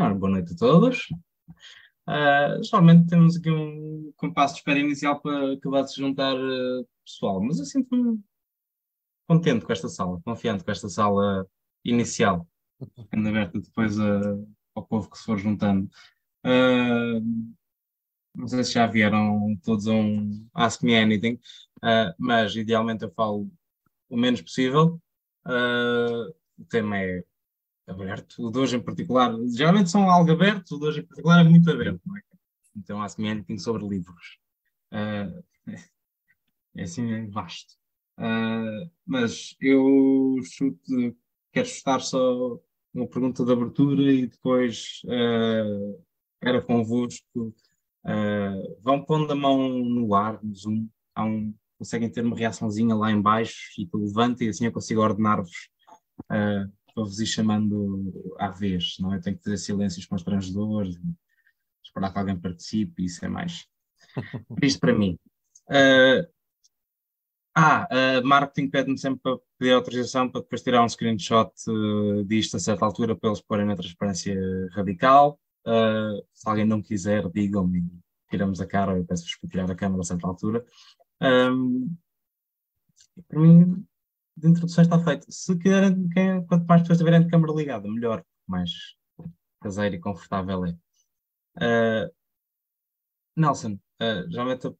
[0.00, 1.08] Ah, boa noite a todos.
[2.06, 6.88] Uh, geralmente temos aqui um compasso de espera inicial para acabar de se juntar uh,
[7.04, 8.22] pessoal, mas eu sinto-me
[9.26, 11.44] contente com esta sala, confiante com esta sala
[11.84, 12.46] inicial,
[12.94, 15.90] ficando aberta depois uh, ao povo que se for juntando.
[16.46, 17.20] Uh,
[18.36, 21.40] não sei se já vieram todos a um Ask Me Anything,
[22.16, 23.50] mas idealmente eu falo
[24.08, 25.00] o menos possível.
[25.44, 27.24] o tema é
[27.88, 28.46] aberto.
[28.46, 31.48] O de hoje em particular, geralmente são algo aberto, o de hoje em particular é
[31.48, 32.20] muito aberto, não é?
[32.76, 34.38] Então há semelhante sobre livros.
[34.92, 35.42] Uh,
[36.76, 37.74] é assim, vasto.
[38.18, 41.16] Uh, mas eu chuto,
[41.52, 42.60] quero chutar só
[42.92, 46.04] uma pergunta de abertura e depois uh,
[46.40, 47.54] era convosco.
[48.04, 53.10] Uh, vão pondo a mão no ar, no Zoom, um, conseguem ter uma reaçãozinha lá
[53.10, 55.68] em baixo e tu levanta e assim eu consigo ordenar-vos
[56.24, 59.20] uh, para vos ir chamando à vez, não é?
[59.20, 60.98] Tenho que fazer silêncios constrangedores,
[61.82, 63.66] esperar que alguém participe, isso é mais.
[64.62, 65.18] Isto para mim.
[65.68, 66.26] Uh,
[67.54, 72.56] ah, uh, marketing pede-me sempre para pedir autorização para depois tirar um screenshot uh, disto
[72.56, 74.36] a certa altura para eles porem na transparência
[74.72, 75.40] radical.
[75.66, 77.84] Uh, se alguém não quiser, digam-me,
[78.30, 80.64] tiramos a cara, eu peço-vos para tirar a câmera a certa altura.
[81.20, 81.96] Um,
[83.26, 83.84] para mim,
[84.38, 85.26] de introdução está feito.
[85.30, 88.70] Se quiserem, quem, quanto mais pessoas tiverem de câmera ligada, melhor, mais
[89.60, 90.70] caseiro e confortável é.
[91.56, 92.14] Uh,
[93.36, 94.74] Nelson, uh, geralmente a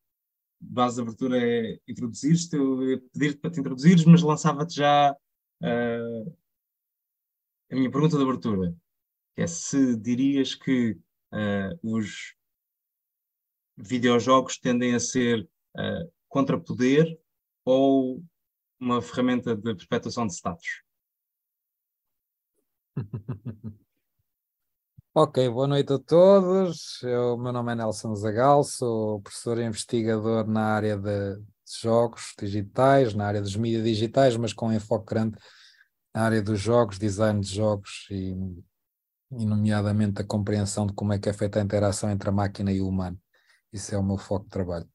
[0.60, 6.36] base de abertura é introduzir-te, eu ia pedir-te para te introduzires, mas lançava-te já uh,
[7.70, 8.74] a minha pergunta de abertura,
[9.34, 10.92] que é se dirias que
[11.32, 12.34] uh, os
[13.76, 17.18] videojogos tendem a ser uh, contrapoder
[17.64, 18.22] ou
[18.80, 20.82] uma ferramenta de perpetuação de status.
[25.14, 27.02] Ok, boa noite a todos.
[27.02, 31.42] Eu, meu nome é Nelson Zagal, sou professor e investigador na área de
[31.80, 35.36] jogos digitais, na área dos mídias digitais, mas com enfoque grande
[36.14, 38.32] na área dos jogos, design de jogos e,
[39.32, 42.70] e, nomeadamente, a compreensão de como é que é feita a interação entre a máquina
[42.70, 43.18] e o humano.
[43.72, 44.88] Isso é o meu foco de trabalho.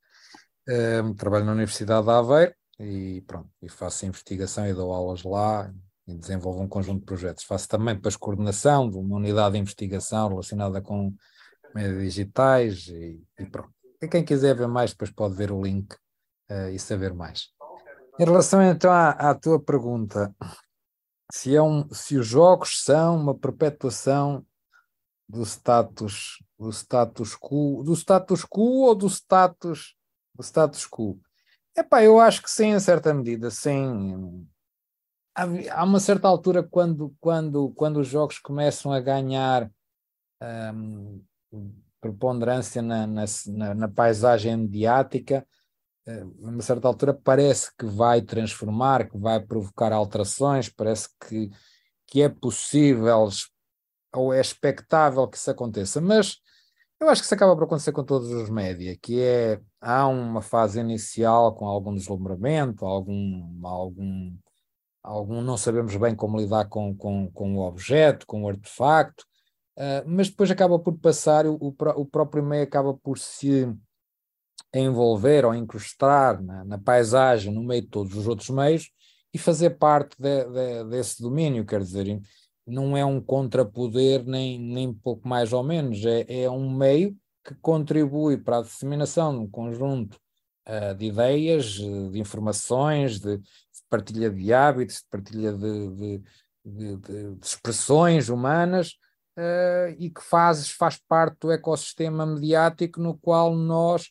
[1.03, 5.73] Um, trabalho na Universidade de Aveiro, e pronto, e faço investigação e dou aulas lá
[6.07, 7.43] e desenvolvo um conjunto de projetos.
[7.43, 11.13] Faço também depois coordenação de uma unidade de investigação relacionada com
[11.73, 13.73] médias digitais e, e pronto.
[14.01, 15.93] E quem quiser ver mais depois pode ver o link
[16.51, 17.49] uh, e saber mais.
[18.19, 20.35] Em relação então à, à tua pergunta,
[21.31, 24.45] se, é um, se os jogos são uma perpetuação
[25.27, 29.95] do status do status quo do status quo ou do status
[30.35, 31.19] do status quo
[31.75, 34.47] Epá, eu acho que sim, em certa medida, sim.
[35.35, 39.71] Há, há uma certa altura quando, quando, quando os jogos começam a ganhar
[40.71, 41.23] um,
[41.99, 43.25] preponderância na, na,
[43.73, 45.47] na, paisagem mediática,
[46.07, 51.49] a uma certa altura parece que vai transformar, que vai provocar alterações, parece que,
[52.05, 53.29] que é possível
[54.13, 56.37] ou é expectável que isso aconteça, mas
[57.03, 60.41] eu acho que isso acaba por acontecer com todos os média, que é há uma
[60.41, 64.33] fase inicial com algum deslumbramento, algum, algum,
[65.03, 69.25] algum não sabemos bem como lidar com, com, com o objeto, com o artefacto,
[69.77, 73.67] uh, mas depois acaba por passar, o, o próprio meio acaba por se
[74.73, 78.89] envolver ou incrustar na, na, paisagem, no meio de todos os outros meios,
[79.33, 82.21] e fazer parte de, de, desse domínio, quer dizer,
[82.65, 87.53] não é um contrapoder nem, nem pouco mais ou menos, é, é um meio que
[87.55, 90.17] contribui para a disseminação de um conjunto
[90.67, 93.43] uh, de ideias, de informações, de, de,
[93.89, 98.93] partilha de hábitos, de partilha de, de, de expressões humanas
[99.37, 104.09] uh, e que faz, faz parte do ecossistema mediático no qual nós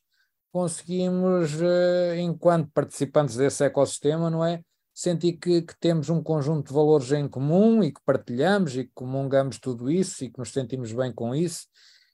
[0.52, 4.60] conseguimos, uh, enquanto participantes desse ecossistema, não é?
[4.94, 8.92] Sentir que, que, temos um conjunto de valores em comum e que partilhamos e que
[8.94, 11.66] comungamos tudo isso e que nos sentimos bem com isso.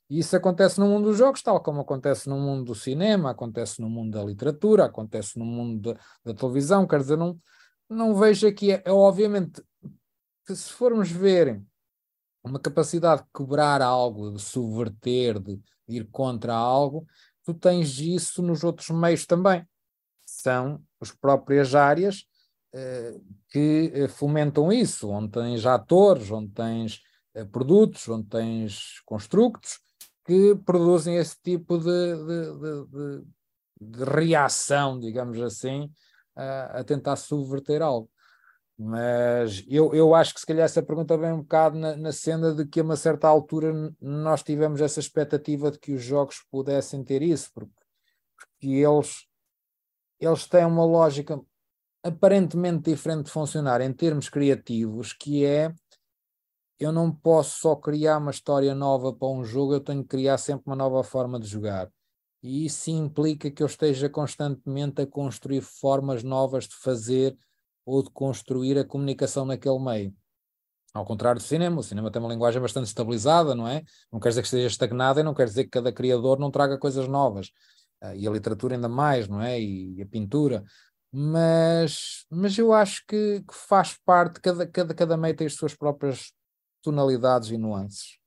[0.09, 3.81] E isso acontece no mundo dos jogos, tal como acontece no mundo do cinema, acontece
[3.81, 6.87] no mundo da literatura, acontece no mundo da, da televisão.
[6.87, 7.39] Quer dizer, não,
[7.89, 9.63] não vejo aqui, é, é obviamente
[10.47, 11.63] que se formos ver
[12.43, 17.07] uma capacidade de quebrar algo, de subverter, de ir contra algo,
[17.45, 19.67] tu tens isso nos outros meios também.
[20.25, 22.25] São as próprias áreas
[23.49, 27.01] que eh, fomentam isso, onde tens atores, onde tens
[27.35, 29.81] eh, produtos, onde tens construtos
[30.25, 33.25] que produzem esse tipo de, de, de,
[33.81, 35.91] de reação, digamos assim,
[36.37, 38.11] a, a, tentar subverter algo.
[38.77, 42.55] Mas eu, eu acho que se calhar essa pergunta vem um bocado na, na cena
[42.55, 47.03] de que a uma certa altura nós tivemos essa expectativa de que os jogos pudessem
[47.03, 47.73] ter isso, porque,
[48.37, 49.27] porque eles,
[50.21, 51.41] eles têm uma lógica
[52.09, 55.73] aparentemente diferente de funcionar em termos criativos, que é
[56.79, 60.39] eu não posso só criar uma história nova para um jogo, eu tenho que criar
[60.39, 61.91] sempre uma nova forma de jogar.
[62.43, 67.37] E isso implica que eu esteja constantemente a construir formas novas de fazer
[67.85, 70.15] ou de construir a comunicação naquele meio.
[70.95, 73.83] Ao contrário do cinema, o cinema tem uma linguagem bastante estabilizada, não é?
[74.13, 76.79] Não quer dizer que esteja estagnada e não quer dizer que cada criador não traga
[76.79, 77.49] coisas novas.
[78.03, 79.61] Uh, e a literatura ainda mais, não é?
[79.61, 80.65] E a pintura.
[81.11, 85.75] Mas, mas eu acho que, que, faz parte, cada, cada, cada meio tem as suas
[85.75, 86.33] próprias
[86.83, 88.19] tonalidades e nuances.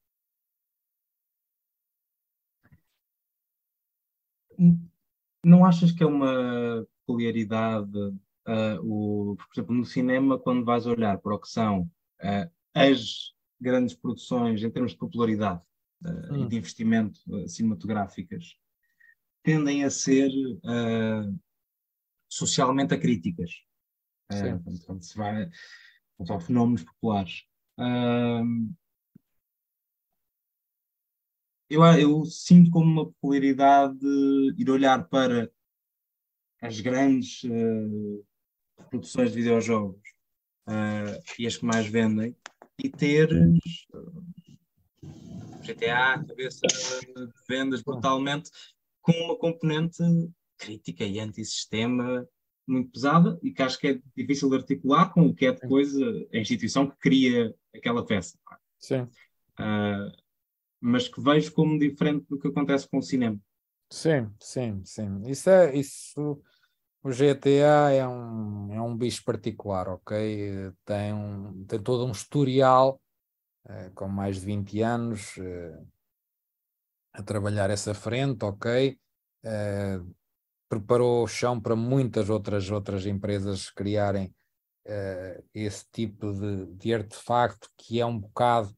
[5.44, 11.18] Não achas que é uma peculiaridade, uh, o, por exemplo, no cinema, quando vais olhar
[11.20, 15.62] para o que são uh, as grandes produções em termos de popularidade
[16.04, 16.46] uh, hum.
[16.46, 18.56] e de investimento cinematográficas,
[19.44, 20.32] tendem a ser
[22.32, 23.52] socialmente acríticas.
[24.32, 25.50] Uh, quando se vai
[26.18, 27.44] quanto a fenómenos populares.
[27.78, 28.74] Uh,
[31.70, 34.06] eu, eu, sinto como uma peculiaridade
[34.58, 35.52] ir olhar para
[36.62, 38.26] as grandes uh,
[38.90, 40.02] produções de videojogos
[40.68, 42.36] uh, e as que mais vendem
[42.78, 43.30] e ter
[45.62, 48.50] GTA, cabeça de vendas brutalmente,
[49.02, 50.04] com uma componente
[50.62, 52.28] crítica e antissistema
[52.68, 55.96] muito pesada e que acho que é difícil de articular com o que é depois
[55.98, 58.38] a, a instituição que cria aquela peça.
[58.80, 59.02] Sim.
[59.60, 60.12] Uh,
[60.80, 63.40] mas que vejo como diferente do que acontece com o cinema.
[63.92, 65.22] Sim, sim, sim.
[65.28, 66.42] Isso é isso.
[67.04, 70.72] O GTA é um, é um bicho particular, ok?
[70.86, 73.02] Tem, um, tem todo um historial
[73.68, 75.80] eh, com mais de 20 anos eh,
[77.14, 78.98] a trabalhar essa frente, ok?
[79.44, 80.00] Eh,
[80.72, 84.34] preparou o chão para muitas outras, outras empresas criarem
[84.88, 88.74] uh, esse tipo de, de artefacto que é um bocado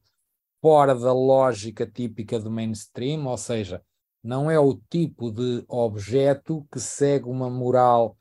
[0.60, 3.80] fora da lógica típica do mainstream, ou seja,
[4.24, 8.18] não é o tipo de objeto que segue uma moral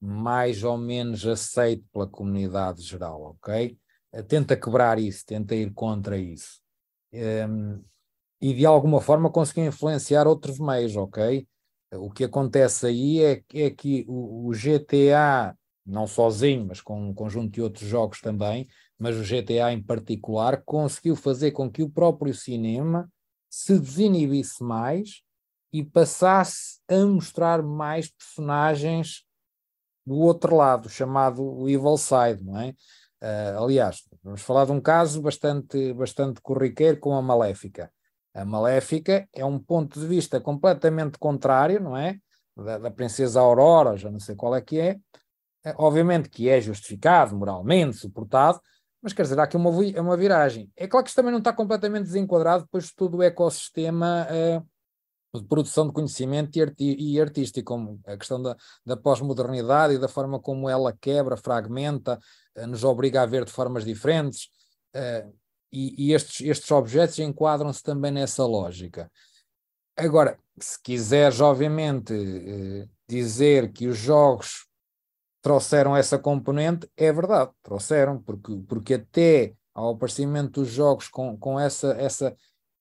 [0.00, 3.76] mais ou menos aceite pela comunidade geral, ok?
[4.12, 6.62] Eh, tenta quebrar isso, tenta ir contra isso.
[7.12, 7.80] Um, ehm,
[8.40, 11.46] e de alguma forma conseguiu influenciar outros meios, ok?
[11.92, 17.14] O que acontece aí é, é que o, o, GTA, não sozinho, mas com um
[17.14, 21.90] conjunto de outros jogos também, mas o GTA em particular, conseguiu fazer com que o
[21.90, 23.10] próprio cinema
[23.48, 25.22] se desinibisse mais
[25.72, 29.24] e passasse a mostrar mais personagens
[30.06, 32.70] do outro lado, chamado Evil Side, não é?
[33.22, 37.92] Uh, aliás, vamos falar de um caso bastante, bastante corriqueiro com a Maléfica.
[38.34, 42.18] A Maléfica é um ponto de vista completamente contrário, não é?
[42.56, 44.98] Da, da princesa Aurora, já não sei qual é que é.
[45.64, 45.74] é.
[45.76, 48.60] Obviamente que é justificado, moralmente, suportado,
[49.02, 50.70] mas quer dizer, há aqui uma, uma viragem.
[50.76, 55.38] É claro que isto também não está completamente desenquadrado depois de todo o ecossistema uh,
[55.40, 59.98] de produção de conhecimento e, arti e artístico, como a questão da, da pós-modernidade e
[59.98, 62.18] da forma como ela quebra, fragmenta,
[62.58, 64.50] uh, nos obriga a ver de formas diferentes.
[65.72, 69.10] E, e estes, estes objetos enquadram-se também nessa lógica.
[69.96, 74.66] Agora, se quiseres, obviamente, eh, dizer que os jogos
[75.42, 81.58] trouxeram essa componente, é verdade, trouxeram, porque, porque até ao aparecimento dos jogos com, com
[81.58, 82.36] essa, essa,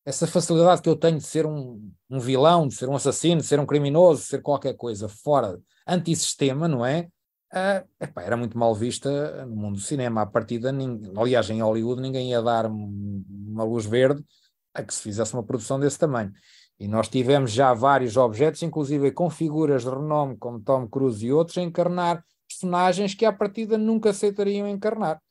[0.06, 3.48] essa facilidade que eu tenho de ser um, um vilão, de ser um assassino, de
[3.48, 7.08] ser um criminoso, de ser qualquer coisa fora, antissistema, não é?
[7.52, 10.22] Uh, epá, era muito mal vista no mundo do cinema.
[10.22, 10.72] À partida,
[11.18, 14.24] aliás, em Hollywood, ninguém ia dar uma luz verde
[14.74, 16.32] a que se fizesse uma produção desse tamanho.
[16.80, 21.32] E nós tivemos já vários objetos, inclusive com figuras de renome como Tom Cruise e
[21.32, 25.22] outros, a encarnar personagens que à partida nunca aceitariam encarnar,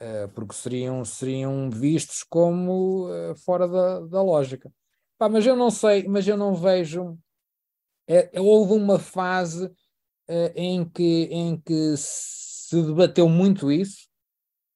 [0.00, 4.70] uh, porque seriam, seriam vistos como uh, fora da, da lógica.
[5.18, 7.16] Mas eu não sei, mas eu não vejo.
[8.08, 9.70] É, houve uma fase
[10.54, 14.08] em, que, em que se debateu muito isso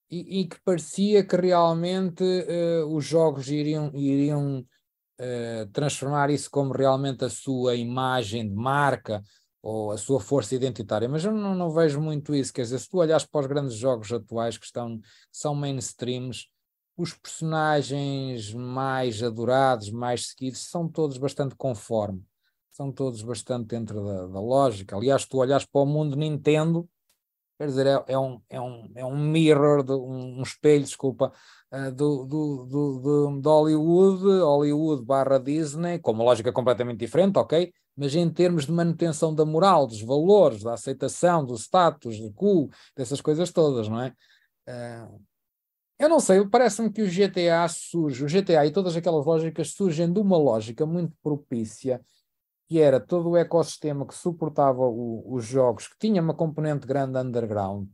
[0.09, 6.73] e, e que parecia que realmente uh, os jogos iriam, iriam uh, transformar isso como
[6.73, 9.21] realmente a sua imagem de marca
[9.61, 12.53] ou a sua força identitária, mas eu não, não vejo muito isso.
[12.53, 14.99] Quer dizer, se tu olhas para os grandes jogos atuais que estão,
[15.31, 16.47] são mainstreams,
[16.95, 22.23] os personagens mais adorados, mais seguidos, são todos bastante conforme
[22.77, 24.95] são todos bastante dentro da, da lógica.
[24.95, 26.87] Aliás, tu olhas para o mundo Nintendo,
[27.57, 31.33] quer dizer, é, é, um, é, um, é um mirror, de, um, um espelho, desculpa,
[31.71, 37.73] uh, do, do, do, do, Hollywood, Hollywood barra Disney, com uma lógica completamente diferente, ok?
[37.95, 42.69] Mas em termos de manutenção da moral, dos valores, da aceitação, do status, do cu,
[42.95, 44.13] dessas coisas todas, não é?
[44.69, 45.19] Uh,
[45.97, 50.13] eu não sei, parece-me que o GTA surge, o GTA e todas aquelas lógicas surgem
[50.13, 51.99] de uma lógica muito propícia,
[52.67, 57.17] que era todo o ecossistema que suportava o, os jogos, que tinha uma componente grande
[57.17, 57.87] underground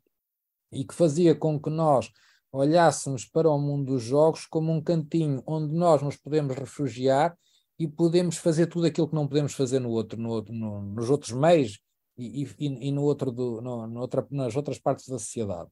[0.72, 2.12] e que fazia com que nós
[2.52, 7.38] olhássemos para o mundo dos jogos como um cantinho onde nós nos podemos refugiar
[7.78, 11.32] e podemos fazer tudo aquilo que não podemos fazer no outro, no no, nos outros
[11.32, 11.80] meios
[12.18, 15.70] e, e, e no outro do, no outra, nas outras partes da sociedade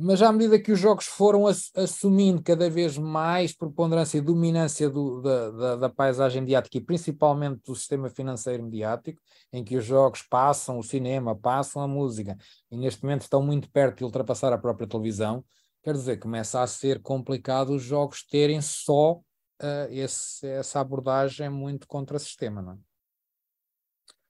[0.00, 5.20] mas à medida que os jogos foram assumindo cada vez mais preponderância e dominância do,
[5.20, 9.20] da, da, da, paisagem mediática e principalmente do sistema financeiro mediático,
[9.52, 12.36] em que os jogos passam o cinema, passam a música
[12.70, 15.44] e neste momento estão muito perto de ultrapassar a própria televisão,
[15.82, 21.88] quer dizer, começa a ser complicado os jogos terem só uh, esse, essa abordagem muito
[21.88, 22.78] contra-sistema, não é?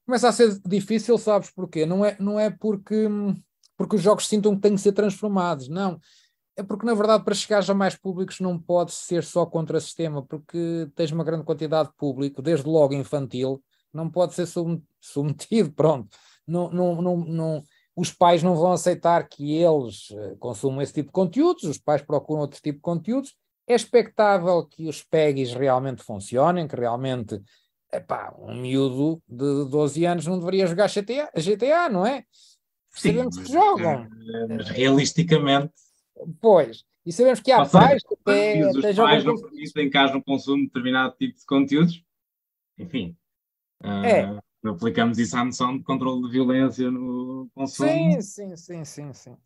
[0.06, 1.84] Começa a ser difícil, sabes porquê?
[1.84, 3.34] Não é, não é porque hum,
[3.78, 5.68] porque os jogos sintam que têm que ser transformados.
[5.68, 6.00] Não.
[6.56, 10.26] É porque, na verdade, para chegar a mais públicos não pode ser só contra sistema,
[10.26, 13.62] porque tens uma grande quantidade de público, desde logo infantil,
[13.94, 14.47] não pode ser
[15.00, 16.08] submetido, pronto.
[16.44, 17.62] Não, não, não, não,
[17.94, 22.02] os pais não vão aceitar que eles eh, consumam esse tipo de conteúdos, os pais
[22.02, 23.37] procuram outro tipo de conteúdos.
[23.66, 27.40] É expectável que os PEGs realmente funcionem, que realmente,
[27.92, 32.25] epá, um miúdo de 12 anos não deveria jogar GTA, GTA não é?
[32.90, 34.09] Sim, sabemos que jogam.
[34.49, 35.73] Mas realisticamente.
[36.40, 36.85] Pois.
[37.04, 40.59] E sabemos que há pais que até, os pais não permitem que haja um consumo
[40.59, 42.04] de determinado tipo de conteúdos.
[42.78, 43.16] Enfim.
[43.83, 44.30] É.
[44.30, 47.88] Uh, aplicamos isso à noção de controle de violência no consumo.
[47.88, 49.37] Sim, sim, sim, sim, sim.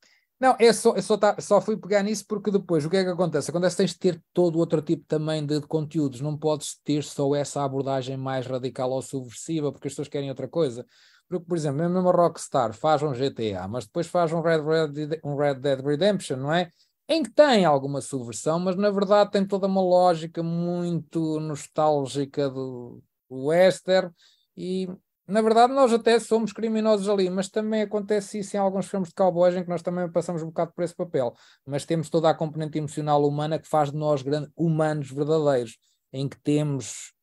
[0.40, 3.04] Não, eu só, eu só, tá, só fui pegar nisso porque depois o que é
[3.04, 3.48] que acontece?
[3.48, 7.04] Acontece que tens de ter todo outro tipo também de, de, conteúdos, não podes ter
[7.04, 10.84] só essa abordagem mais radical ou subversiva porque as pessoas querem outra coisa.
[11.32, 15.20] Porque, por exemplo, mesmo a Rockstar faz um GTA, mas depois faz um Red, Red,
[15.24, 16.70] um Red Dead Redemption, não é?
[17.08, 23.02] Em que tem alguma subversão, mas na verdade tem toda uma lógica muito nostálgica do,
[23.30, 24.12] western
[24.54, 24.86] e
[25.26, 29.14] na verdade nós até somos criminosos ali, mas também acontece isso em alguns filmes de
[29.14, 31.32] cowboys em que nós também passamos um bocado por esse papel,
[31.66, 35.78] mas temos toda a componente emocional humana que faz de nós grandes, humanos verdadeiros,
[36.12, 37.14] em que temos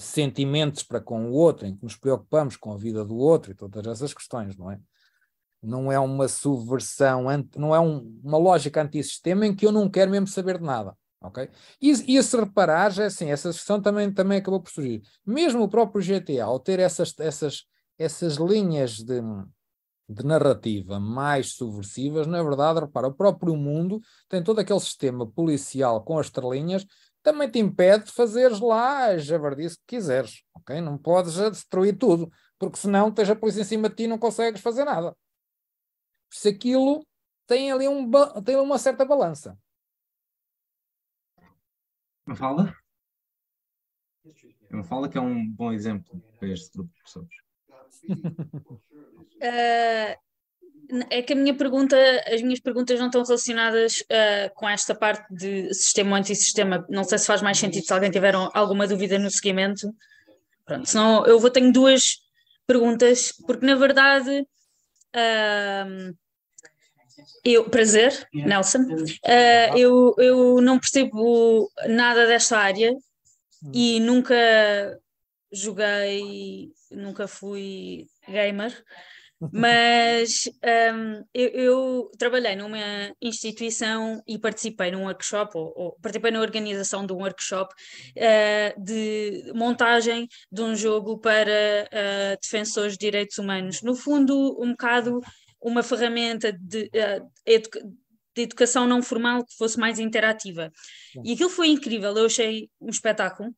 [0.00, 3.54] sentimentos para com o outro, em que nos preocupamos com a vida do outro e
[3.54, 4.78] todas essas questões, não é?
[5.62, 7.24] Não é uma subversão,
[7.56, 10.96] não é um, uma lógica antissistema em que eu não quero mesmo saber de nada.
[11.20, 11.48] ok?
[11.80, 15.02] E, e se reparar, já é assim, essa questão também, também acabou por surgir.
[15.24, 17.64] Mesmo o próprio GTA, ao ter essas, essas,
[17.98, 19.20] essas linhas de,
[20.08, 26.02] de narrativa mais subversivas, na verdade, repara, o próprio mundo tem todo aquele sistema policial
[26.04, 26.86] com as estrelinhas
[27.26, 30.80] também te impede de fazeres lá a javardice que quiseres, ok?
[30.80, 34.16] Não podes destruir tudo, porque senão tens a polícia em cima de ti e não
[34.16, 35.12] consegues fazer nada.
[36.30, 37.04] Se aquilo
[37.44, 38.08] tem ali um,
[38.44, 39.58] tem uma certa balança.
[42.24, 42.72] Não fala?
[44.70, 47.28] Não fala que é um bom exemplo para este grupo de pessoas.
[49.42, 50.16] uh,
[51.10, 51.96] é que a minha pergunta,
[52.32, 56.86] as minhas perguntas não estão relacionadas uh, com esta parte de sistema ou antissistema.
[56.88, 59.92] Não sei se faz mais sentido se alguém tiver alguma dúvida no seguimento.
[60.64, 62.18] Pronto, senão eu vou tenho duas
[62.66, 64.46] perguntas, porque na verdade
[65.14, 66.16] uh,
[67.44, 72.92] eu, prazer, Nelson, uh, eu, eu não percebo nada desta área
[73.72, 74.34] e nunca
[75.52, 78.72] joguei, nunca fui gamer.
[79.52, 80.48] Mas
[80.94, 82.78] um, eu, eu, trabalhei numa
[83.20, 87.74] instituição e participei num workshop, ou, ou participei na organização de um workshop
[88.16, 91.50] uh, de montagem de um jogo para
[91.92, 93.82] uh, defensores de direitos humanos.
[93.82, 95.20] No fundo, um bocado
[95.60, 97.30] uma ferramenta de, uh,
[98.34, 100.70] de educação não formal que fosse mais interativa.
[101.24, 103.54] E aquilo foi incrível, eu achei um espetáculo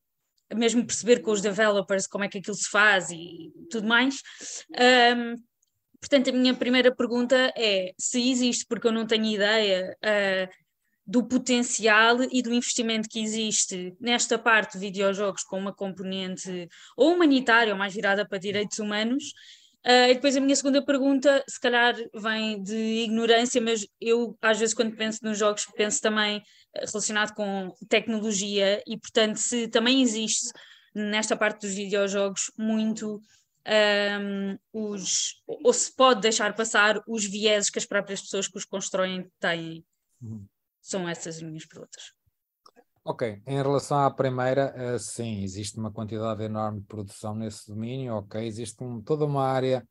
[0.55, 4.23] mesmo perceber com os developers como é que aquilo se faz e tudo mais.
[5.17, 5.35] Um,
[6.01, 10.49] Portanto, a minha primeira pergunta é se existe, porque eu não tenho ideia uh,
[11.05, 17.15] do potencial e do investimento que existe nesta parte de videojogos com uma componente ou
[17.15, 19.25] humanitária ou mais virada para direitos humanos.
[19.85, 24.59] Uh, e depois a minha segunda pergunta, se calhar vem de ignorância, mas eu às
[24.59, 26.43] vezes quando penso nos jogos penso também
[26.75, 30.51] relacionado com tecnologia e portanto se também existe
[30.95, 33.21] nesta parte dos videojogos muito
[33.69, 38.65] um, os, ou se pode deixar passar os vieses que as próprias pessoas que os
[38.65, 39.85] constroem têm.
[40.21, 40.47] Uhum.
[40.81, 42.15] São essas as minhas perguntas.
[43.05, 48.15] Ok, em relação à primeira, uh, sim, existe uma quantidade enorme de produção nesse domínio,
[48.15, 49.87] ok, existe um, toda uma área,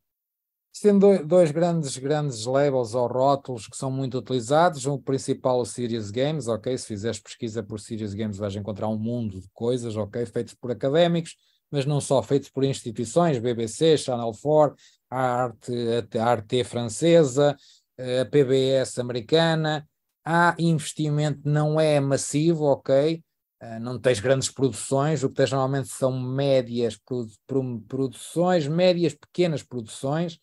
[0.71, 5.65] existem dois, dois, grandes, grandes labels ou rótulos que são muito utilizados, o principal o
[5.65, 9.95] Serious Games, ok, se fizeres pesquisa por Serious Games vais encontrar um mundo de coisas,
[9.95, 11.35] ok, feitos por académicos,
[11.71, 14.75] mas não só feitos por instituições, BBC, Channel 4,
[15.09, 15.73] a Arte,
[16.17, 17.57] a Arte francesa,
[17.97, 19.87] a PBS americana,
[20.23, 23.23] há investimento, não é massivo, ok,
[23.63, 29.63] uh, não tens grandes produções, o que tens normalmente são médias produ produções, médias pequenas
[29.63, 30.37] produções,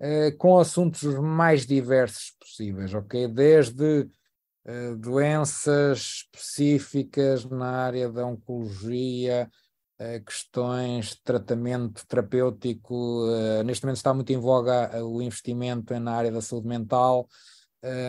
[0.00, 4.08] uh, com assuntos os mais diversos possíveis, ok, desde
[4.98, 9.48] doenças específicas na área da oncologia,
[10.26, 13.26] questões de tratamento terapêutico,
[13.64, 17.26] neste momento está muito em voga o investimento na área da saúde mental,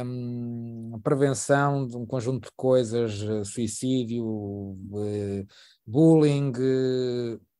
[0.05, 4.25] um, prevenção de um conjunto de coisas, eh, suicídio,
[5.85, 6.51] bullying,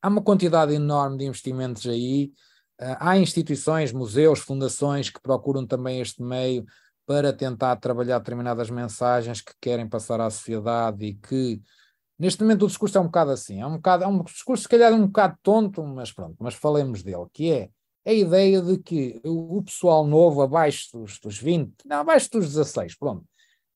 [0.02, 2.32] há uma quantidade enorme de investimentos aí.
[2.78, 6.64] Há instituições, museus, fundações que procuram também este meio
[7.04, 11.60] para tentar trabalhar determinadas mensagens que querem passar à sociedade e que
[12.18, 14.68] neste momento o discurso é um bocado assim, é um, bocado, é um discurso se
[14.68, 17.70] calhar um bocado tonto, mas pronto, mas falemos dele, que é
[18.06, 22.96] a ideia de que o pessoal novo, abaixo dos, dos 20, não, abaixo dos 16,
[22.96, 23.24] pronto,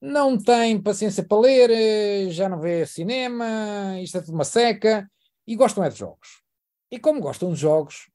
[0.01, 5.09] não tem paciência para ler, eh, já não vê cinema, isto é tudo uma seca,
[5.47, 6.43] e gostam é de jogos.
[6.91, 8.11] E como gostam de jogos,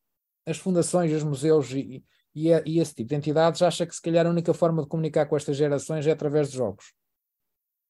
[0.45, 2.03] as fundações, os museus e,
[2.35, 5.25] e, e esse tipo de entidades acham que se calhar a única forma de comunicar
[5.25, 6.93] com estas gerações é através de jogos.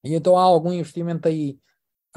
[0.04, 1.58] E então há algum investimento aí.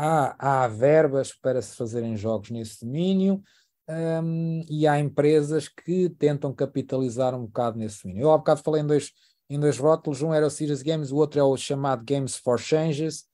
[0.03, 3.43] Há, há verbas para se fazerem jogos nesse domínio,
[3.87, 8.23] um, e há empresas que tentam capitalizar um bocado nesse domínio.
[8.23, 9.13] Eu há bocado falei em dois,
[9.51, 12.59] em dois rótulos, um era o Serious Games, o outro é o chamado Games for
[12.59, 13.27] Changes,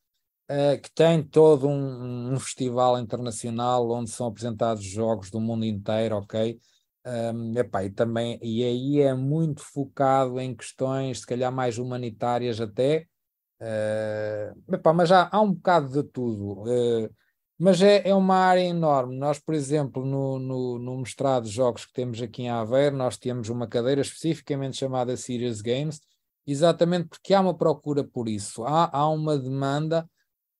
[0.50, 6.16] uh, que tem todo um, um, festival internacional onde são apresentados jogos do mundo inteiro,
[6.16, 6.58] ok?
[7.06, 12.60] Um, epá, e, também, e aí é muito focado em questões, se calhar mais humanitárias
[12.60, 13.06] até,
[13.60, 16.62] uh, mas já há um bocado de tudo.
[16.62, 17.10] Uh,
[17.58, 19.16] mas é, é uma área enorme.
[19.16, 23.16] Nós, por exemplo, no, no, no mestrado de jogos que temos aqui em Aveiro, nós
[23.16, 26.00] temos uma cadeira especificamente chamada Serious Games,
[26.46, 28.62] exatamente porque há uma procura por isso.
[28.64, 30.08] Há, há uma demanda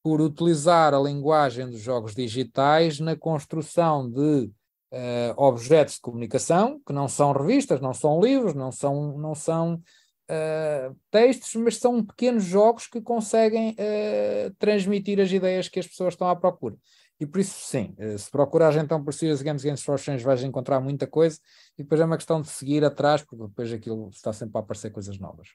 [0.02, 4.50] por utilizar a linguagem dos jogos digitais na construção de
[4.92, 9.82] uh, objetos de comunicação, que não são revistas, não são livros, não são, não são
[10.30, 16.14] uh, textos, mas são pequenos jogos que conseguem uh, transmitir as ideias que as pessoas
[16.14, 16.76] estão à procura.
[17.18, 20.80] E por isso, sim, se procurares então por Serious Games Games for Change vais encontrar
[20.80, 21.38] muita coisa
[21.78, 24.90] e depois é uma questão de seguir atrás, porque depois aquilo está sempre a aparecer
[24.90, 25.48] coisas novas.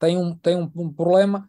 [0.00, 1.48] Tem um, tem um, um problema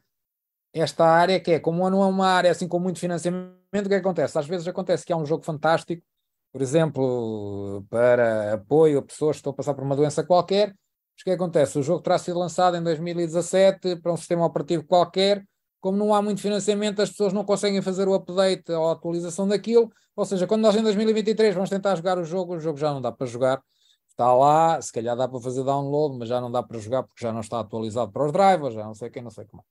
[0.75, 3.77] esta área que é, como não é uma área assim com muito financiamento, o que,
[3.77, 4.37] é que acontece?
[4.37, 6.03] Às vezes acontece que há um jogo fantástico,
[6.51, 10.75] por exemplo, para apoio a pessoas que estão a passar por uma doença qualquer,
[11.15, 11.79] mas o que acontece?
[11.79, 15.43] O jogo terá sido lançado em 2017 para um sistema operativo qualquer,
[15.79, 19.47] como não há muito financiamento, as pessoas não conseguem fazer o update ou a atualização
[19.47, 22.93] daquilo, ou seja, quando nós em 2023 vamos tentar jogar o jogo, o jogo já
[22.93, 23.61] não dá para jogar,
[24.09, 27.23] está lá, se calhar dá para fazer download, mas já não dá para jogar porque
[27.23, 29.63] já não está atualizado para os drivers, já não sei quem, não sei como.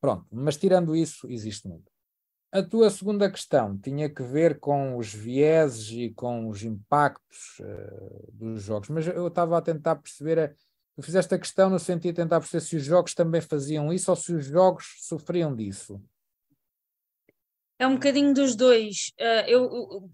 [0.00, 1.90] Pronto, mas tirando isso, existe muito.
[2.50, 8.32] A tua segunda questão tinha que ver com os vieses e com os impactos uh,
[8.32, 10.54] dos jogos, mas eu estava a tentar perceber
[10.94, 14.10] Tu fizeste a questão no sentido de tentar perceber se os jogos também faziam isso
[14.10, 16.00] ou se os jogos sofriam disso.
[17.78, 19.12] É um bocadinho dos dois.
[19.18, 20.10] Uh, eu,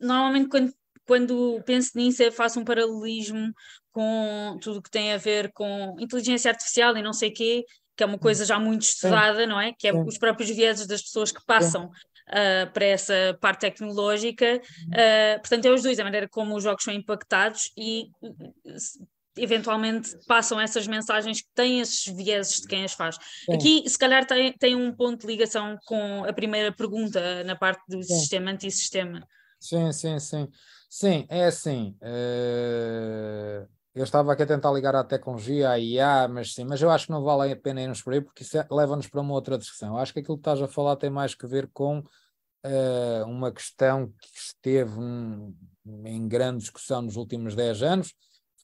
[0.00, 0.74] normalmente quando,
[1.06, 3.52] quando penso nisso eu faço um paralelismo
[3.92, 7.64] com tudo que tem a ver com inteligência artificial e não sei o quê,
[7.96, 9.46] que é uma coisa já muito estudada, Sim.
[9.46, 9.72] não é?
[9.72, 10.02] Que é Sim.
[10.02, 14.60] os próprios vieses das pessoas que passam uh, para essa parte tecnológica.
[14.88, 18.10] Uh, portanto, é os dois, a maneira como os jogos são impactados e
[19.36, 23.16] eventualmente passam essas mensagens que têm esses vieses de quem as faz.
[23.44, 23.54] Sim.
[23.54, 27.82] Aqui, se calhar, tem, tem um ponto de ligação com a primeira pergunta na parte
[27.88, 28.14] do sim.
[28.18, 29.26] sistema antissistema.
[29.60, 30.48] Sim, sim, sim.
[30.88, 31.96] Sim, é assim.
[32.02, 36.90] Uh, eu estava aqui a tentar ligar à tecnologia, à IA, mas sim, mas eu
[36.90, 39.32] acho que não vale a pena irmos por aí, porque isso é, leva-nos para uma
[39.32, 39.94] outra discussão.
[39.94, 43.50] Eu acho que aquilo que estás a falar tem mais que ver com uh, uma
[43.50, 45.54] questão que esteve um,
[46.04, 48.14] em grande discussão nos últimos 10 anos,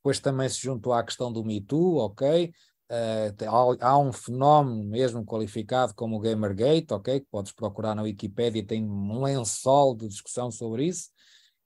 [0.03, 2.53] depois também se juntou à questão do Me Too, ok?
[2.91, 7.21] Uh, há, um fenómeno mesmo qualificado como o Gamergate, ok?
[7.21, 11.09] Que podes procurar na Wikipedia, tem um lençol de discussão sobre isso.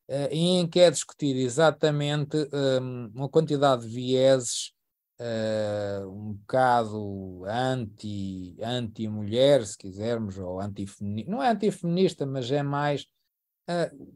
[0.08, 4.72] uh, em que é discutido exatamente um, uma quantidade de vieses
[5.18, 13.06] uh, um bocado anti, anti-mulher, se quisermos, ou anti-feminista, não é anti-feminista, mas é mais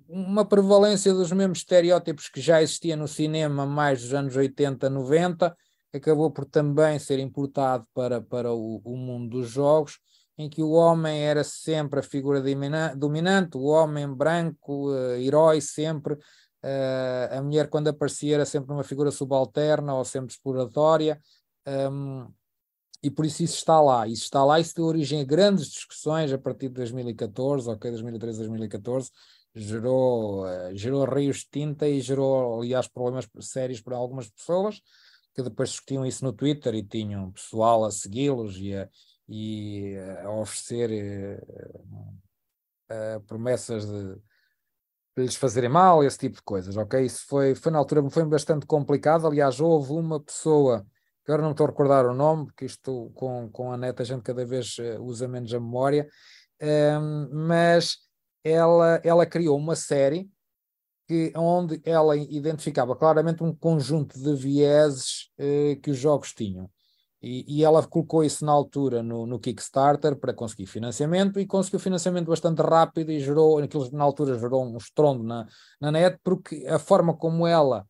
[0.08, 5.56] uma prevalência dos mesmos estereótipos que já existia no cinema mais dos anos 80, 90,
[5.92, 9.98] acabou por também ser importado para, para o, o mundo dos jogos,
[10.38, 12.42] em que o homem era sempre a figura
[12.96, 18.84] dominante, o homem branco, uh, herói sempre, uh, a mulher quando aparecia era sempre uma
[18.84, 21.20] figura subalterna ou sempre exploratória,
[23.02, 26.32] e por isso isso está lá, isso está lá, isso deu origem a grandes discussões
[26.32, 29.10] a partir de 2014, ok, 2013, 2014,
[29.54, 34.80] gerou, uh, gerou rios de tinta e gerou, aliás, problemas sérios para algumas pessoas,
[35.34, 38.88] que depois discutiam isso no Twitter e tinham pessoal a segui-los e a,
[39.28, 42.18] e a oferecer uh,
[42.90, 44.14] uh, promessas de,
[45.16, 47.04] de, lhes fazerem mal, esse tipo de coisas, ok?
[47.04, 49.26] Isso foi, foi na altura foi bastante complicado.
[49.26, 50.86] Aliás, houve uma pessoa,
[51.24, 54.06] que agora não estou a recordar o nome, porque isto com, com a neta a
[54.06, 56.08] gente cada vez usa menos a memória,
[56.60, 58.09] um, mas
[58.44, 60.30] ela, ela criou uma série
[61.06, 66.70] que, onde ela identificava claramente um conjunto de vieses uh, que os jogos tinham.
[67.22, 71.78] E, e, ela colocou isso na altura no, no, Kickstarter para conseguir financiamento e conseguiu
[71.78, 75.46] financiamento bastante rápido e gerou, naquilo, na altura gerou um estrondo na,
[75.78, 77.84] na net, porque a forma como ela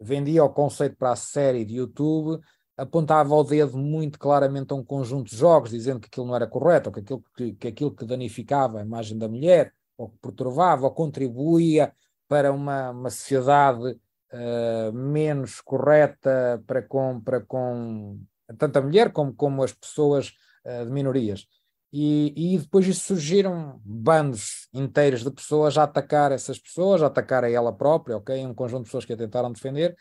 [0.00, 2.40] vendia o conceito para a série de YouTube
[2.74, 6.46] apontava o dedo muito claramente a um conjunto de jogos, dizendo que aquilo não era
[6.46, 10.92] correto, que aquilo que, que, aquilo que danificava a imagem da mulher, ou perturbava, ou
[10.92, 11.92] contribuía
[12.26, 13.90] para uma, uma sociedade
[14.32, 18.18] uh, menos correta para com, para com
[18.58, 20.32] tanto a mulher como, como as pessoas
[20.64, 21.46] uh, de minorias.
[21.92, 27.42] E, e, depois disso surgiram bandos inteiros de pessoas a atacar essas pessoas, a atacar
[27.42, 28.46] a ela própria, ok?
[28.46, 29.96] Um conjunto de pessoas que a tentaram defender,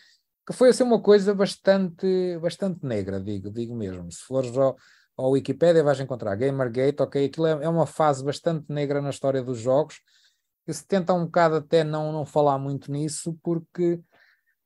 [0.47, 4.12] que foi assim uma coisa bastante, bastante negra, digo, digo mesmo.
[4.12, 4.77] Se fores ao,
[5.19, 7.25] ao Wikipedia vais encontrar Gamergate, ok?
[7.25, 9.99] Aquilo é, é uma fase bastante negra na história dos jogos,
[10.65, 13.99] que se tenta um bocado até não, não falar muito nisso, porque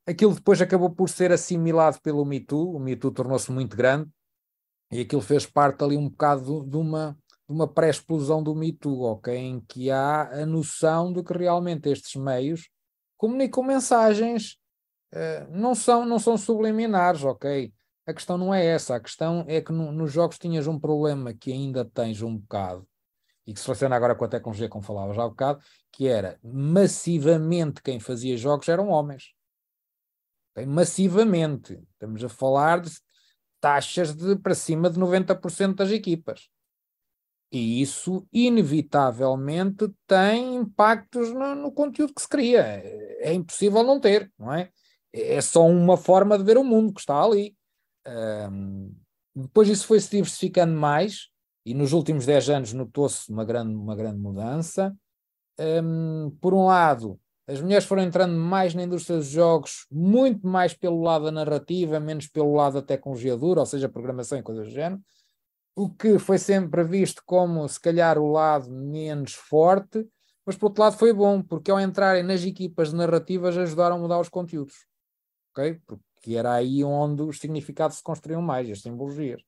[0.05, 4.09] aquilo depois acabou por ser assimilado pelo Me Too, o Me Too tornou-se muito grande,
[4.91, 7.17] e aquilo fez parte ali um bocado de uma,
[7.49, 9.35] de uma pré-explosão do Me Too, ok?
[9.35, 12.69] Em que há a noção de que realmente estes meios
[13.17, 14.57] comunicam mensagens,
[15.13, 17.73] uh, não, são, não são subliminares, ok?
[18.05, 21.33] A questão não é essa, a questão é que no, nos jogos tinhas um problema
[21.33, 22.87] que ainda tens um bocado,
[23.45, 26.07] e que se relaciona agora com a tecnologia, como falava já há um bocado, que
[26.07, 29.33] era massivamente quem fazia jogos eram homens.
[30.67, 31.81] Massivamente.
[31.93, 32.91] Estamos a falar de
[33.59, 36.49] taxas de para cima de 90% das equipas.
[37.51, 42.61] E isso, inevitavelmente, tem impactos no, no, conteúdo que se cria.
[43.19, 44.71] É impossível não ter, não é?
[45.11, 47.55] É só uma forma de ver o mundo que está ali.
[48.07, 48.93] Um,
[49.35, 51.29] depois isso foi se diversificando mais,
[51.65, 54.95] e nos últimos 10 anos notou-se uma grande, uma grande mudança.
[55.59, 60.73] Um, por um lado, as mulheres foram entrando mais na indústria dos jogos, muito mais
[60.73, 64.67] pelo lado da narrativa, menos pelo lado da tecnologia dura, ou seja, programação e coisas
[64.67, 65.01] do género,
[65.75, 70.07] o que foi sempre visto como, se calhar, o lado menos forte,
[70.45, 74.19] mas por outro lado foi bom, porque ao entrarem nas equipas narrativas ajudaram a mudar
[74.19, 74.85] os conteúdos,
[75.51, 75.81] ok?
[75.85, 79.41] Porque era aí onde os significados se construíam mais, as simbologias.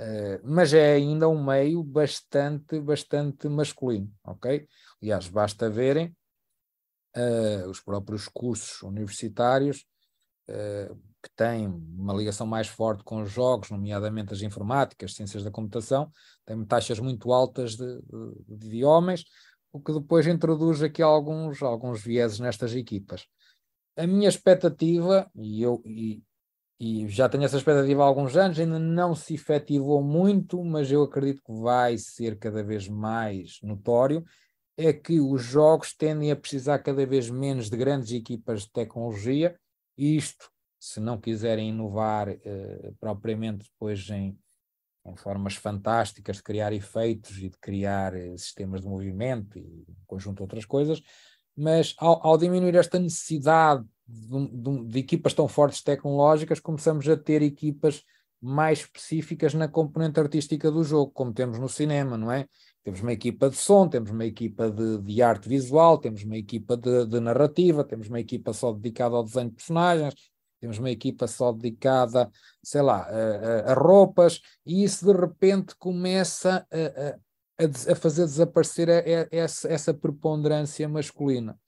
[0.00, 4.66] Uh, mas é ainda um meio bastante, bastante masculino, ok?
[5.02, 6.16] Aliás, basta verem
[7.16, 9.84] uh, os próprios cursos universitários
[10.48, 15.50] uh, que têm uma ligação mais forte com os jogos, nomeadamente as informáticas, ciências da
[15.50, 16.10] computação,
[16.46, 18.00] têm taxas muito altas de,
[18.46, 19.24] de, de homens,
[19.72, 23.26] o que depois introduz aqui alguns, alguns vieses nestas equipas.
[23.98, 26.22] A minha expectativa, e eu, e,
[26.78, 31.02] e já tenho essa expectativa há alguns anos, ainda não se efetivou muito, mas eu
[31.02, 34.24] acredito que vai ser cada vez mais notório,
[34.76, 39.58] é que os jogos tendem a precisar cada vez menos de grandes equipas de tecnologia,
[39.96, 44.38] isto, se não quiserem inovar eh, propriamente depois em,
[45.04, 50.04] em, formas fantásticas de criar efeitos e de criar eh, sistemas de movimento e um
[50.06, 51.02] conjunto de outras coisas,
[51.58, 57.16] mas ao, ao diminuir esta necessidade de, de, de, equipas tão fortes tecnológicas, começamos a
[57.16, 58.04] ter equipas
[58.40, 62.46] mais específicas na componente artística do jogo, como temos no cinema, não é?
[62.84, 66.76] Temos uma equipa de som, temos uma equipa de, de arte visual, temos uma equipa
[66.76, 70.14] de, narrativa, temos uma equipa só dedicada ao desenho de personagens,
[70.60, 72.30] temos uma equipa só dedicada,
[72.62, 77.18] sei lá, a, a, a roupas, e isso de repente começa a,
[77.58, 78.88] a, a fazer desaparecer
[79.30, 81.58] essa, essa preponderância masculina.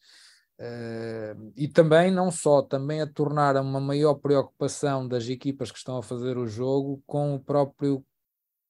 [0.59, 5.97] Uh, e também, não só, também a tornar uma maior preocupação das equipas que estão
[5.97, 8.05] a fazer o jogo com o próprio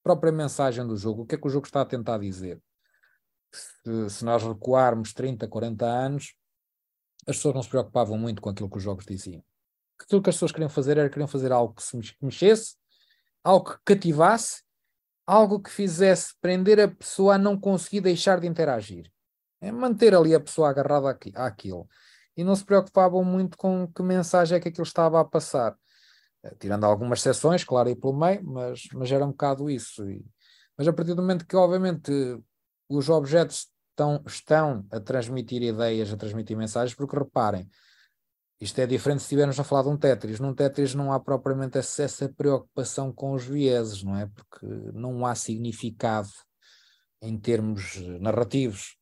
[0.02, 1.22] própria mensagem do jogo.
[1.22, 2.60] O que é que o jogo está a tentar dizer?
[3.52, 6.34] Se, se nós recuarmos 30, 40 anos,
[7.26, 9.44] as pessoas não se preocupavam muito com aquilo que os jogos diziam.
[10.08, 12.76] Tudo que as pessoas queriam fazer era queriam fazer algo que se mexesse,
[13.44, 14.62] algo que cativasse,
[15.30, 19.08] algo que fizesse prender a pessoa a não conseguir deixar de interagir.
[19.60, 21.88] É manter ali a pessoa agarrada àquilo.
[22.36, 25.76] E não se preocupavam muito com que mensagem é que aquilo estava a passar.
[26.42, 30.08] Eh, tirando algumas exceções, claro, aí pelo meio, mas, mas era um bocado isso.
[30.10, 30.24] E,
[30.76, 32.10] mas a partir do momento que, obviamente,
[32.88, 37.70] os objetos estão, estão a transmitir ideias, a transmitir mensagens, porque reparem,
[38.60, 40.38] isto é diferente se estivermos a falar de um Tetris.
[40.38, 44.26] Num Tetris não há propriamente essa preocupação com os vieses, não é?
[44.26, 46.28] Porque não há significado
[47.22, 48.96] em termos narrativos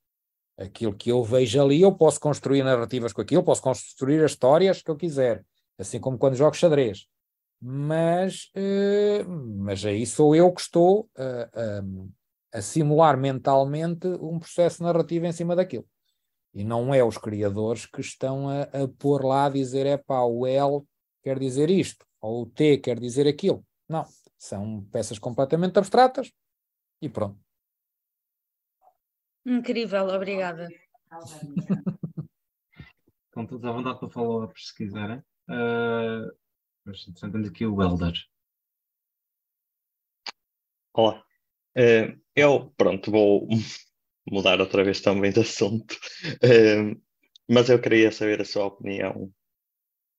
[0.58, 4.82] aquilo que eu vejo ali, eu posso construir narrativas com aquilo, posso construir as histórias
[4.82, 5.44] que eu quiser,
[5.78, 7.06] assim como quando jogo xadrez.
[7.60, 15.26] Mas, uh, mas aí sou eu que estou a, a, simular mentalmente um processo narrativo
[15.26, 15.86] em cima daquilo.
[16.54, 20.22] E não é os criadores que estão a, a pôr lá a dizer, é pá,
[20.22, 20.82] o L
[21.22, 23.64] quer dizer isto, ou o T quer dizer aquilo.
[23.88, 24.06] Não,
[24.38, 26.32] são peças completamente abstratas
[27.00, 27.38] e pronto.
[29.44, 30.68] Incrível, obrigada.
[33.32, 35.18] Com todos à vontade para falar se quiserem.
[35.48, 36.30] Uh,
[36.84, 38.14] mas temos aqui o Elder.
[40.92, 41.24] Olá.
[41.76, 43.48] Uh, eu, pronto, vou
[44.30, 45.98] mudar outra vez também de assunto.
[47.48, 49.32] Mas eu queria saber a sua opinião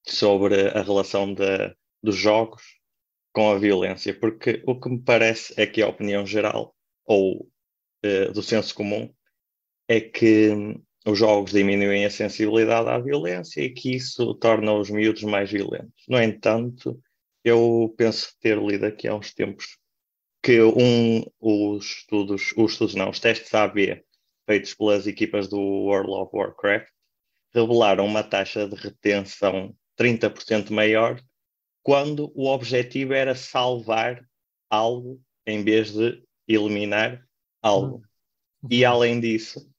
[0.07, 2.63] sobre a relação de, dos jogos
[3.31, 7.47] com a violência, porque o que me parece é que a opinião geral, ou
[8.03, 9.13] uh, do senso comum,
[9.87, 10.49] é que
[11.05, 16.03] os jogos diminuem a sensibilidade à violência e que isso torna os miúdos mais violentos.
[16.07, 16.99] No entanto,
[17.43, 19.77] eu penso ter lido aqui há uns tempos
[20.41, 24.04] que um, os estudos, os estudos não, os testes AB
[24.45, 26.88] feitos pelas equipas do World of Warcraft
[27.54, 31.21] revelaram uma taxa de retenção 30% maior
[31.84, 34.23] quando o objetivo era salvar
[34.69, 37.25] algo em vez de eliminar
[37.62, 38.04] algo.
[38.69, 39.69] E além disso,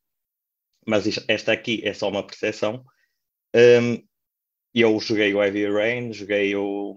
[0.86, 2.84] mas esta aqui é só uma percepção.
[3.54, 4.02] Um,
[4.74, 6.94] eu joguei o Heavy Rain, joguei o,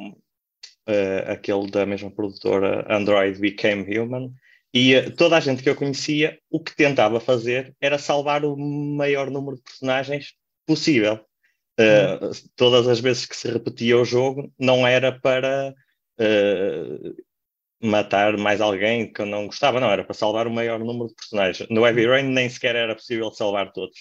[0.88, 4.34] uh, aquele da mesma produtora Android Became Human,
[4.74, 8.58] e uh, toda a gente que eu conhecia, o que tentava fazer era salvar o
[8.58, 10.34] maior número de personagens
[10.66, 11.20] possível.
[11.80, 15.74] Uh, todas as vezes que se repetia o jogo, não era para
[17.82, 21.16] matar mais alguém que eu não gostava, não, era para salvar o maior número de
[21.16, 21.68] personagens.
[21.70, 23.98] No Heavy Rain nem sequer era possível salvar todos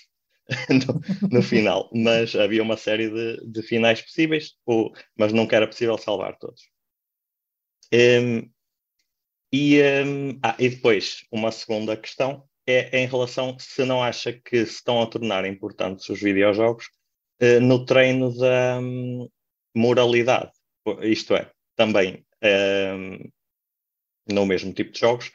[0.71, 5.67] no, no, final, mas havia uma série de, de finais possíveis, ou, mas nunca era
[5.67, 6.63] possível salvar todos.
[7.93, 8.51] Um,
[9.53, 14.65] e, um, ah, e depois, uma segunda questão é em relação se não acha que
[14.65, 16.87] se estão a tornar importantes os videojogos
[17.43, 19.29] uh, no treino da um,
[19.75, 20.53] moralidade.
[21.03, 23.19] Isto é, também um,
[24.33, 25.31] no mesmo tipo de jogos,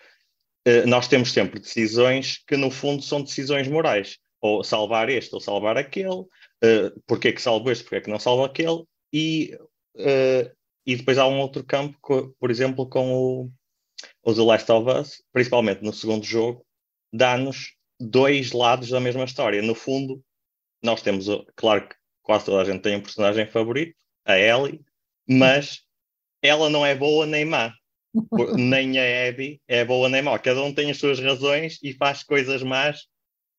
[0.68, 4.18] eh, nós temos sempre decisões que, no fundo, são decisões morais.
[4.42, 6.26] Ou salvar este, ou salvar aquele.
[6.64, 8.84] Uh, porque é que salvo este, porque é que não salvo aquele.
[9.14, 9.58] E,
[9.96, 10.57] uh,
[10.88, 12.00] e depois há um outro campo,
[12.40, 13.52] por exemplo, com o,
[14.24, 16.66] o The Last of Us, principalmente no segundo jogo,
[17.14, 19.62] dá-nos dois lados da mesma história.
[19.62, 20.24] No fundo,
[20.82, 23.96] nós temos, claro que quase toda a gente tem um personagem favorito,
[24.26, 24.82] a Ellie,
[25.28, 25.82] mas
[26.42, 27.74] ela não é boa nem má
[28.58, 30.38] nem a Abby é boa nem má.
[30.40, 33.08] Cada um tem as suas razões e faz coisas más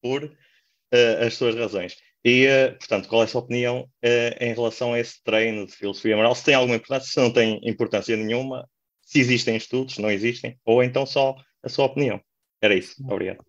[0.02, 1.96] por uh, as suas razões.
[2.24, 5.72] E, uh, portanto, qual é a sua opinião uh, em relação a esse treino de
[5.72, 6.34] filosofia moral?
[6.34, 8.68] Se tem alguma importância, se não tem importância nenhuma,
[9.00, 12.20] se existem estudos, não existem, ou então só a sua opinião.
[12.60, 12.94] Era isso.
[13.04, 13.44] Obrigado.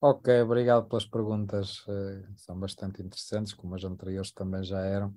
[0.00, 1.82] Ok, obrigado pelas perguntas.
[2.36, 5.12] são bastante interessantes, como as anteriores também já eram.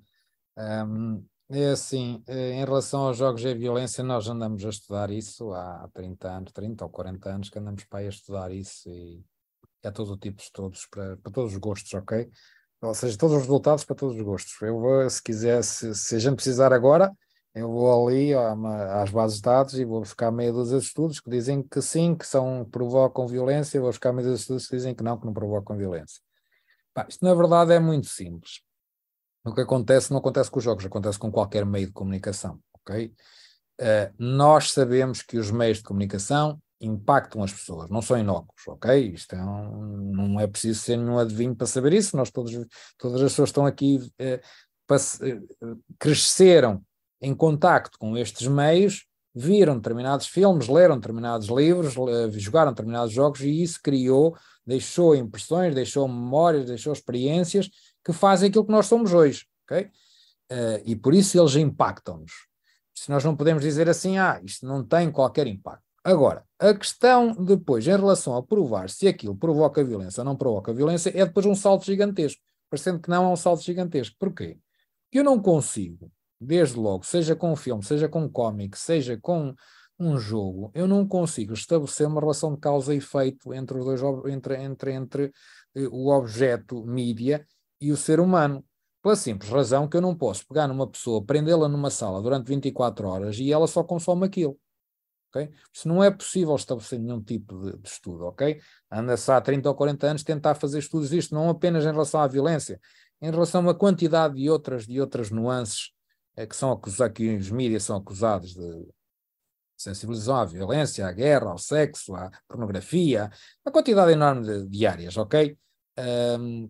[0.57, 5.51] Um, é assim, eh, em relação aos jogos e violência, nós andamos a estudar isso
[5.51, 9.21] há 30 anos, 30 ou 40 anos que andamos para aí a estudar isso e
[9.83, 12.29] há todo o tipo de estudos para, para todos os gostos, ok?
[12.81, 14.59] Ou seja, todos os resultados para todos os gostos.
[14.61, 17.15] Eu vou, se quiser, se, a gente precisar agora,
[17.53, 21.29] eu vou ali às bases de dados e vou buscar meia dúzia de estudos que
[21.29, 24.95] dizem que sim, que são, provocam violência, vou buscar meia dúzia de estudos que dizem
[24.95, 26.21] que não, que não provocam violência.
[26.95, 28.61] Bah, isto na verdade é muito simples.
[29.43, 33.13] O que acontece não acontece com os jogos, acontece com qualquer meio de comunicação, ok?
[33.79, 39.13] Uh, nós sabemos que os meios de comunicação impactam as pessoas, não são inócuos, ok?
[39.13, 42.51] Isto é um, não é preciso ser nenhum adivinho para saber isso, nós todos,
[42.97, 44.41] todas as pessoas estão aqui, eh,
[44.91, 45.39] eh,
[45.99, 46.83] cresceram
[47.21, 51.93] em contacto com estes meios, viram determinados filmes, leram determinados livros,
[52.33, 57.69] jogaram determinados jogos e isso criou, deixou impressões, deixou memórias, deixou experiências
[58.03, 59.83] que fazem aquilo que nós somos hoje, ok?
[60.51, 62.31] Uh, e por isso eles impactam-nos.
[62.93, 65.90] Se nós não podemos dizer assim, ah, isto não tem qualquer impacto.
[66.03, 70.73] Agora, a questão depois, em relação a provar se aquilo provoca violência ou não provoca
[70.73, 72.41] violência, é depois um salto gigantesco.
[72.69, 74.15] Parecendo que não é um salto gigantesco.
[74.17, 74.57] Porquê?
[75.03, 79.17] Porque eu não consigo, desde logo, seja com um filme, seja com um cómic, seja
[79.21, 79.53] com
[79.99, 84.01] um jogo, eu não consigo estabelecer uma relação de causa e efeito entre os dois
[84.33, 85.31] entre, entre, entre
[85.75, 87.45] eh, o objeto mídia
[87.79, 88.65] e o ser humano.
[89.03, 93.07] Pela simples razão que eu não posso pegar numa pessoa, prendê-la numa sala durante 24
[93.07, 94.57] horas e ela só consome aquilo.
[95.33, 95.49] Okay?
[95.73, 98.59] Isso não é possível estabelecer nenhum tipo de, de estudo, ok?
[98.91, 102.27] Anda-se há 30 ou 40 anos tentar fazer estudos disto, não apenas em relação à
[102.27, 102.79] violência,
[103.21, 105.91] em relação a quantidade de outras, de outras nuances
[106.35, 108.87] é, que são acusados, que os mídias são acusados de
[109.77, 113.31] sensibilização à violência, à guerra, ao sexo, à pornografia,
[113.65, 115.57] uma quantidade enorme de, de áreas, ok?
[116.39, 116.69] Um,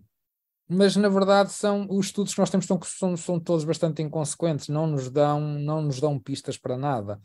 [0.68, 4.68] mas na verdade são os estudos que nós temos são, são, são todos bastante inconsequentes,
[4.68, 7.20] não nos dão, não nos dão pistas para nada.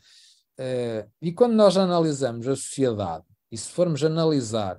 [0.58, 4.76] Uh, e quando nós analisamos a sociedade, e se formos analisar,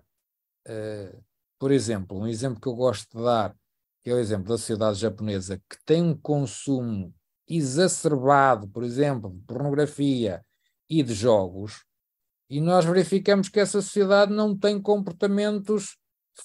[0.67, 1.23] uh,
[1.57, 3.55] por exemplo, um exemplo que eu gosto de dar,
[4.03, 7.13] que é o exemplo da sociedade japonesa, que tem um consumo
[7.47, 10.45] exacerbado, por exemplo, de pornografia
[10.89, 11.85] e de jogos,
[12.49, 15.97] e nós verificamos que essa sociedade não tem comportamentos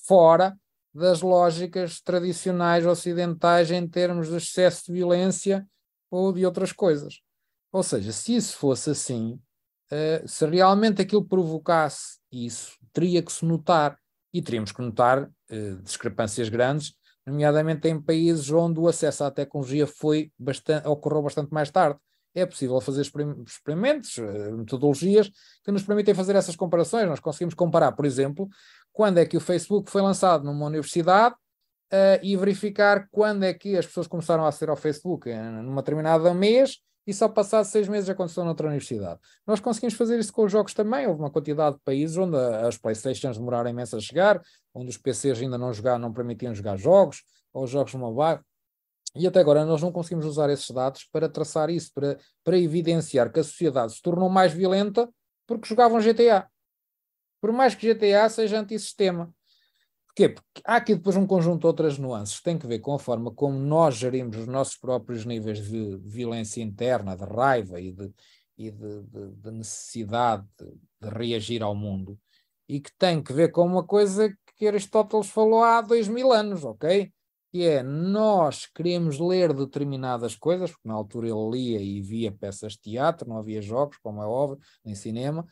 [0.07, 0.57] fora
[0.95, 5.67] das lógicas tradicionais ocidentais em termos de excesso de violência
[6.11, 7.21] ou de outras coisas.
[7.75, 9.33] Ou seja, se isso fosse assim,
[9.91, 13.99] uh, se realmente aquilo provocasse isso, teria que se notar,
[14.33, 16.95] e teríamos que notar uh, discrepâncias grandes,
[17.27, 21.99] nomeadamente em países onde o acesso à tecnologia foi bastante, ocorreu bastante mais tarde.
[22.33, 25.29] É possível fazer experimentos, uh, metodologias
[25.65, 27.09] que nos permitem fazer essas comparações.
[27.09, 28.49] Nós conseguimos comparar, por exemplo,
[28.93, 31.35] quando é que o Facebook foi lançado numa universidade
[32.25, 36.81] e verificar quando é que as pessoas começaram a aceder ao Facebook, numa determinada mês,
[37.07, 39.21] e só passado seis meses aconteceu noutra universidade.
[39.47, 41.07] Nós conseguimos fazer isso com os jogos também.
[41.07, 44.41] Houve uma quantidade de países onde as Playstations demoraram imenso a chegar,
[44.75, 48.41] onde os PCs ainda não jogaram, não permitiam jogar jogos, ou jogos mobile.
[49.15, 53.33] E até agora nós não conseguimos usar esses dados para traçar isso, para, para evidenciar
[53.33, 55.09] que a sociedade se tornou mais violenta
[55.47, 56.49] porque jogavam GTA.
[57.41, 59.33] Por mais que GTA seja antissistema.
[60.15, 60.29] Porquê?
[60.29, 62.99] Porque há aqui depois um conjunto de outras nuances que têm que ver com a
[63.01, 68.13] forma como nós gerimos os nossos próprios níveis de violência interna, de raiva e de,
[68.57, 72.17] e de, de, de necessidade de, reagir ao mundo,
[72.69, 76.65] e que tem que ver com uma coisa que Aristóteles falou há dois mil anos,
[76.65, 77.13] ok?
[77.51, 82.75] Que é nós queremos ler determinadas coisas, porque na altura ele lia e via peças
[82.75, 85.45] de teatro, não havia jogos, como é óbvio, nem cinema,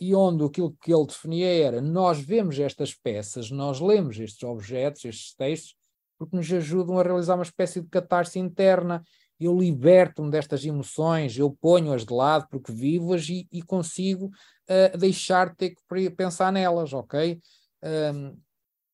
[0.00, 5.04] e onde aquilo que ele definia era: nós vemos estas peças, nós lemos estes objetos,
[5.04, 5.76] estes textos,
[6.18, 9.02] porque nos ajudam a realizar uma espécie de catarse interna.
[9.38, 15.50] Eu liberto-me destas emoções, eu ponho-as de lado porque vivo-as e, e, consigo uh, deixar
[15.50, 17.40] de ter que pensar nelas, ok?
[17.80, 18.36] Um,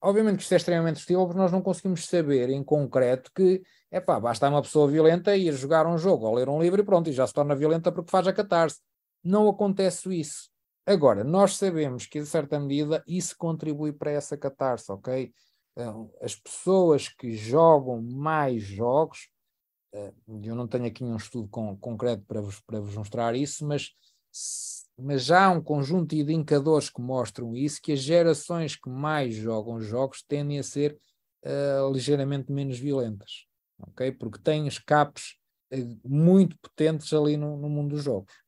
[0.02, 4.00] obviamente que isto é extremamente discutível porque nós não conseguimos saber em concreto que, é
[4.00, 7.08] pá, basta uma pessoa violenta ir jogar um jogo ou ler um livro e pronto,
[7.08, 8.80] e já se torna violenta porque faz a catarse.
[9.22, 10.53] Não acontece isso.
[10.86, 15.32] Agora, nós sabemos que, em certa medida, isso contribui para essa catarse, ok?
[15.72, 19.28] Então, as pessoas que jogam mais jogos,
[19.94, 23.66] eh, eu não tenho aqui um estudo com, concreto para vos, para vos mostrar isso,
[23.66, 23.92] mas,
[24.98, 29.34] mas já há um conjunto de indicadores que mostram isso, que as gerações que mais
[29.34, 30.98] jogam jogos tendem a ser
[31.44, 33.46] uh, ligeiramente menos violentas,
[33.78, 34.12] ok?
[34.12, 35.36] Porque têm escapes
[35.72, 38.43] uh, muito potentes ali no, no mundo dos jogos.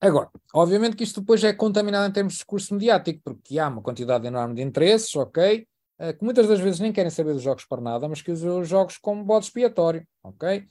[0.00, 3.82] Agora, obviamente que isto depois é contaminado em termos de discurso mediático, porque há uma
[3.82, 5.66] quantidade enorme de interesses, ok?
[5.98, 8.60] Uh, que muitas das vezes nem querem saber dos jogos para nada, mas que usam
[8.60, 10.64] os jogos como bode expiatório, ok?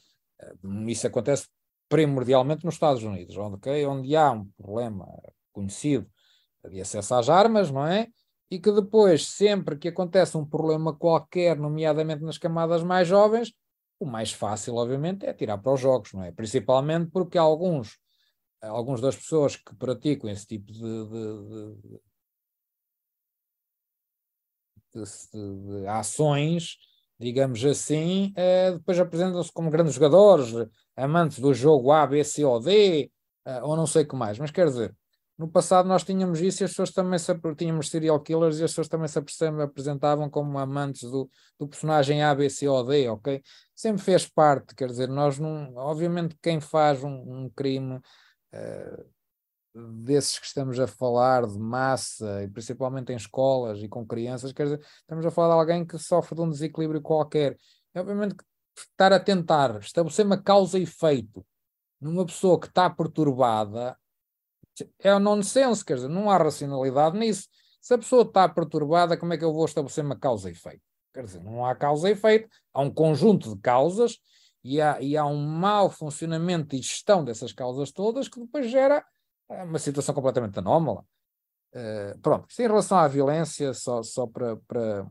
[0.64, 1.48] Uh, isso acontece
[1.88, 5.08] primordialmente nos Estados Unidos, onde há um problema
[5.52, 6.10] conhecido
[6.68, 8.08] de acesso às armas, não é?
[8.50, 13.54] E que depois, sempre que acontece um problema qualquer, nomeadamente nas camadas mais jovens,
[14.00, 16.32] o mais fácil, obviamente, é tirar para os jogos, não é?
[16.32, 17.98] Principalmente porque alguns
[18.62, 22.00] algumas das pessoas que praticam esse tipo de, de,
[24.94, 26.78] de, de ações,
[27.20, 30.54] digamos assim, eh, depois apresentam-se como grandes jogadores,
[30.96, 33.12] amantes do jogo A, B, C ou D,
[33.46, 34.40] eh, ou não sei o que mais.
[34.40, 34.96] Mas quer dizer,
[35.38, 38.72] no passado nós tínhamos isso e as pessoas também se, tínhamos serial killers e as
[38.72, 43.42] pessoas também se apresentavam como amantes do, do personagem A, B, C ou D, ok?
[43.76, 45.74] Sempre fez parte, quer dizer, nós não.
[45.76, 48.02] Obviamente, quem faz um, um crime
[50.04, 54.64] desses que estamos a falar, de massa, e principalmente em escolas e com crianças, quer
[54.64, 57.58] dizer, estamos a falar de alguém que sofre de um desequilíbrio qualquer.
[57.94, 58.44] É obviamente que
[58.76, 61.46] estar a tentar estabelecer uma causa e efeito
[62.00, 63.98] numa pessoa que está perturbada
[65.00, 67.48] é o nonsense, quer dizer, não há racionalidade nisso.
[67.82, 70.82] Se a pessoa está perturbada, como é que eu vou estabelecer uma causa e efeito?
[71.14, 74.20] Quer dizer, não há causa e efeito, há um conjunto de causas
[74.64, 79.04] e há, e há um mau funcionamento e gestão dessas causas todas que depois gera
[79.50, 81.04] é uma situação completamente anómala.
[81.74, 85.08] Uh, pronto, em relação à violência, só, só para, para,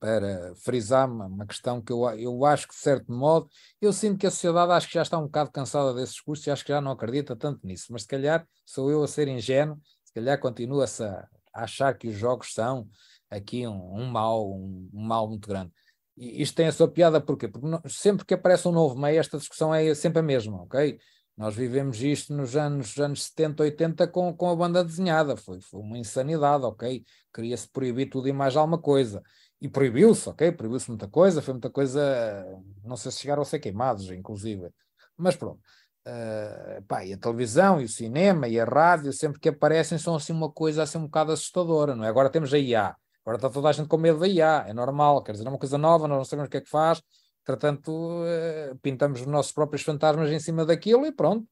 [0.00, 3.48] para frisar uma, uma, questão que eu, eu acho que, de certo modo,
[3.80, 6.50] eu sinto que a sociedade acho que já está um bocado cansada desses discursos e
[6.50, 9.80] acho que já não acredita tanto nisso, mas se calhar sou eu a ser ingênuo,
[10.04, 12.88] se calhar continua-se a, a achar que os jogos são
[13.28, 15.72] aqui um, um mal, um, um mal muito grande.
[16.20, 17.48] E isto tem a sua piada porquê?
[17.48, 20.98] Porque sempre que aparece um novo meio, esta discussão é sempre a mesma, ok?
[21.34, 25.34] Nós vivemos isto nos anos, anos 70, 80 com, com a banda desenhada.
[25.34, 27.02] Foi, foi uma insanidade, ok?
[27.32, 29.22] Queria-se proibir tudo e mais alguma coisa.
[29.58, 30.52] E proibiu-se, ok?
[30.52, 32.44] Proibiu-se muita coisa, foi muita coisa,
[32.84, 34.68] não sei se chegaram a ser queimados, inclusive.
[35.16, 35.60] Mas pronto.
[36.06, 40.14] Uh, pá, e a televisão, e o cinema, e a rádio, sempre que aparecem, são
[40.16, 42.08] assim uma coisa assim um bocado assustadora, não é?
[42.08, 42.94] Agora temos a IA.
[43.24, 45.58] Agora está toda a gente com medo da IA, é normal, quer dizer, é uma
[45.58, 47.02] coisa nova, nós não sabemos o que é que faz,
[47.44, 51.48] Portanto, uh, pintamos os nossos próprios fantasmas em cima daquilo e pronto,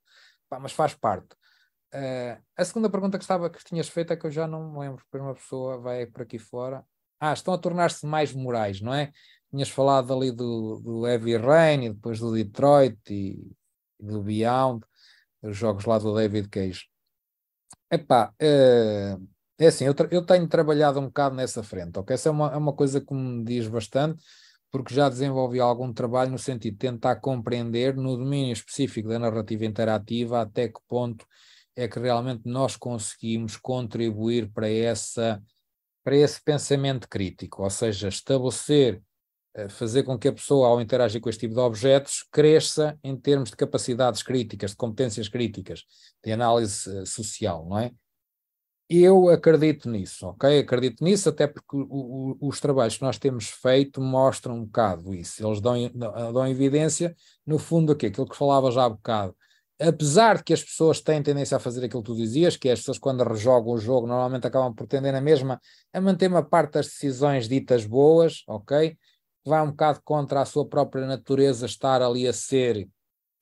[0.49, 1.35] Pá, mas faz parte.
[1.93, 4.79] Uh, a segunda pergunta que estava que tinhas feito é que eu já não me
[4.79, 6.85] lembro, porque uma pessoa vai por aqui fora.
[7.19, 9.11] Ah, estão a tornar-se mais morais, não é?
[9.51, 13.51] Tinhas falado ali do, do Heavy Rain e depois do Detroit e,
[13.99, 14.85] e do Beyond,
[15.43, 16.89] os jogos lá do David Cage.
[17.91, 19.29] Epá, uh,
[19.59, 22.15] é assim, eu, eu tenho trabalhado um bocado nessa frente, ok?
[22.15, 24.23] Essa é uma, é uma coisa que me diz bastante
[24.71, 29.65] porque já desenvolvi algum trabalho no sentido de tentar compreender no domínio específico da narrativa
[29.65, 31.27] interativa até que ponto
[31.75, 35.43] é que realmente nós conseguimos contribuir para essa
[36.05, 39.03] para esse pensamento crítico, ou seja, estabelecer,
[39.55, 43.15] eh, fazer com que a pessoa, ao interagir com este tipo de objetos, cresça em
[43.15, 45.85] termos de capacidades críticas, de competências críticas,
[46.25, 47.93] de análise eh, social, não é?
[48.91, 50.61] Eu acredito nisso, ok?
[50.61, 55.15] Acredito nisso, até porque o, o, os trabalhos que nós temos feito mostram um bocado
[55.15, 55.47] isso.
[55.47, 57.15] Eles dão, dão evidência,
[57.47, 59.37] no fundo, aqui, aquilo que falava já há bocado.
[59.79, 62.79] Apesar de que as pessoas têm tendência a fazer aquilo que tu dizias, que as
[62.79, 65.61] pessoas, quando rejogam o jogo, normalmente acabam por tender na mesma
[65.93, 68.97] a manter uma parte das decisões ditas boas, ok?
[69.45, 72.89] Vai um bocado contra a sua própria natureza estar ali a ser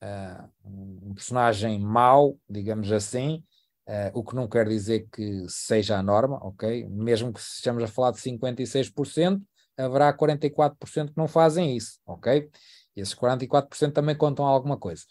[0.02, 3.44] uh, um personagem mau, digamos assim
[3.86, 6.84] Uh, o que não quer dizer que seja a norma, ok?
[6.88, 9.40] Mesmo que estejamos a falar de 56%,
[9.76, 12.50] haverá 44% que não fazem isso, ok?
[12.96, 15.04] Esses 44% também contam alguma coisa.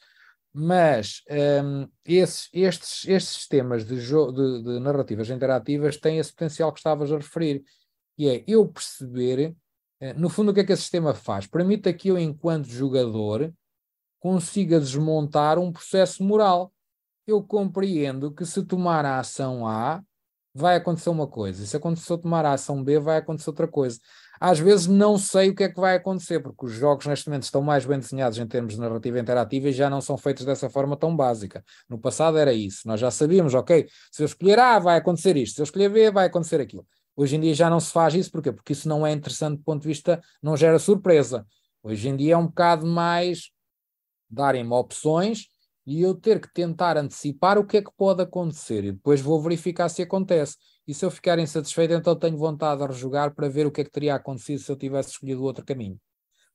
[0.52, 6.72] Mas um, ehm, esses, estes, estes sistemas de, de, de, narrativas interativas têm esse potencial
[6.72, 7.64] que estavas a referir,
[8.18, 9.56] e é eu perceber,
[10.02, 11.46] uh, no fundo, o que é que esse sistema faz?
[11.46, 13.54] Permite que eu, enquanto jogador,
[14.20, 16.74] consiga desmontar um processo moral
[17.28, 20.02] eu compreendo que se tomar a ação A,
[20.54, 24.00] vai acontecer uma coisa, e se acontecer tomar a ação B, vai acontecer outra coisa.
[24.40, 27.44] Às vezes não sei o que é que vai acontecer, porque os jogos neste momento
[27.44, 30.70] estão mais bem desenhados em termos de narrativa interativa e já não são feitos dessa
[30.70, 31.62] forma tão básica.
[31.90, 35.56] No passado era isso, nós já sabíamos, ok, se eu escolher A, vai acontecer isto,
[35.56, 36.88] se eu escolher B, vai acontecer aquilo.
[37.18, 38.54] Hoje em dia já não se faz isso, porquê?
[38.54, 41.46] Porque isso não é interessante do ponto de vista, não gera surpresa.
[41.84, 43.52] Hoje em dia é um bocado mais
[44.30, 45.48] darem-me opções
[45.86, 49.42] e eu ter que tentar antecipar o que é que pode acontecer e depois vou
[49.42, 50.58] verificar se acontece.
[50.88, 53.84] E se eu ficar insatisfeito, então tenho vontade de rejogar para ver o que é
[53.84, 56.00] que teria acontecido se eu tivesse escolhido outro caminho.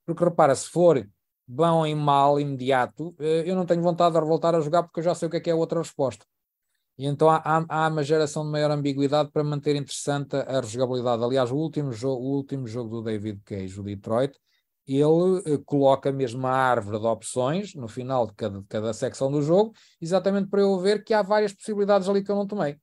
[0.05, 1.09] Porque repara, se for
[1.47, 5.05] bom e mal imediato, eh, eu não tenho vontade de voltar a jogar porque eu
[5.05, 6.25] já sei o que é que é a outra resposta.
[6.99, 11.25] E então há, há uma geração de maior ambiguidade para manter interessante a rejogabilidade.
[11.25, 14.37] Aliás, o último, jogo, o último jogo do David Cage, o Detroit,
[14.97, 19.31] ele uh, coloca mesmo a árvore de opções no final de cada, de cada secção
[19.31, 22.79] do jogo, exatamente para eu ver que há várias possibilidades ali que eu não tomei.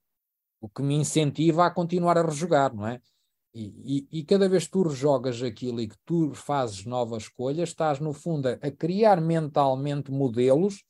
[0.62, 3.00] O que me incentiva a continuar a rejogar, não é?
[3.54, 7.70] E, e, e, cada vez que tu rejogas aquilo e que tu fazes novas escolhas,
[7.70, 10.84] estás no fundo a, a criar mentalmente modelos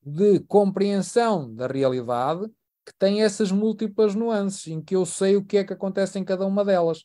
[0.00, 2.48] de compreensão da realidade
[2.86, 6.24] que têm essas múltiplas nuances, em que eu sei o que é que acontece em
[6.24, 7.04] cada uma delas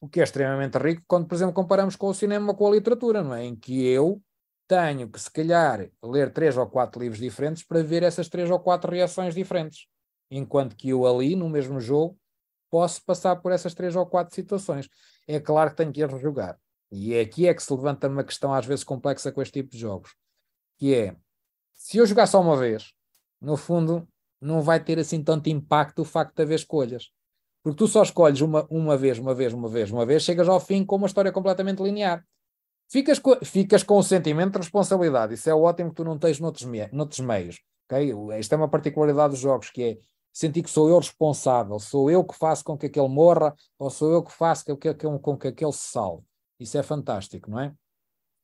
[0.00, 2.70] o que é extremamente rico quando, por exemplo, comparamos com o cinema ou com a
[2.70, 3.44] literatura, não é?
[3.44, 4.22] Em que eu
[4.66, 8.60] tenho que, se calhar, ler três ou quatro livros diferentes para ver essas três ou
[8.60, 9.86] quatro reações diferentes.
[10.30, 12.16] enquanto que eu ali, no mesmo jogo,
[12.70, 14.88] posso passar por essas três ou quatro situações.
[15.26, 16.58] É claro que tenho que ir rejogar.
[16.90, 19.70] E é aqui é que se levanta uma questão às vezes complexa com este tipo
[19.70, 20.14] de jogos,
[20.78, 21.16] que é,
[21.74, 22.92] se eu jogar só uma vez,
[23.40, 24.08] no fundo,
[24.40, 27.10] não vai ter assim tanto impacto o facto de haver escolhas.
[27.62, 30.58] Porque tu só escolhes uma, uma vez, uma vez, uma vez, uma vez, chegas ao
[30.58, 32.24] fim com uma história completamente linear.
[32.90, 35.34] Ficas com, ficas com o sentimento de responsabilidade.
[35.34, 37.60] Isso é ótimo que tu não tens noutros, noutros meios.
[37.84, 38.12] Okay?
[38.32, 39.98] Esta é uma particularidade dos jogos, que é
[40.32, 44.12] sentir que sou eu responsável, sou eu que faço com que aquele morra, ou sou
[44.12, 46.24] eu que faço com que, com que aquele se salve.
[46.58, 47.74] Isso é fantástico, não é?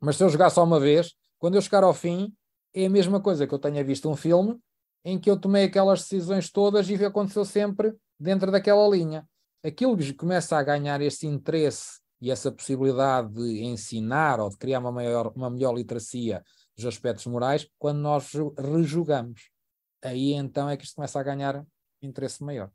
[0.01, 2.33] Mas se eu jogar só uma vez, quando eu chegar ao fim,
[2.75, 4.59] é a mesma coisa que eu tenha visto um filme
[5.05, 9.27] em que eu tomei aquelas decisões todas e aconteceu sempre dentro daquela linha.
[9.64, 14.79] Aquilo que começa a ganhar esse interesse e essa possibilidade de ensinar ou de criar
[14.79, 16.43] uma, maior, uma melhor literacia
[16.77, 19.51] dos aspectos morais quando nós rejugamos.
[20.03, 21.67] Aí então é que isto começa a ganhar
[22.03, 22.71] interesse maior.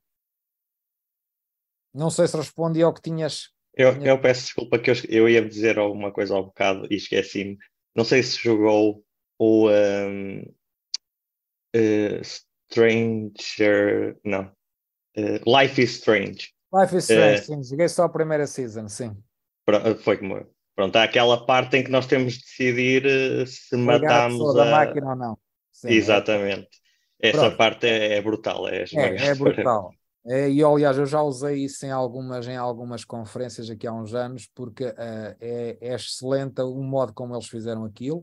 [1.94, 3.50] Não sei se respondi ao que tinhas.
[3.74, 7.58] Eu, eu peço desculpa que eu, eu ia dizer alguma coisa ao bocado e esqueci-me.
[7.96, 9.04] Não sei se jogou
[9.38, 10.42] o um,
[11.76, 14.18] uh, Stranger.
[14.24, 14.52] Não.
[15.18, 16.53] Uh, Life is Strange.
[16.74, 17.64] Life is Strange, uh, sim.
[17.64, 19.16] Joguei só a primeira season, sim.
[20.03, 20.45] Foi como.
[20.76, 24.72] Pronto, há aquela parte em que nós temos de decidir se Ligar matamos a, a
[24.72, 25.38] máquina ou não.
[25.72, 25.93] Sim, é.
[25.93, 26.70] Exatamente.
[27.22, 27.30] É.
[27.30, 27.57] Essa Pronto.
[27.57, 28.68] parte é, é, brutal.
[28.68, 29.91] É, é, é brutal.
[30.24, 34.14] É, e aliás, eu já usei isso em algumas, em algumas conferências aqui há uns
[34.14, 38.20] anos, porque uh, é, é, excelente o modo como eles fizeram aquilo,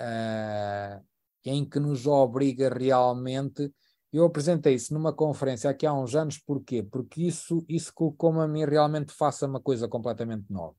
[0.00, 1.04] uh,
[1.44, 3.72] em que nos obriga realmente
[4.12, 6.82] eu apresentei isso numa conferência aqui há uns anos, porquê?
[6.82, 10.74] Porque isso, isso colocou-me a mim realmente faça uma coisa completamente nova.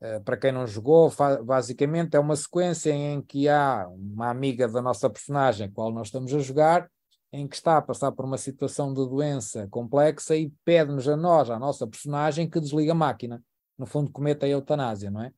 [0.00, 1.12] Uh, para quem não jogou,
[1.44, 6.32] basicamente é uma sequência em que há uma amiga da nossa personagem, qual nós estamos
[6.32, 6.90] a jogar,
[7.32, 11.50] em que está a passar por uma situação de doença complexa e pede-nos a nós,
[11.50, 13.42] a nossa personagem, que desliga a máquina.
[13.76, 15.32] No fundo, cometa a eutanásia, não é?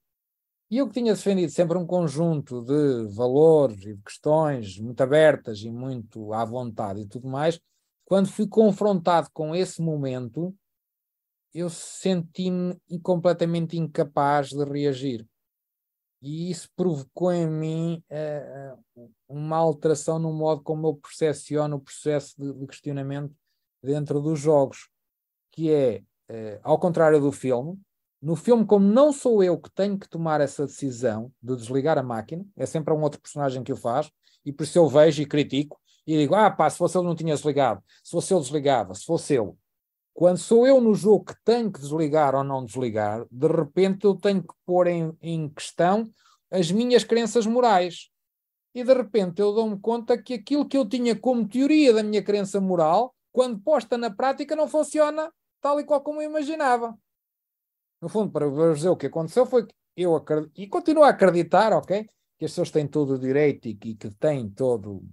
[0.71, 5.61] E eu que tinha defendido sempre um conjunto de valores e de questões muito abertas
[5.63, 7.61] e muito à vontade e tudo mais,
[8.05, 10.55] quando fui confrontado com esse momento,
[11.53, 15.27] eu senti-me completamente incapaz de reagir.
[16.23, 22.35] E isso provocou em mim uh, uma alteração no modo como eu percepciono o processo
[22.39, 23.35] de, de questionamento
[23.83, 24.89] dentro dos jogos,
[25.51, 27.77] que é, uh, ao contrário do filme,
[28.23, 32.03] no filme, como não sou eu que tenho que tomar essa decisão de desligar a
[32.03, 34.11] máquina, é sempre um outro personagem que o faz,
[34.45, 37.15] e por isso eu vejo e critico e digo: ah, pá, se fosse ele não
[37.15, 39.57] tinha desligado, se fosse eu desligava, se fosse eu.
[40.13, 44.15] Quando sou eu no jogo que tenho que desligar ou não desligar, de repente eu
[44.15, 46.05] tenho que pôr em, em questão
[46.51, 48.11] as minhas crenças morais.
[48.75, 52.23] E de repente eu dou-me conta que aquilo que eu tinha como teoria da minha
[52.23, 56.97] crença moral, quando posta na prática, não funciona tal e qual como eu imaginava.
[58.01, 61.11] No fundo, para vos dizer o que aconteceu foi que eu acredito, e continuo a
[61.11, 62.05] acreditar, ok?
[62.39, 65.05] Que as pessoas têm todo o direito e que, que têm todo,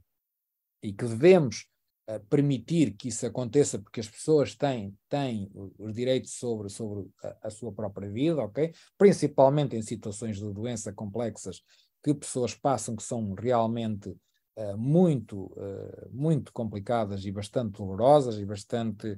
[0.81, 1.67] e que devemos
[2.09, 7.47] uh, permitir que isso aconteça, porque as pessoas têm, têm os direitos sobre, sobre a,
[7.47, 8.73] a, sua própria vida, ok?
[8.97, 11.61] Principalmente em situações de doença complexas
[12.01, 14.09] que pessoas passam que são realmente
[14.55, 19.17] uh, muito, uh, muito complicadas e bastante dolorosas e bastante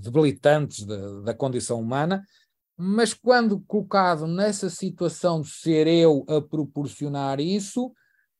[0.00, 2.24] debilitantes da, da condição humana,
[2.76, 7.92] mas quando colocado nessa situação de ser eu a proporcionar isso,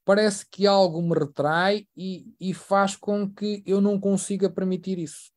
[0.04, 5.32] parece que algo me retrai e, e faz com que eu não consiga permitir isso.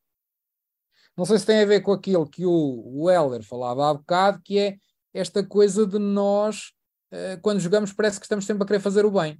[1.16, 4.40] Não sei se tem a ver com aquilo que o, o Heller falava há bocado,
[4.44, 4.76] que é
[5.12, 6.72] esta coisa de nós,
[7.10, 9.38] eh, quando jogamos, parece que estamos sempre a querer fazer o bem.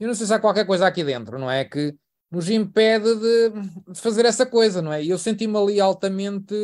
[0.00, 1.64] Eu não sei se há qualquer coisa aqui dentro, não é?
[1.64, 1.94] Que
[2.30, 3.50] nos impede de,
[3.92, 5.02] de fazer essa coisa, não é?
[5.02, 6.54] E eu senti-me ali altamente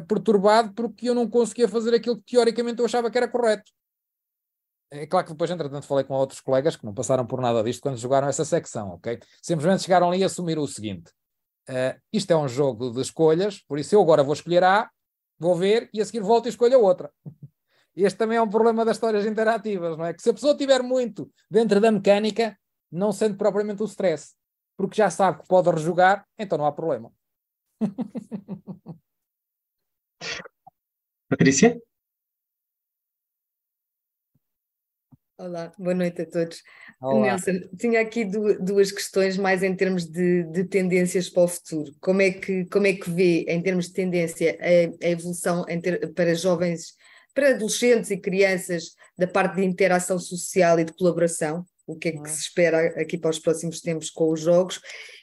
[0.00, 3.70] perturbado porque eu não conseguia fazer aquilo que teoricamente eu achava que era correto.
[4.90, 7.80] É claro que depois, entretanto, falei com outros colegas que não passaram por nada disto
[7.80, 9.18] quando jogaram essa secção, ok?
[9.40, 11.10] Simplesmente chegaram ali e assumiram o seguinte:
[11.70, 14.90] uh, isto é um jogo de escolhas, por isso eu agora vou escolher A,
[15.38, 17.10] vou ver e a seguir volto e escolho a outra.
[17.94, 20.14] Este também é um problema das histórias interativas, não é?
[20.14, 22.58] Que se a pessoa tiver muito dentro da mecânica,
[22.90, 24.34] não sente propriamente o stress,
[24.78, 27.12] porque já sabe que pode rejogar, então não há problema.
[31.32, 31.80] Patrícia?
[35.38, 36.62] Olá, boa noite a todos.
[37.00, 37.22] Olá.
[37.22, 38.26] Nelson, tinha aqui
[38.60, 41.90] duas questões mais em termos de, de, tendências para o futuro.
[42.02, 46.12] Como é que, como é que vê, em termos de tendência, a, a evolução ter,
[46.12, 46.96] para jovens,
[47.32, 51.64] para adolescentes e crianças, da parte de interação social e de colaboração?
[51.92, 54.80] O que é que se espera aqui para os próximos tempos com os jogos,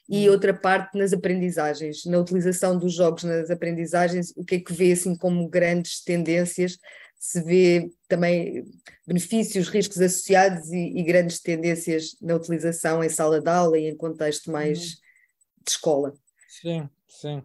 [0.08, 0.32] e hum.
[0.32, 4.92] outra parte nas aprendizagens, na utilização dos jogos nas aprendizagens, o que é que vê
[4.92, 6.78] assim como grandes tendências,
[7.18, 8.66] se vê também
[9.06, 13.96] benefícios, riscos associados e, e grandes tendências na utilização em sala de aula e em
[13.96, 14.96] contexto mais hum.
[15.66, 16.14] de escola.
[16.48, 17.44] Sim, sim.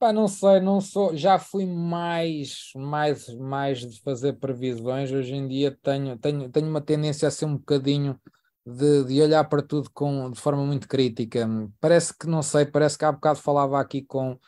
[0.00, 5.12] Pá, não sei, não sou, já fui mais, mais, mais de fazer previsões.
[5.12, 8.18] Hoje em dia tenho, tenho, tenho uma tendência a ser um bocadinho
[8.64, 11.46] de, de olhar para tudo com, de forma muito crítica.
[11.78, 14.38] Parece que, não sei, parece que há bocado falava aqui com,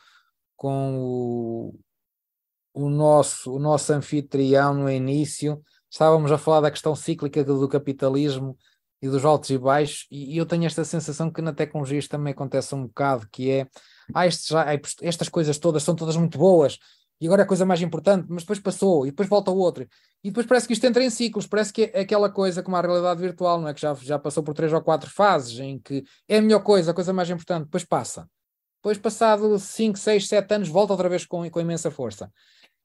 [0.55, 1.79] com o,
[2.73, 5.61] o, nosso, o nosso anfitrião no início.
[5.87, 8.57] Estávamos a falar da questão cíclica do capitalismo
[9.03, 12.09] e dos altos e baixos, e, e eu tenho esta sensação que na tecnologia isto
[12.09, 13.67] também acontece um bocado, que é
[14.13, 14.51] ah, estes,
[15.01, 16.77] estas coisas todas são todas muito boas,
[17.19, 19.87] e agora é a coisa mais importante, mas depois passou, e depois volta outro,
[20.23, 22.81] e depois parece que isto entra em ciclos, parece que é aquela coisa como a
[22.81, 23.73] realidade virtual, não é?
[23.73, 26.91] Que já, já passou por três ou quatro fases em que é a melhor coisa,
[26.91, 28.27] a coisa mais importante, depois passa.
[28.83, 32.29] Depois, passado 5, 6, 7 anos, volta outra vez com, com imensa força.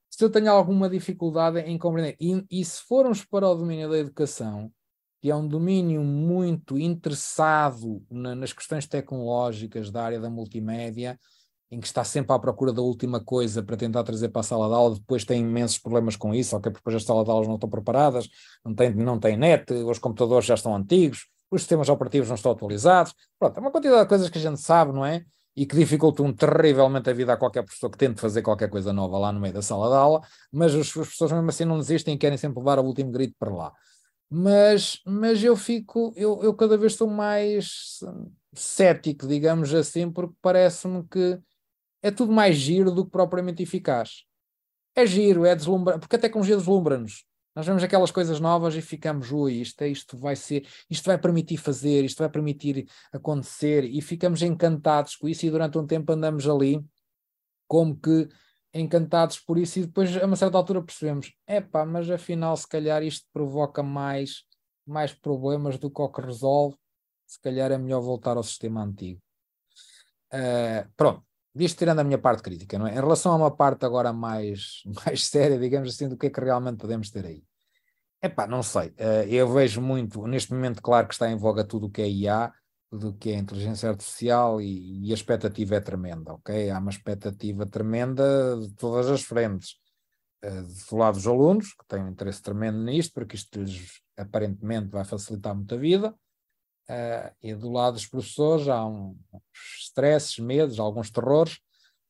[0.08, 3.98] Se eu tenho alguma dificuldade em compreender, e, e se formos para o domínio da
[3.98, 4.72] educação,
[5.20, 11.18] que é um domínio muito interessado na, nas questões tecnológicas da área da multimédia,
[11.70, 14.68] em que está sempre à procura da última coisa para tentar trazer para a sala
[14.68, 17.56] de aula, depois tem imensos problemas com isso, ok, porque as salas de aulas não
[17.56, 18.28] estão preparadas,
[18.64, 22.52] não tem, não tem net, os computadores já estão antigos, os sistemas operativos não estão
[22.52, 25.24] atualizados, pronto, é uma quantidade de coisas que a gente sabe, não é?
[25.54, 29.18] E que dificultam terrivelmente a vida a qualquer professor que tente fazer qualquer coisa nova
[29.18, 30.20] lá no meio da sala de aula,
[30.52, 33.34] mas os, os professores mesmo assim não desistem e querem sempre levar o último grito
[33.38, 33.72] para lá
[34.30, 38.00] mas, mas eu fico, eu, eu cada vez estou mais
[38.54, 41.38] cético, digamos assim, porque parece-me que
[42.02, 44.24] é tudo mais giro do que propriamente eficaz.
[44.94, 47.24] É giro, é deslumbrante, porque a tecnologia deslumbra-nos.
[47.54, 51.18] Nós vemos aquelas coisas novas e ficamos, ui, isto, é, isto vai ser, isto vai
[51.18, 56.12] permitir fazer, isto vai permitir acontecer, e ficamos encantados com isso, e durante um tempo
[56.12, 56.84] andamos ali
[57.66, 58.28] como que
[58.78, 63.02] encantados por isso e depois a uma certa altura percebemos, epá, mas afinal se calhar
[63.02, 64.44] isto provoca mais,
[64.86, 66.76] mais problemas do que o que resolve,
[67.26, 69.20] se calhar é melhor voltar ao sistema antigo.
[70.32, 71.22] Uh, pronto,
[71.54, 72.92] isto tirando a minha parte crítica, não é?
[72.92, 76.40] Em relação a uma parte agora mais, mais séria, digamos assim, do que é que
[76.40, 77.44] realmente podemos ter aí.
[78.22, 81.86] Epá, não sei, uh, eu vejo muito, neste momento claro que está em voga tudo
[81.86, 82.52] o que é IA,
[82.90, 86.70] do que é a inteligência artificial e, e, a expectativa é tremenda, ok?
[86.70, 89.76] Há uma expectativa tremenda de todas as frentes.
[90.42, 94.88] Uh, do lado dos alunos, que têm um interesse tremendo nisto, porque isto lhes aparentemente
[94.88, 96.10] vai facilitar muito a vida,
[96.88, 99.16] uh, e do lado dos professores há uns
[99.80, 101.58] stresses, medos, alguns terrores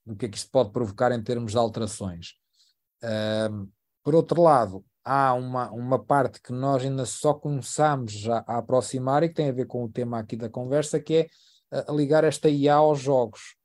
[0.04, 2.34] do que é que isto pode provocar em termos de alterações.
[3.02, 3.68] Uh,
[4.04, 9.22] por outro lado, há uma, uma parte que nós ainda só começamos a, a aproximar
[9.22, 11.26] e que tem a ver com o tema aqui da conversa, que é
[11.70, 13.56] a, a ligar esta IA aos jogos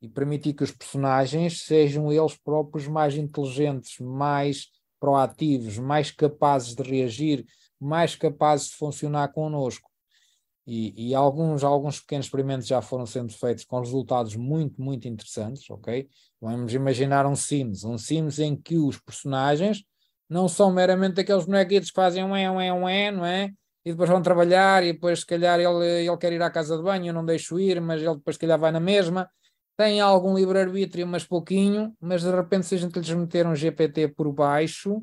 [0.00, 4.68] e permitir que os personagens sejam eles próprios mais inteligentes, mais
[5.00, 7.44] proativos, mais capazes de reagir,
[7.80, 9.90] mais capazes de funcionar connosco.
[10.64, 15.68] E, e, alguns, alguns pequenos experimentos já foram sendo feitos com resultados muito, muito interessantes,
[15.68, 16.08] ok?
[16.40, 19.84] Vamos imaginar um Sims, um Sims em que os personagens
[20.28, 23.52] não são meramente aqueles bonequitos que fazem um é, um é, um é, não é?
[23.84, 26.82] E depois vão trabalhar e depois se calhar ele, ele quer ir à casa de
[26.82, 29.28] banho, eu não deixo ir, mas ele depois se calhar vai na mesma.
[29.76, 34.08] Tem algum livre-arbítrio, mas pouquinho, mas de repente se a gente lhes meter um GPT
[34.08, 35.02] por baixo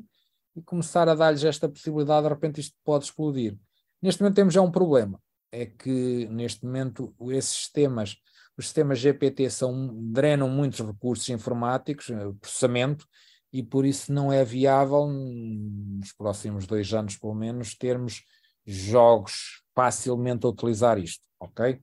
[0.56, 3.56] e começar a dar-lhes esta possibilidade, de repente isto pode explodir.
[4.00, 5.20] Neste momento temos já um problema,
[5.52, 8.16] é que neste momento esses sistemas,
[8.56, 13.06] os sistemas GPT são, drenam muitos recursos informáticos, eh, processamento,
[13.52, 18.22] e por isso não é viável, nos próximos dois anos pelo menos, termos
[18.64, 21.80] jogos facilmente a utilizar isto, ok?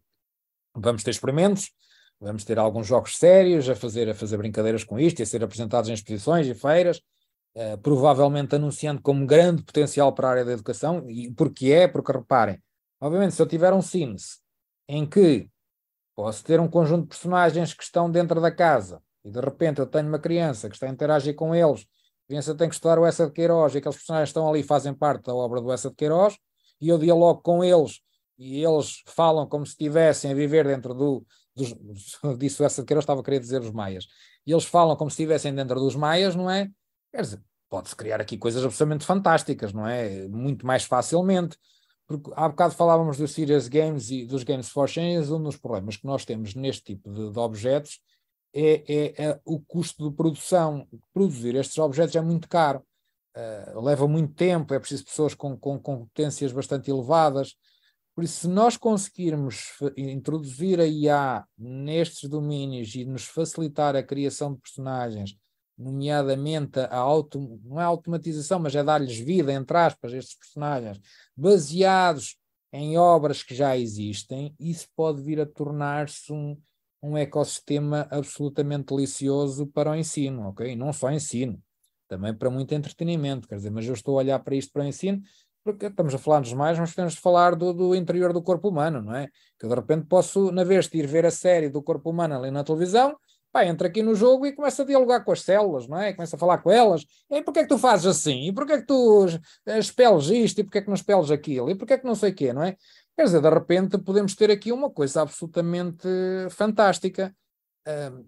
[0.75, 1.71] Vamos ter experimentos,
[2.19, 5.43] vamos ter alguns jogos sérios a fazer, a fazer brincadeiras com isto e a ser
[5.43, 7.01] apresentados em exposições e feiras,
[7.55, 12.11] uh, provavelmente anunciando como grande potencial para a área da educação, e porque é, porque
[12.11, 12.61] reparem,
[13.01, 14.39] obviamente se eu tiver um Sims
[14.87, 15.49] em que
[16.15, 19.85] posso ter um conjunto de personagens que estão dentro da casa, e de repente eu
[19.85, 23.05] tenho uma criança que está a interagir com eles, a criança tem que estudar o
[23.05, 25.95] Essa de Queiroz e aqueles personagens estão ali fazem parte da obra do Essa de
[25.95, 26.37] Queiroz,
[26.79, 27.99] e eu dialogo com eles
[28.37, 31.25] e eles falam como se estivessem a viver dentro do,
[31.55, 31.73] dos,
[32.59, 34.07] o Essa de Queiroz, estava a querer dizer os maias,
[34.45, 36.69] e eles falam como se estivessem dentro dos maias, não é?
[37.11, 40.27] Quer dizer, pode-se criar aqui coisas absolutamente fantásticas, não é?
[40.29, 41.57] Muito mais facilmente.
[42.07, 45.97] Porque há bocado falávamos dos Serious Games e dos Games for Change, um dos problemas
[45.97, 47.99] que nós temos neste tipo de, de objetos
[48.53, 50.87] é, é, é, o custo de produção.
[51.13, 52.83] Produzir estes objetos é muito caro.
[53.35, 57.55] uh, leva muito tempo, é preciso pessoas com, com competências bastante elevadas.
[58.15, 64.55] Por isso, se nós conseguirmos introduzir a IA nestes domínios e nos facilitar a criação
[64.55, 65.37] de personagens,
[65.77, 70.99] nomeadamente a auto, não é automatização, mas é dar-lhes vida, entre aspas, estes personagens,
[71.35, 72.37] baseados
[72.73, 76.57] em obras que já existem, isso pode vir a tornar-se um,
[77.01, 80.75] um ecossistema absolutamente delicioso para o ensino, ok?
[80.75, 81.61] Não só ensino,
[82.07, 84.85] também para muito entretenimento, quer dizer, mas eu estou a olhar para isto para o
[84.85, 85.21] ensino
[85.67, 88.69] porque estamos a falar dos mais, mas temos de falar do, do, interior do corpo
[88.69, 89.27] humano, não é?
[89.59, 92.35] Que eu de repente posso, na vez de ir ver a série do corpo humano
[92.35, 93.17] ali na televisão,
[93.51, 96.13] pá, entra aqui no jogo e começa a dialogar com as células, não é?
[96.13, 97.05] Começa a falar com elas.
[97.29, 98.47] E porquê é que tu fazes assim?
[98.47, 99.27] E porquê é que tu
[99.65, 100.61] espeles isto?
[100.61, 101.69] E porquê é que não espeles aquilo?
[101.69, 102.77] E porquê é que não sei o quê, não é?
[103.17, 106.07] Quer dizer, de repente podemos ter aqui uma coisa absolutamente
[106.51, 107.35] fantástica.
[107.87, 108.25] Uh,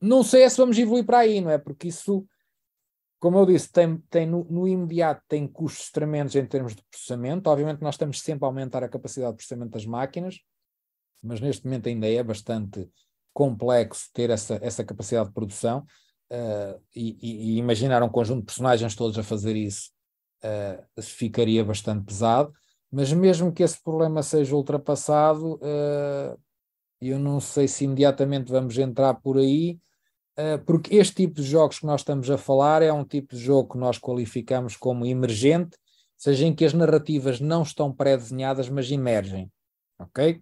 [0.00, 1.56] não sei se vamos evoluir para aí, não é?
[1.58, 2.26] Porque isso
[3.22, 7.48] como eu disse, tem, tem no, no, imediato tem custos tremendos em termos de processamento.
[7.48, 10.40] Obviamente, nós estamos sempre a aumentar a capacidade de processamento das máquinas,
[11.22, 12.90] mas neste momento ainda é bastante
[13.32, 15.86] complexo ter essa, essa capacidade de produção.
[16.32, 19.92] Uh, e, e, imaginar um conjunto de personagens todos a fazer isso
[20.42, 22.52] uh, ficaria bastante pesado.
[22.92, 26.38] Mas mesmo que esse problema seja ultrapassado, uh,
[27.00, 29.80] eu não sei se imediatamente vamos entrar por aí
[30.36, 33.40] eh, porque este tipo de jogos que nós estamos a falar é um tipo de
[33.40, 35.76] jogo que nós qualificamos como emergente,
[36.16, 39.50] seja em que as narrativas não estão pré-desenhadas, mas emergem.
[39.98, 40.40] Ok?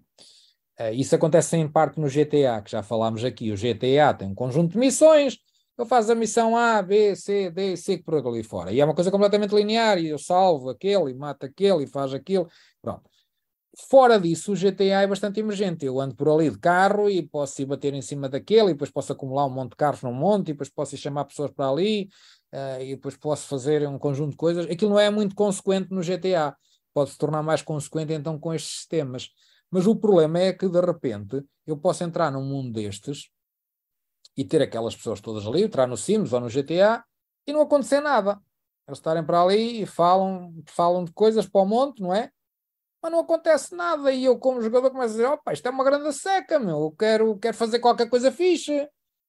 [0.79, 3.53] Uh, isso acontece em parte no GTA, que já falámos aqui.
[3.53, 5.39] O GTA tem um conjunto de missões,
[5.81, 8.71] eu faço a missão A, B, C, D, C, por ali fora.
[8.71, 12.13] E é uma coisa completamente linear, e eu salvo aquele, e mato aquele, e faz
[12.13, 12.49] aquilo.
[12.83, 13.09] Pronto.
[13.89, 15.87] Fora disso, o GTA é bastante emergente.
[15.87, 18.91] Eu ando por ali de carro e posso ir bater em cima daquele, e depois
[18.91, 21.71] posso acumular um monte de carros num monte, e depois posso ir chamar pessoas para
[21.71, 22.11] ali,
[22.53, 24.67] uh, e depois posso fazer um conjunto de coisas.
[24.67, 26.55] Aquilo não é muito consequente no GTA.
[26.93, 29.31] Pode se tornar mais consequente então com estes sistemas.
[29.71, 33.31] Mas o problema é que, de repente, eu posso entrar num mundo destes
[34.37, 37.05] e ter aquelas pessoas todas ali, entrar no Sims ou no GTA
[37.47, 38.41] e não acontecer nada.
[38.87, 42.31] Eles estarem para ali e falam, falam de coisas para o monte, não é?
[43.03, 44.13] mas não acontece nada.
[44.13, 46.81] E eu, como jogador, começo a dizer: opa, isto é uma grande seca, meu.
[46.81, 48.89] Eu quero, quero fazer qualquer coisa fixe.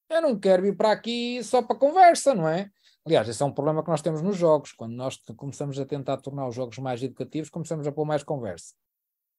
[0.10, 2.70] Eu não quero vir para aqui só para conversa, não é?
[3.06, 4.74] Aliás, esse é um problema que nós temos nos jogos.
[4.74, 8.76] Quando nós começamos a tentar tornar os jogos mais educativos, começamos a pôr mais conversa.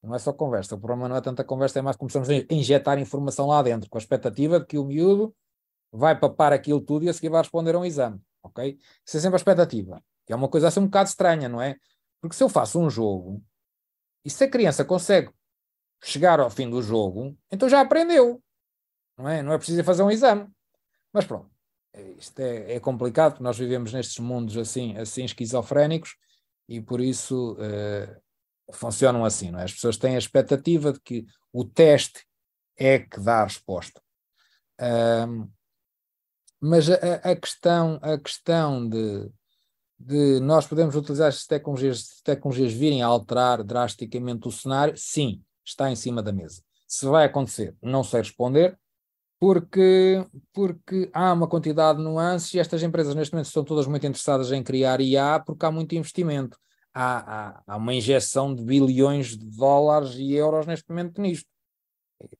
[0.01, 0.75] Não é só conversa.
[0.75, 3.97] O problema não é tanta conversa, é mais começamos a injetar informação lá dentro, com
[3.97, 5.33] a expectativa de que o miúdo
[5.93, 8.19] vai papar aquilo tudo e a seguir vai responder a um exame.
[8.41, 8.77] Ok?
[9.05, 10.03] Isso é sempre a expectativa.
[10.25, 11.77] Que é uma coisa assim um bocado estranha, não é?
[12.19, 13.43] Porque se eu faço um jogo
[14.25, 15.29] e se a criança consegue
[16.03, 18.41] chegar ao fim do jogo, então já aprendeu.
[19.17, 20.49] Não é, não é preciso fazer um exame.
[21.13, 21.49] Mas pronto,
[22.17, 26.15] isto é, é complicado, nós vivemos nestes mundos assim, assim esquizofrénicos
[26.67, 29.51] e por isso uh, funcionam assim.
[29.51, 29.63] Não é?
[29.63, 32.25] As pessoas têm a expectativa de que o teste
[32.77, 34.01] é que dá a resposta.
[34.81, 35.49] Um,
[36.65, 39.29] mas a, a, questão, a questão de,
[39.99, 45.91] de nós podemos utilizar estas tecnologias, tecnologias virem a alterar drasticamente o cenário, sim, está
[45.91, 46.63] em cima da mesa.
[46.87, 48.79] Se vai acontecer, não sei responder,
[49.37, 54.07] porque, porque há uma quantidade de nuances e estas empresas neste momento estão todas muito
[54.07, 56.57] interessadas em criar IA porque há muito investimento.
[56.93, 61.49] Há, há, há uma injeção de bilhões de dólares e euros neste momento nisto.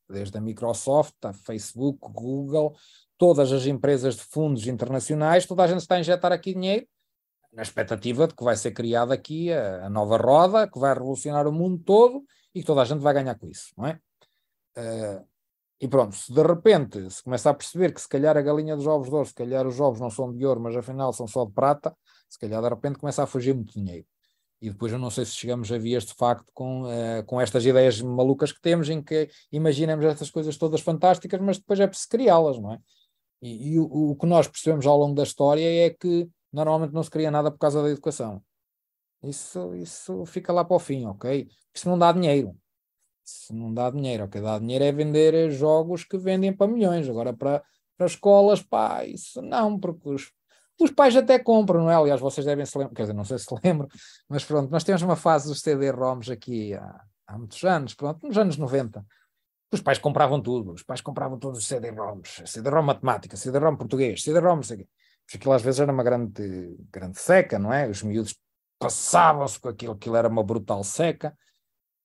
[0.09, 2.73] Desde a Microsoft, a Facebook, Google,
[3.23, 6.85] todas as empresas de fundos internacionais, toda a gente está a injetar aqui dinheiro
[7.53, 11.47] na expectativa de que vai ser criada aqui a, a, nova roda, que vai revolucionar
[11.47, 13.97] o mundo todo e que toda a gente vai ganhar com isso, não é?
[14.77, 15.25] Uh,
[15.79, 18.87] e pronto, se de repente se começa a perceber que se calhar a galinha dos
[18.87, 21.45] ovos de ouro, se calhar os ovos não são de ouro, mas afinal são só
[21.45, 21.95] de prata,
[22.27, 24.05] se calhar de repente começa a fugir muito dinheiro.
[24.61, 27.65] E depois eu não sei se chegamos a vias de facto com, uh, com estas
[27.65, 32.09] ideias malucas que temos, em que imaginamos estas coisas todas fantásticas, mas depois é preciso
[32.09, 32.79] criá-las, não é?
[33.43, 37.03] E, e o, o que nós percebemos ao longo da história é que normalmente não
[37.03, 38.41] se cria nada por causa da educação.
[39.21, 41.49] Isso, isso fica lá para o fim, ok?
[41.75, 42.55] Isso não dá dinheiro.
[43.25, 44.41] Isso não dá dinheiro, ok?
[44.41, 47.09] Dá dinheiro é vender jogos que vendem para milhões.
[47.09, 47.61] Agora, para,
[47.97, 50.31] para escolas, pá, isso não, porque os,
[50.79, 51.95] os pais até compram, não é?
[51.95, 53.89] Aliás, vocês devem se lembrar, quer dizer, não sei se lembram,
[54.29, 58.37] mas pronto, nós temos uma fase dos CD-ROMs aqui há, há muitos anos, pronto, nos
[58.37, 59.05] anos 90.
[59.73, 64.57] Os pais compravam tudo, os pais compravam todos os CD-ROMs, CD-ROM matemática, CD-ROM português, CD-ROM,
[64.57, 64.87] não sei o quê.
[65.25, 67.87] Porque aquilo às vezes era uma grande, grande seca, não é?
[67.87, 68.35] Os miúdos
[68.77, 71.35] passavam-se com aquilo, aquilo era uma brutal seca.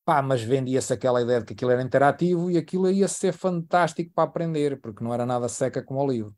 [0.04, 4.10] Pá, mas vendia-se aquela ideia de que aquilo era interativo e aquilo ia ser fantástico
[4.14, 6.34] para aprender, porque não era nada seca como o livro.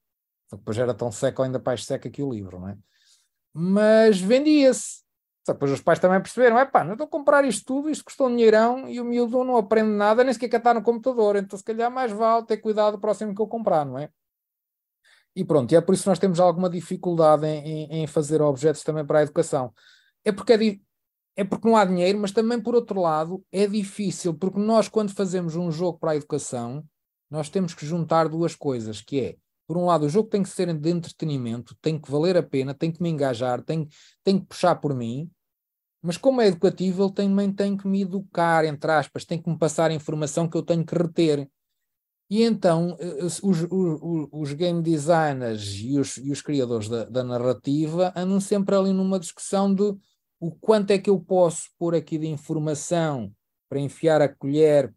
[0.50, 2.76] Depois era tão seca ou ainda mais seca que o livro, não é?
[3.52, 5.02] mas vendia-se.
[5.52, 8.28] Depois os pais também perceberam: é pá, não estou a comprar isto tudo, isto custou
[8.28, 11.58] um dinheirão e o miúdo não aprende nada, nem sequer quer estar no computador, então
[11.58, 14.10] se calhar mais vale ter cuidado do próximo que eu comprar, não é?
[15.34, 18.82] E pronto, e é por isso que nós temos alguma dificuldade em, em fazer objetos
[18.82, 19.72] também para a educação.
[20.24, 20.78] É porque é,
[21.36, 25.12] é porque não há dinheiro, mas também por outro lado é difícil, porque nós quando
[25.14, 26.84] fazemos um jogo para a educação,
[27.30, 29.36] nós temos que juntar duas coisas, que é,
[29.70, 32.74] por um lado, o jogo tem que ser de entretenimento, tem que valer a pena,
[32.74, 33.88] tem que me engajar, tem,
[34.24, 35.30] tem que puxar por mim,
[36.02, 39.58] mas como é educativo, ele também tem que me educar, entre aspas, tem que me
[39.58, 41.48] passar informação que eu tenho que reter.
[42.30, 43.66] E então eh, os, os,
[44.32, 49.18] os game designers e os, e os criadores da, da, narrativa andam sempre ali numa
[49.18, 49.94] discussão de
[50.38, 53.32] o quanto é que eu posso pôr aqui de informação
[53.68, 54.94] para enfiar a colher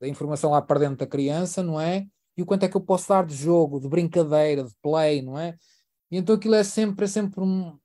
[0.00, 2.06] da informação lá para dentro da criança, não é?
[2.36, 5.38] E o quanto é que eu posso dar de jogo, de brincadeira, de play, não
[5.38, 5.56] é?
[6.10, 7.78] E então aquilo é sempre, é sempre um.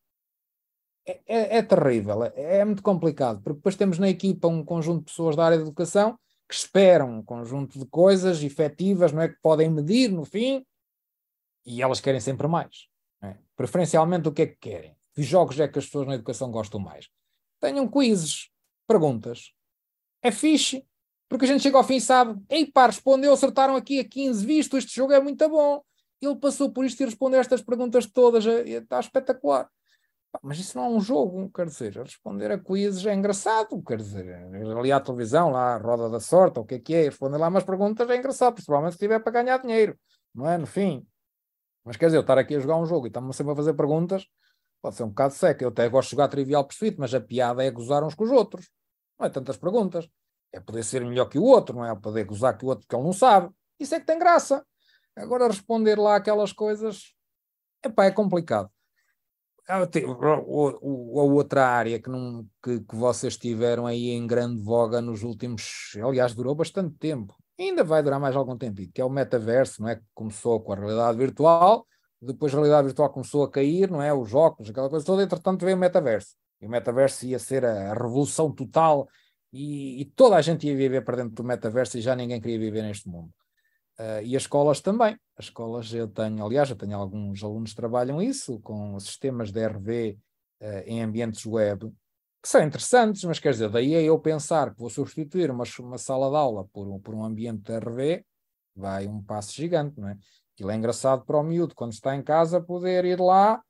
[1.07, 4.99] É, é, é terrível, é, é, muito complicado, porque depois temos na equipa um conjunto
[4.99, 6.17] de pessoas da área de educação
[6.49, 9.29] que esperam um conjunto de coisas efetivas, não é?
[9.29, 10.65] Que podem medir no fim,
[11.65, 12.87] e elas querem sempre mais.
[13.21, 13.35] É?
[13.55, 14.95] Preferencialmente o que é que querem?
[15.13, 17.09] Que jogos é que as pessoas na educação gostam mais?
[17.59, 18.49] Tenham quizzes,
[18.87, 19.51] perguntas.
[20.21, 20.85] É fixe,
[21.27, 24.45] porque a gente chega ao fim e sabe, ei pá, respondeu, acertaram aqui a 15,
[24.45, 25.81] visto, este jogo é muito bom.
[26.21, 29.69] Ele passou por isto e respondeu estas perguntas todas, está espetacular.
[30.41, 34.33] Mas isso não é um jogo, quer dizer, responder a quizzes é engraçado, quer dizer,
[34.77, 37.47] ali à televisão, lá a roda da sorte, o que é que é, responder lá
[37.47, 39.97] umas perguntas é engraçado, principalmente se tiver para ganhar dinheiro,
[40.33, 40.57] não é?
[40.57, 41.05] No fim.
[41.83, 43.73] Mas quer dizer, eu estar aqui a jogar um jogo e estamos sempre a fazer
[43.73, 44.27] perguntas,
[44.81, 45.63] pode ser um bocado seco.
[45.63, 48.31] Eu até gosto de jogar Trivial Pursuit, mas a piada é gozar uns com os
[48.31, 48.69] outros.
[49.19, 50.07] Não é tantas perguntas.
[50.51, 51.95] É poder ser melhor que o outro, não é?
[51.95, 53.53] Poder gozar que o outro que ele não sabe.
[53.79, 54.65] Isso é que tem graça.
[55.15, 57.13] Agora responder lá aquelas coisas,
[57.83, 58.69] epá, é complicado.
[59.67, 65.23] Ah, a outra área que, não, que, que vocês tiveram aí em grande voga nos
[65.23, 69.81] últimos, aliás, durou bastante tempo, ainda vai durar mais algum tempo, que é o metaverso,
[69.81, 69.95] não é?
[69.95, 71.87] Que começou com a realidade virtual,
[72.21, 74.13] depois a realidade virtual começou a cair, não é?
[74.13, 76.35] Os óculos, aquela coisa toda, entretanto veio o metaverso.
[76.61, 79.07] E o metaverso ia ser a, a revolução total
[79.51, 82.59] e, e, toda a gente ia viver para dentro do metaverso e já ninguém queria
[82.59, 83.31] viver neste mundo.
[83.99, 85.17] Uh, e as escolas também.
[85.37, 89.65] As escolas eu tenho, aliás, eu tenho alguns alunos que trabalham isso, com sistemas de
[89.65, 91.91] RV uh, ah, em ambientes web,
[92.41, 95.97] que são interessantes, mas quer dizer, daí a eu pensar que vou substituir uma, uma
[95.97, 98.25] sala de aula por um, por um ambiente de RV,
[98.75, 100.17] vai um passo gigante, não é?
[100.53, 103.61] Aquilo é engraçado para o miúdo, quando está em casa, poder ir lá,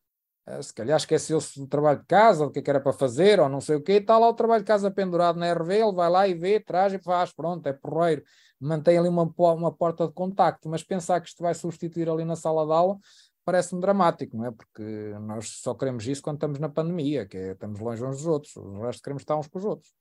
[0.61, 3.49] se calhar esqueceu-se do trabalho de casa, do que, é que era para fazer, ou
[3.49, 6.09] não sei o quê, está lá o trabalho de casa pendurado na RV, ele vai
[6.09, 8.23] lá e vê, traz e faz, pronto, é porreiro
[8.59, 12.35] mantém ali uma, uma porta de contacto, mas pensar que isto vai substituir ali na
[12.35, 12.97] sala de aula
[13.43, 14.51] parece-me dramático, não é?
[14.51, 14.81] Porque
[15.21, 18.55] nós só queremos isso quando estamos na pandemia, que é, estamos longe uns dos outros,
[18.55, 19.93] o resto queremos estar uns com os outros.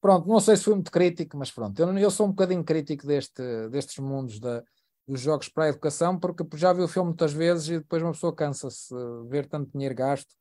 [0.00, 3.06] Pronto, não sei se fui muito crítico, mas pronto, eu, eu sou um bocadinho crítico
[3.06, 4.64] deste, destes mundos da,
[5.10, 8.12] dos jogos para a educação, porque já vi o filme muitas vezes e depois uma
[8.12, 10.34] pessoa cansa-se de ver tanto dinheiro gasto,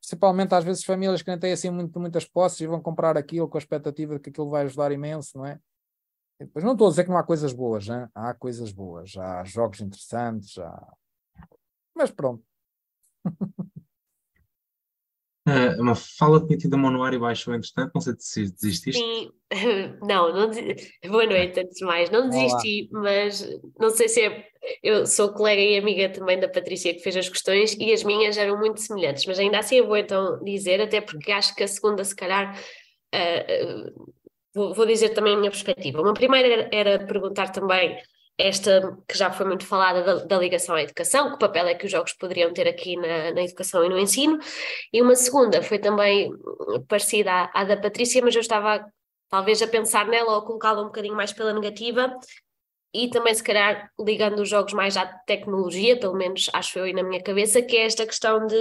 [0.00, 3.48] principalmente às vezes famílias que nem têm assim muito, muitas posses e vão comprar aquilo
[3.48, 5.58] com a expectativa de que aquilo vai ajudar imenso, não é?
[6.40, 8.06] Depois não estou a dizer que não há coisas boas, hein?
[8.14, 10.92] há coisas boas, há jogos interessantes, há...
[11.94, 12.44] mas pronto.
[15.48, 18.52] Uh, uma fala tinha tido a mão no ar e baixou entretanto, não sei se
[18.52, 19.00] desististe.
[19.00, 19.30] Sim,
[20.02, 20.50] não, não
[21.08, 23.02] boa noite antes de mais, não desisti, Olá.
[23.02, 24.44] mas não sei se é,
[24.82, 28.36] eu sou colega e amiga também da Patrícia que fez as questões e as minhas
[28.36, 31.68] eram muito semelhantes, mas ainda assim é bom então dizer, até porque acho que a
[31.68, 32.54] segunda se calhar
[33.14, 34.12] uh,
[34.54, 36.02] vou, vou dizer também a minha perspectiva.
[36.02, 37.96] Uma primeira era perguntar também
[38.38, 41.86] esta que já foi muito falada da, da, ligação à educação, que papel é que
[41.86, 44.38] os jogos poderiam ter aqui na, na educação e no ensino,
[44.92, 46.30] e uma segunda foi também
[46.86, 48.86] parecida à, à da Patrícia, mas eu estava
[49.28, 52.16] talvez a pensar nela ou colocá-la um bocadinho mais pela negativa,
[52.94, 56.92] e também se calhar ligando os jogos mais à tecnologia, pelo menos acho eu aí
[56.92, 58.56] na minha cabeça, que é esta questão de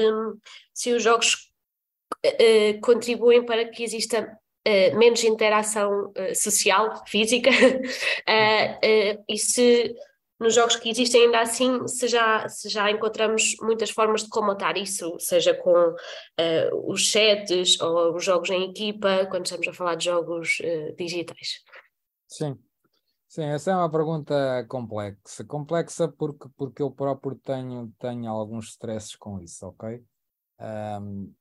[0.74, 1.50] se os jogos
[2.26, 4.38] uh, contribuem para que exista
[4.68, 9.96] uh, menos interação uh, social, física, uh, e se
[10.40, 14.78] nos jogos que existem ainda assim, se já, se já encontramos muitas formas de comatar
[14.78, 15.96] isso, seja com
[16.86, 20.60] os chats ou os jogos em equipa, quando estamos a falar de jogos
[20.96, 21.64] digitais.
[22.28, 22.56] Sim.
[23.28, 25.44] Sim, essa é uma pergunta complexa.
[25.44, 30.04] Complexa porque, porque eu próprio tenho, tenho alguns stresses com isso, ok?
[30.60, 31.34] Um,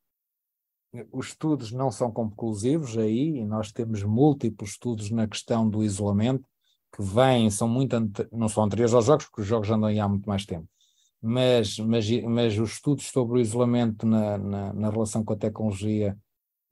[1.12, 6.48] os estudos não são conclusivos aí, e nós temos múltiplos estudos na questão do isolamento,
[6.94, 7.96] que vêm, são muito,
[8.32, 10.66] não são anteriores aos jogos, porque os jogos andam aí há muito mais tempo,
[11.20, 16.16] mas, mas, mas os estudos sobre o isolamento na, na, na relação com a tecnologia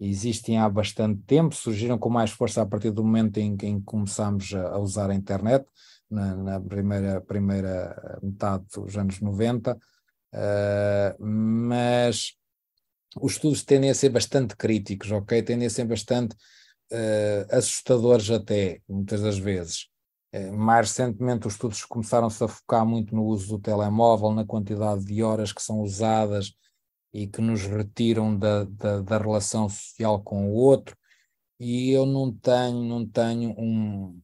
[0.00, 4.52] existem há bastante tempo, surgiram com mais força a partir do momento em que começámos
[4.54, 5.66] a, usar a internet,
[6.10, 9.78] na, na, primeira, primeira metade dos anos 90, uh,
[10.32, 12.36] eh, mas
[13.20, 15.42] os estudos tendem a ser bastante críticos, ok?
[15.42, 16.34] Tendem a ser bastante
[16.92, 19.88] uh, assustadores até, muitas das vezes.
[20.34, 25.04] Uh, mais recentemente os estudos começaram-se a focar muito no uso do telemóvel, na quantidade
[25.04, 26.52] de horas que são usadas
[27.12, 30.96] e que nos retiram da, da, da relação social com o outro,
[31.60, 34.20] e eu não tenho, não tenho um,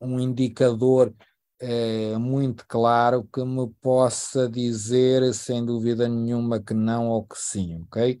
[0.00, 1.14] um indicador
[1.60, 7.82] é, muito claro que me possa dizer, sem dúvida nenhuma, que não ou que sim,
[7.82, 8.20] ok?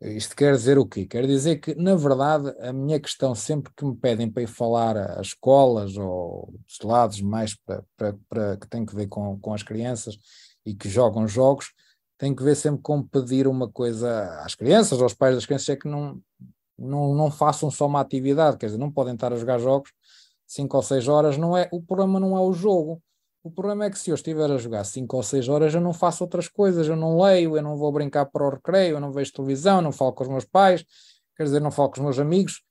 [0.00, 1.06] Isto quer dizer o quê?
[1.06, 4.96] Quer dizer que, na verdade, a minha questão, sempre que me pedem para ir falar
[4.96, 9.54] a escolas ou dos lados mais para, para, para, que tem que ver com, com
[9.54, 10.18] as crianças
[10.66, 11.72] e que jogam jogos,
[12.18, 15.76] tem que ver sempre com pedir uma coisa às crianças, aos pais das crianças, é
[15.76, 16.20] que não,
[16.76, 19.92] não, não façam só uma atividade, quer dizer, não podem estar a jogar jogos
[20.52, 23.02] 5 ou 6 horas, não é, o problema não é o jogo.
[23.42, 25.92] O problema é que se eu estiver a jogar 5 ou 6 horas, eu não
[25.92, 29.10] faço outras coisas, eu não leio, eu não vou brincar para o recreio, eu não
[29.10, 30.84] vejo televisão, não falo com os meus pais,
[31.36, 32.62] quer dizer, não falo com os meus amigos,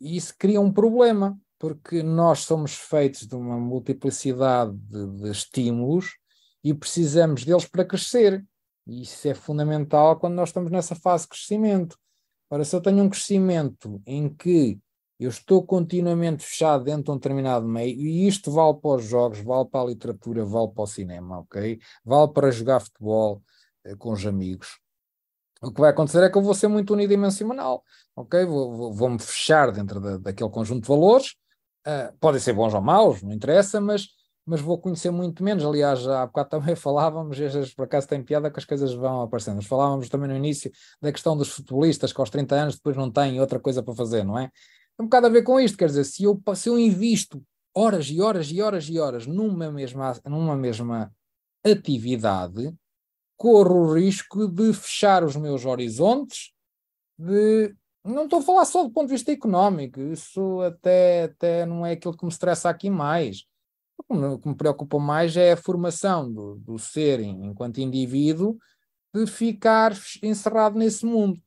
[0.00, 6.18] e isso cria um problema, porque nós somos feitos de uma multiplicidade de, de estímulos
[6.62, 8.44] e precisamos deles para crescer.
[8.86, 11.96] E isso é fundamental quando nós estamos nessa fase de crescimento.
[12.50, 14.78] Ora, se eu tenho um crescimento em que
[15.18, 19.40] eu estou continuamente fechado dentro de um determinado meio, e isto vale para os jogos,
[19.40, 21.78] vale para a literatura, vale para o cinema, ok?
[22.04, 23.42] Vale para jogar futebol
[23.84, 24.78] eh, com os amigos.
[25.62, 27.82] O que vai acontecer é que eu vou ser muito unidimensional,
[28.14, 28.44] ok?
[28.44, 31.36] Vou-me vou, vou fechar dentro da, daquele conjunto de valores,
[31.86, 34.08] uh, podem ser bons ou maus, não interessa, mas,
[34.44, 35.64] mas vou conhecer muito menos.
[35.64, 39.22] Aliás, já há bocado também falávamos, e por acaso tem piada que as coisas vão
[39.22, 39.56] aparecendo.
[39.56, 43.10] Mas falávamos também no início da questão dos futebolistas que aos 30 anos depois não
[43.10, 44.50] têm outra coisa para fazer, não é?
[44.96, 48.06] Tem um bocado a ver com isto, quer dizer, se eu, se eu invisto horas
[48.06, 51.12] e horas e horas e horas numa mesma, numa mesma
[51.64, 52.72] atividade,
[53.36, 56.52] corro o risco de fechar os meus horizontes,
[57.18, 57.74] de
[58.04, 61.92] não estou a falar só do ponto de vista económico, isso até, até não é
[61.92, 63.44] aquilo que me estressa aqui mais.
[64.08, 68.58] O que me preocupa mais é a formação do, do ser enquanto indivíduo
[69.14, 71.40] de ficar encerrado nesse mundo.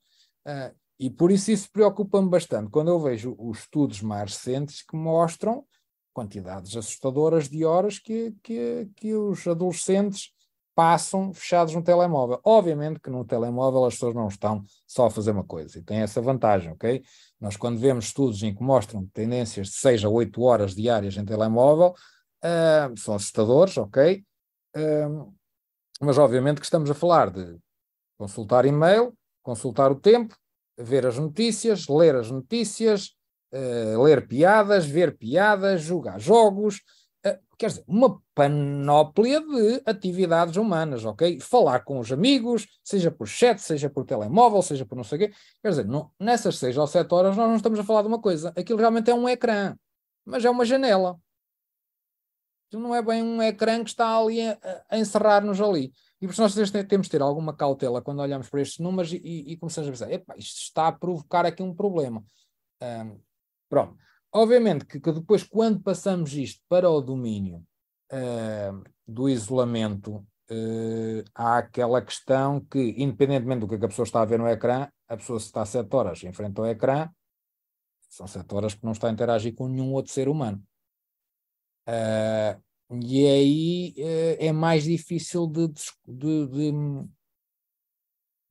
[0.48, 4.96] Uh, e por isso isso preocupa-me bastante quando eu vejo os estudos mais recentes que
[4.96, 5.66] mostram
[6.14, 10.32] quantidades assustadoras de horas que, que, que os adolescentes
[10.74, 12.40] passam fechados no telemóvel.
[12.44, 16.00] Obviamente que no telemóvel as pessoas não estão só a fazer uma coisa e tem
[16.00, 17.04] essa vantagem, ok?
[17.40, 21.26] Nós quando vemos estudos em que mostram tendências de 6 a 8 horas diárias em
[21.26, 21.96] telemóvel,
[22.44, 24.24] uh, são assustadores, ok?
[24.76, 25.34] Uh,
[26.00, 27.58] mas obviamente que estamos a falar de
[28.18, 30.36] consultar e-mail, consultar o tempo,
[30.78, 33.12] ver as notícias, ler as notícias,
[33.52, 36.82] uh, ler piadas, ver piadas, jogar jogos,
[37.26, 41.40] uh, quer dizer, uma panóplia de atividades humanas, ok?
[41.40, 45.22] Falar com os amigos, seja por chat, seja por telemóvel, seja por não sei o
[45.22, 45.36] quê.
[45.62, 48.22] Quer dizer, não, nessas seis ou sete horas nós não estamos a falar de uma
[48.22, 48.54] coisa.
[48.56, 49.76] Aquilo realmente é um ecrã,
[50.26, 51.20] mas é uma janela.
[52.74, 54.58] Não é bem um ecrã que está ali a,
[54.90, 55.92] a encerrar-nos ali.
[56.20, 59.18] E por isso nós temos de ter alguma cautela quando olhamos para estes números e,
[59.18, 62.26] e começamos a pensar, Epa, isto está a provocar aqui um problema.
[62.82, 63.20] Um,
[63.70, 63.98] pronto.
[64.32, 67.64] Obviamente que, que, depois, quando passamos isto para o domínio
[68.12, 70.16] uh, do isolamento,
[70.50, 74.90] uh, há aquela questão que, independentemente do que a pessoa está a ver no ecrã,
[75.08, 77.10] a pessoa se está sete horas em frente ao ecrã,
[78.10, 80.62] são sete horas que não está a interagir com nenhum outro ser humano.
[81.88, 86.72] Uh, e aí é, é mais difícil de, de, de,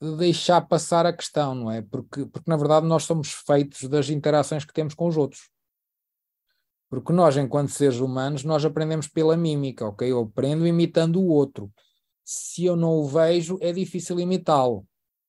[0.01, 1.81] de, deixar passar a questão, não é?
[1.83, 5.49] Porque, porque na verdade nós somos feitos das interações que temos com os outros.
[6.89, 10.11] Porque nós, enquanto seres humanos, nós aprendemos pela mímica, ok?
[10.11, 11.73] Eu aprendo imitando o outro.
[12.25, 14.87] Se eu não o vejo, é difícil imitá-lo.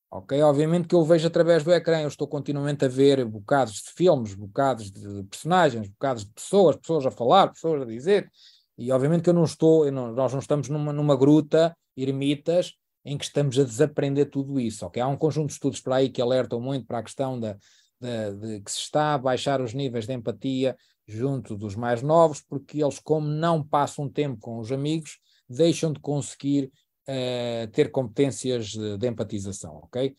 [0.09, 0.41] Ok?
[0.41, 4.33] Obviamente que eu vejo através do ecrã, eu estou continuamente a ver bocados de filmes,
[4.33, 8.31] bocados de personagens, bocados de pessoas, pessoas a falar, pessoas a dizer,
[8.77, 12.73] e obviamente que eu não estou, eu não, nós não estamos numa, numa gruta, ermitas,
[13.03, 14.85] em que estamos a desaprender tudo isso.
[14.85, 15.01] Okay?
[15.01, 17.57] Há um conjunto de estudos para aí que alertam muito para a questão da,
[17.99, 20.75] da, de que se está a baixar os níveis de empatia
[21.07, 25.19] junto dos mais novos, porque eles, como não passam tempo com os amigos,
[25.49, 26.71] deixam de conseguir
[27.07, 30.13] uh, ter competências de, de, empatização, ok?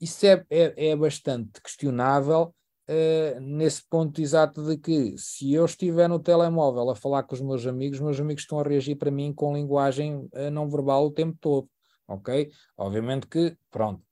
[0.00, 2.54] Isso é, é, é bastante questionável,
[2.88, 7.40] uh, nesse ponto exato de que se eu estiver no telemóvel a falar com os
[7.40, 11.10] meus amigos, meus amigos estão a reagir para mim com linguagem uh, não verbal o
[11.10, 11.68] tempo todo,
[12.06, 12.50] ok?
[12.76, 14.02] Obviamente que, pronto,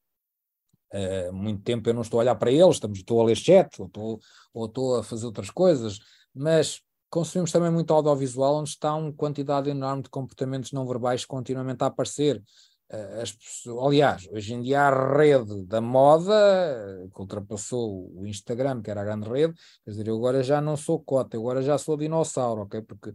[0.93, 3.81] uh, muito tempo eu não estou a olhar para eles, estamos, estou a ler chat
[3.81, 4.20] ou estou,
[4.53, 5.99] ou estou a fazer outras coisas,
[6.35, 11.83] mas consumimos também muito audiovisual onde está uma quantidade enorme de comportamentos não verbais continuamente
[11.83, 12.43] a aparecer.
[12.89, 18.26] Eh, as pessoas, aliás, hoje em dia a rede da moda, eh, que ultrapassou o
[18.26, 21.41] Instagram, que era a grande rede, quer dizer, eu agora já não sou cota, eu
[21.41, 22.82] agora já sou dinossauro, ok?
[22.82, 23.12] Porque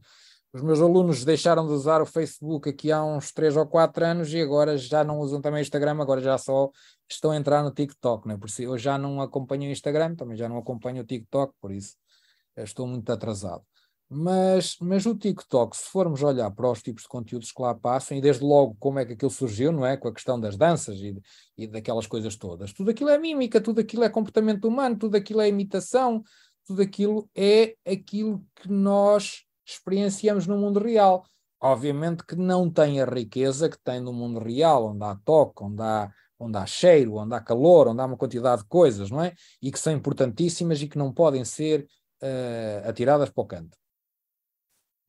[0.54, 4.34] os meus alunos deixaram de usar o Facebook aqui há uns 3 ou 4 anos
[4.34, 6.70] e agora já não usam também o Instagram, agora já só
[7.10, 8.38] estão a entrar no TikTok, né?
[8.38, 11.72] por isso eu já não acompanho o Instagram, também já não acompanho o TikTok, por
[11.72, 11.96] isso
[12.58, 13.64] estou muito atrasado.
[14.14, 18.18] Mas, mas o TikTok, se formos olhar para os tipos de conteúdos que lá passam,
[18.18, 19.96] e desde logo como é que aquilo surgiu, não é?
[19.96, 21.18] Com a questão das danças e,
[21.58, 25.40] e daquelas coisas todas, tudo aquilo é mímica, tudo aquilo é comportamento humano, tudo aquilo
[25.40, 26.22] é imitação,
[26.68, 31.24] tudo aquilo é aquilo que nós experienciamos no mundo real.
[31.62, 35.82] Obviamente que não tem a riqueza que tem no mundo real, onde há toque, onde
[35.82, 39.34] há, onde há cheiro, onde há calor, onde há uma quantidade de coisas, não é?
[39.62, 41.88] E que são importantíssimas e que não podem ser
[42.22, 43.81] uh, atiradas para o canto.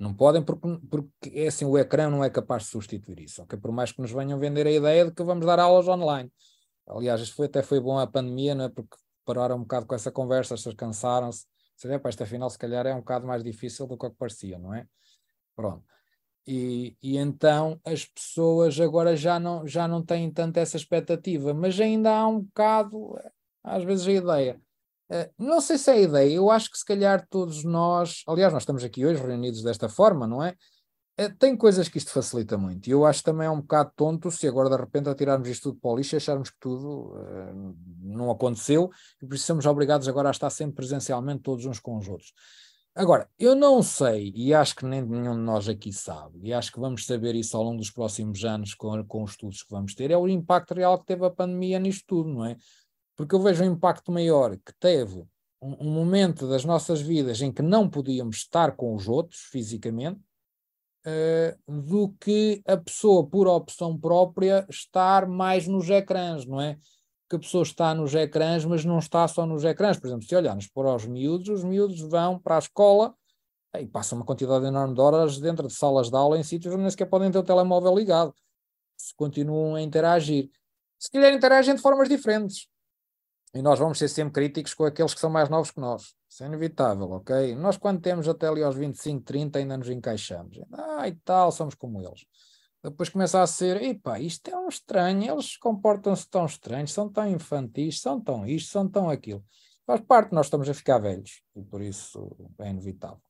[0.02, 3.56] Não podem porque, porque é assim, o ecrã não é capaz de substituir isso, ok?
[3.56, 6.28] Por mais que nos venham vender a ideia de que vamos dar aulas online.
[6.88, 8.68] Aliás, isto foi, até foi bom a pandemia, não é?
[8.68, 11.46] Porque pararam um bocado com essa conversa, as pessoas cansaram-se.
[11.84, 14.58] Vê, para esta final, se calhar é um bocado mais difícil do que, que parecia,
[14.58, 14.88] não é?
[15.54, 15.84] Pronto.
[16.44, 21.78] E, e, então as pessoas agora já não, já não têm tanto essa expectativa, mas
[21.78, 23.16] ainda há um bocado,
[23.62, 24.60] às vezes, a ideia
[25.38, 28.62] não sei se é a ideia, eu acho que se calhar todos nós, aliás, nós
[28.62, 30.54] estamos aqui hoje reunidos desta forma, não é?
[31.16, 32.86] Eh, tem coisas que isto facilita muito.
[32.88, 35.80] E eu acho também é um bocado tonto se agora de repente atirarmos isto tudo
[35.80, 38.90] para o lixo e acharmos que tudo uh, não aconteceu
[39.20, 42.32] e por isso somos obrigados agora a estar sempre presencialmente todos uns com os outros.
[42.94, 46.70] Agora, eu não sei, e acho que nem nenhum de nós aqui sabe, e acho
[46.70, 49.94] que vamos saber isso ao longo dos próximos anos com, com os estudos que vamos
[49.94, 52.56] ter, é o impacto real que teve a pandemia nisto tudo, não é?
[53.16, 55.26] Porque eu vejo um impacto maior que teve
[55.60, 60.20] um, um, momento das nossas vidas em que não podíamos estar com os outros fisicamente,
[61.06, 66.78] uh, do que a pessoa, por opção própria, estar mais nos ecrãs, não é?
[67.28, 69.98] Que a pessoa está nos ecrãs, mas não está só nos ecrãs.
[69.98, 73.14] Por exemplo, se olharmos para os miúdos, os miúdos vão para a escola
[73.78, 76.82] e passam uma quantidade enorme de horas dentro de salas de aula em sítios onde
[76.82, 78.34] nem sequer podem ter o telemóvel ligado.
[78.98, 80.50] Se continuam a interagir.
[80.98, 82.68] Se calhar interagem de formas diferentes
[83.54, 86.14] e nós vamos ser sempre críticos com aqueles que são mais novos que nós.
[86.28, 87.54] Isso é inevitável, ok?
[87.54, 90.58] Nós, quando temos até ali aos 25, 30, ainda nos encaixamos.
[90.72, 92.24] Ah, e tal, somos como eles.
[92.82, 97.28] Depois começa a ser, epá, isto é um estranho, eles comportam-se tão estranhos, são tão
[97.28, 99.44] infantis, são tão isto, são tão aquilo.
[99.86, 103.20] Faz parte, nós estamos a ficar velhos e por isso é inevitável.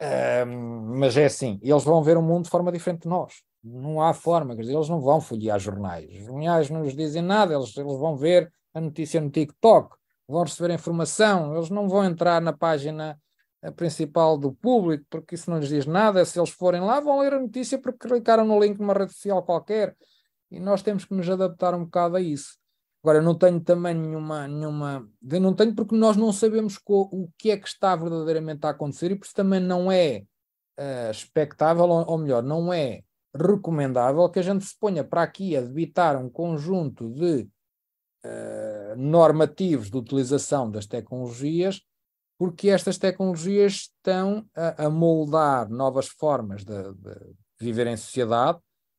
[0.00, 3.42] Um, mas é assim, eles vão ver o mundo de forma diferente de nós.
[3.62, 6.10] Não há forma, quer dizer, eles não vão folhear jornais.
[6.10, 9.96] Os jornais não nos dizem nada, eles, eles vão ver a notícia no TikTok,
[10.28, 13.18] vão receber informação, eles não vão entrar na página
[13.62, 16.22] eh, principal do público, porque isso não lhes diz nada.
[16.26, 19.42] Se eles forem lá, vão ler a notícia porque clicaram no link numa rede social
[19.42, 19.96] qualquer.
[20.50, 22.58] E nós temos que nos adaptar um bocado a isso.
[23.02, 24.46] Agora, eu não tenho também nenhuma.
[24.46, 29.10] nenhuma não tenho porque nós não sabemos o que é que está verdadeiramente a acontecer
[29.10, 30.24] e por isso também não é
[30.78, 33.00] uh, expectável, ou, ou melhor, não é
[33.34, 37.48] recomendável que a gente se ponha para aqui a debitar um conjunto de
[38.96, 41.82] normativos de utilização das tecnologias,
[42.38, 47.14] porque estas tecnologias estão a, a moldar novas formas de, de,
[47.58, 48.58] viver em sociedade,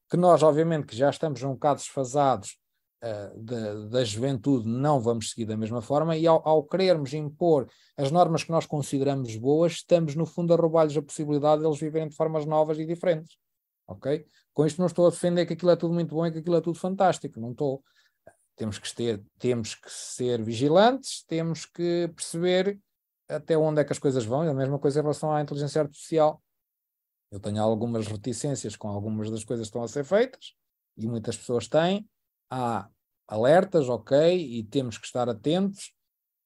[0.10, 2.58] que nós, obviamente, que já estamos um bocado desfasados
[3.04, 7.70] uh, de, da juventude, não vamos seguir da mesma forma, e ao, ao, querermos impor
[7.96, 11.80] as normas que nós consideramos boas, estamos, no fundo, a roubar-lhes a possibilidade de eles
[11.80, 13.38] viverem de formas novas e diferentes.
[13.88, 14.26] Ok?
[14.54, 16.56] Com isto não estou a defender que aquilo é tudo muito bom e que aquilo
[16.56, 17.84] é tudo fantástico, não estou
[18.58, 22.80] temos que, ter, temos que ser vigilantes, temos que perceber
[23.30, 25.82] até onde é que as coisas vão, e a mesma coisa em relação à inteligência
[25.82, 26.42] artificial.
[27.32, 30.56] Eu tenho algumas reticências com algumas das coisas que estão a ser feitas,
[30.98, 32.10] e muitas pessoas têm.
[32.50, 32.90] Há
[33.28, 35.94] alertas, ok, e temos que estar atentos.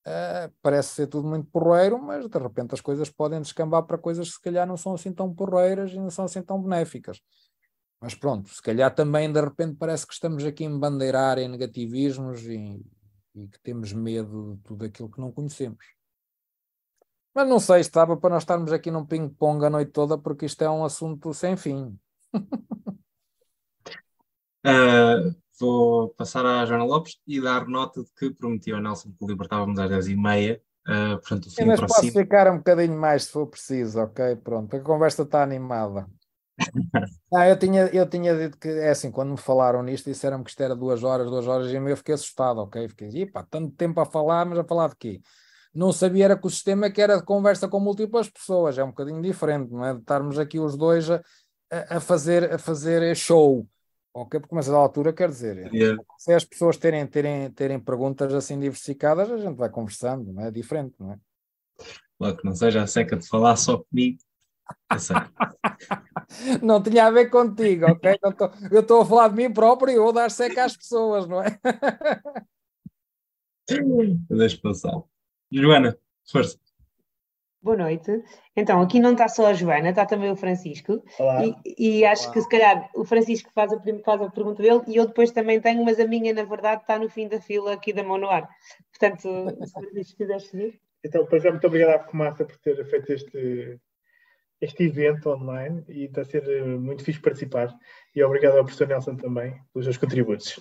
[0.05, 4.27] Uh, parece ser tudo muito porreiro, mas de repente as coisas podem descambar para coisas
[4.29, 7.21] que se calhar não são assim tão porreiras e não são assim tão benéficas.
[8.01, 12.41] Mas pronto, se calhar também de repente parece que estamos aqui em bandeirar em negativismos
[12.47, 12.83] e,
[13.35, 15.85] e que temos medo de tudo aquilo que não conhecemos.
[17.33, 20.63] Mas não sei, estava para nós estarmos aqui num ping-pong a noite toda, porque isto
[20.63, 21.97] é um assunto sem fim.
[24.65, 29.25] uh, vou passar à Joana Lopes e dar nota de que prometi ao Nelson que
[29.25, 30.59] libertávamos às 10h30.
[30.87, 34.35] Uh, portanto, o fim Mas posso ficar um bocadinho mais se for preciso, ok?
[34.37, 36.09] Pronto, a conversa está animada.
[37.33, 40.49] Ah, eu tinha, eu tinha dito que é assim, quando me falaram nisto, disseram que
[40.49, 42.87] isto era duas horas, duas horas e meia, eu fiquei assustado, ok?
[42.89, 45.21] Fiquei, pá, tanto tempo a falar, mas a falar de quê?
[45.73, 48.89] Não sabia era que o sistema que era de conversa com múltiplas pessoas, é um
[48.89, 49.93] bocadinho diferente, não é?
[49.93, 51.21] De estarmos aqui os dois a,
[51.89, 53.67] a fazer, a fazer show.
[54.13, 56.03] Ok, porque mas a altura quer dizer, yeah.
[56.17, 60.49] se as pessoas terem, terem, terem perguntas assim diversificadas, a gente vai conversando, não é?
[60.49, 61.17] é diferente, não é?
[62.17, 64.19] Claro que não seja a seca de falar só comigo.
[66.61, 68.17] Não tinha a ver contigo, ok?
[68.17, 71.41] Tô, eu estou a falar de mim próprio e vou dar seca às pessoas, não
[71.41, 71.59] é?
[74.29, 75.01] Deixa passar.
[75.51, 75.97] Joana,
[76.29, 76.57] força.
[77.63, 78.23] Boa noite.
[78.55, 81.03] Então, aqui não está só a Joana, está também o Francisco.
[81.19, 81.45] Olá.
[81.45, 82.33] E, e acho Olá.
[82.33, 85.61] que se calhar o Francisco faz a, faz a pergunta dele e eu depois também
[85.61, 88.29] tenho, mas a minha, na verdade, está no fim da fila aqui da mão no
[88.29, 88.49] ar.
[88.89, 89.21] Portanto,
[89.63, 90.81] se Francisco quiseres seguir.
[91.05, 93.79] Então, pois é, muito obrigado à Fumaça por ter feito este,
[94.61, 97.73] este evento online e está a ser eh, muito fixe participar.
[98.15, 100.57] E obrigado ao professor Nelson também pelos seus contributos.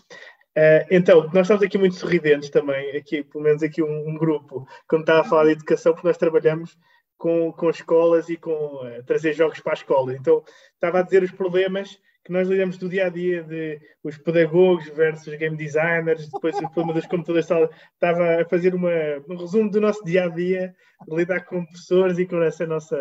[0.57, 4.67] Uh, então, nós estamos aqui muito sorridentes também, aqui, pelo menos aqui um, um, grupo,
[4.89, 6.77] quando está a falar de educação, porque nós trabalhamos
[7.17, 10.13] com, com escolas e com uh, trazer jogos para a escola.
[10.15, 10.43] Então,
[10.75, 14.89] estava a dizer os problemas que nós lidamos do dia a dia de os pedagogos
[14.89, 17.49] versus game designers, depois o problema dos computadores,
[17.95, 18.91] estava a fazer uma,
[19.29, 20.75] um resumo do nosso dia a dia,
[21.09, 22.97] de lidar com professores e com essa nossa.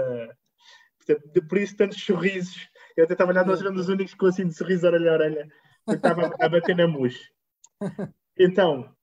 [1.15, 2.69] Por isso, tantos sorrisos.
[2.95, 5.13] Eu até estava a olhar, nós éramos os únicos com assim de sorriso orelha a
[5.13, 5.47] orelha,
[5.87, 7.29] eu estava a bater na mousse.
[8.37, 8.93] Então,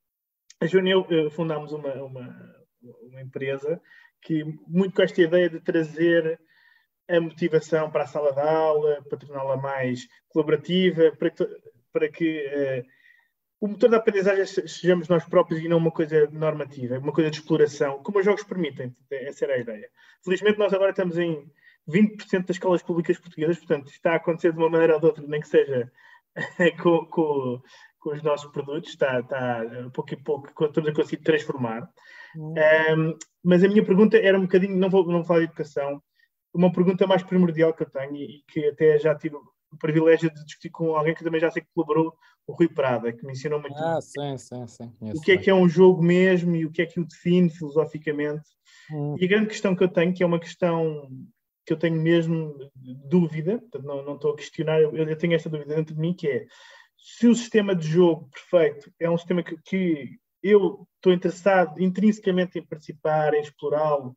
[0.60, 2.56] a Joana e eu fundámos uma, uma,
[3.02, 3.80] uma empresa
[4.22, 6.40] que, muito com esta ideia de trazer
[7.08, 11.44] a motivação para a sala de aula, para torná-la mais colaborativa, para que,
[11.92, 12.86] para que uh,
[13.60, 17.38] o motor da aprendizagem sejamos nós próprios e não uma coisa normativa, uma coisa de
[17.38, 18.94] exploração, como os jogos permitem.
[19.10, 19.88] Essa era a ideia.
[20.24, 21.50] Felizmente, nós agora estamos em
[21.88, 25.24] 20% das escolas públicas portuguesas, portanto, está a acontecer de uma maneira ou de outra,
[25.26, 25.90] nem que seja
[26.82, 27.62] com, com,
[28.00, 31.88] com os nossos produtos, está, está pouco e pouco, estamos a conseguir transformar.
[32.34, 32.54] Uhum.
[32.98, 36.02] Um, mas a minha pergunta era um bocadinho, não vou, não vou falar de educação,
[36.52, 40.44] uma pergunta mais primordial que eu tenho e que até já tive o privilégio de
[40.44, 42.14] discutir com alguém que também já sei que colaborou,
[42.46, 43.76] o Rui Prada, que me ensinou muito.
[43.76, 44.92] Ah, sim, sim, sim.
[45.14, 47.50] o que é que é um jogo mesmo e o que é que o define
[47.50, 48.48] filosoficamente.
[48.90, 49.16] Hum.
[49.18, 51.08] E a grande questão que eu tenho, que é uma questão
[51.66, 55.74] que eu tenho mesmo dúvida, não, não estou a questionar, eu, eu tenho esta dúvida
[55.74, 56.46] dentro de mim, que é
[56.96, 62.58] se o sistema de jogo perfeito é um sistema que, que eu estou interessado intrinsecamente
[62.58, 64.16] em participar, em explorá-lo,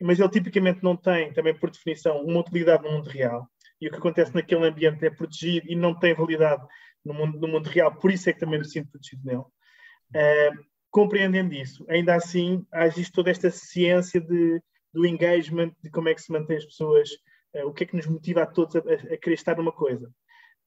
[0.00, 3.46] mas ele tipicamente não tem, também por definição, uma utilidade no mundo real.
[3.78, 6.64] E o que acontece naquele ambiente é protegido e não tem validade
[7.04, 9.40] no mundo, no mundo real, por isso é que também me sinto protegido nele.
[9.40, 14.62] Uh, compreendendo isso, ainda assim, existe toda esta ciência de,
[14.96, 17.10] do engagement, de como é que se mantém as pessoas,
[17.54, 20.10] uh, o que é que nos motiva a todos a, a querer estar numa coisa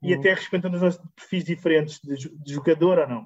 [0.04, 0.20] e uhum.
[0.20, 3.22] até respeitando os nossos perfis diferentes de, de jogador ou não.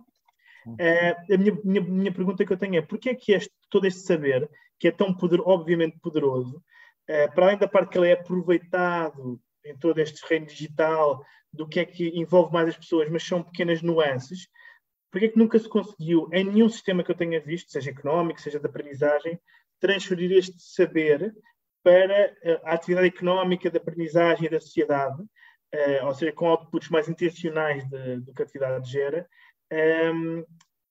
[0.65, 3.85] Uh, a minha, minha, minha, pergunta que eu tenho é porquê é que este, todo
[3.85, 4.49] este saber,
[4.79, 9.39] que é tão poder, obviamente poderoso, uh, para além da parte que ele é aproveitado
[9.65, 11.21] em todo este reino digital,
[11.51, 14.47] do que é que envolve mais as pessoas, mas são pequenas nuances,
[15.11, 18.41] porquê é que nunca se conseguiu, em nenhum sistema que eu tenha visto, seja económico,
[18.41, 19.37] seja de aprendizagem,
[19.83, 21.35] transferir este saber
[21.83, 22.33] para
[22.63, 28.21] a atividade económica da aprendizagem da sociedade, uh, ou seja, com outputs mais intencionais de,
[28.21, 29.27] do que a atividade gera,
[29.69, 30.45] um, ehm,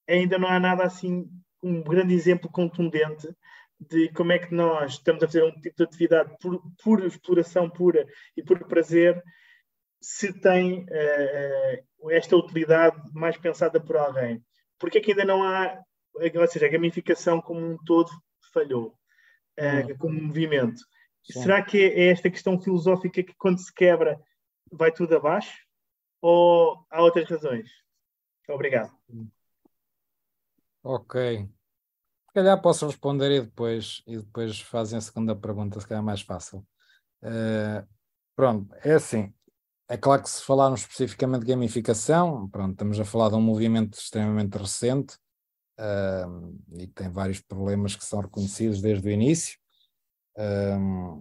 [0.07, 1.27] ainda não há nada assim,
[1.63, 3.27] um grande exemplo contundente
[3.79, 7.67] de como é que nós estamos a fazer um tipo de atividade por, por exploração
[7.67, 8.05] pura
[8.37, 9.19] e por prazer,
[9.99, 14.43] se tem uh, esta utilidade mais pensada por alguém.
[14.77, 15.81] Porque é que ainda não há,
[16.13, 18.11] ou seja, a gamificação como um todo
[18.53, 18.97] falhou,
[19.59, 20.81] uh, como movimento.
[21.23, 21.41] Sim.
[21.41, 24.21] Será que é esta questão filosófica que quando se quebra
[24.71, 25.57] vai tudo abaixo
[26.21, 27.69] ou há outras razões?
[28.49, 28.91] Obrigado.
[30.83, 31.49] Ok.
[32.27, 36.05] Se calhar posso responder e depois, e depois fazem a segunda pergunta, se calhar é
[36.05, 36.65] mais fácil.
[37.21, 37.87] Uh,
[38.35, 39.33] pronto, é assim.
[39.87, 43.97] É claro que se falarmos especificamente de gamificação, pronto, estamos a falar de um movimento
[43.97, 45.17] extremamente recente
[45.79, 49.57] uh, e tem vários problemas que são reconhecidos desde o início
[50.37, 51.19] uh,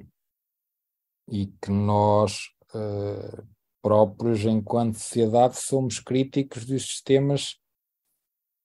[1.30, 3.46] e que nós uh,
[3.82, 7.56] próprios, enquanto sociedade, somos críticos dos sistemas,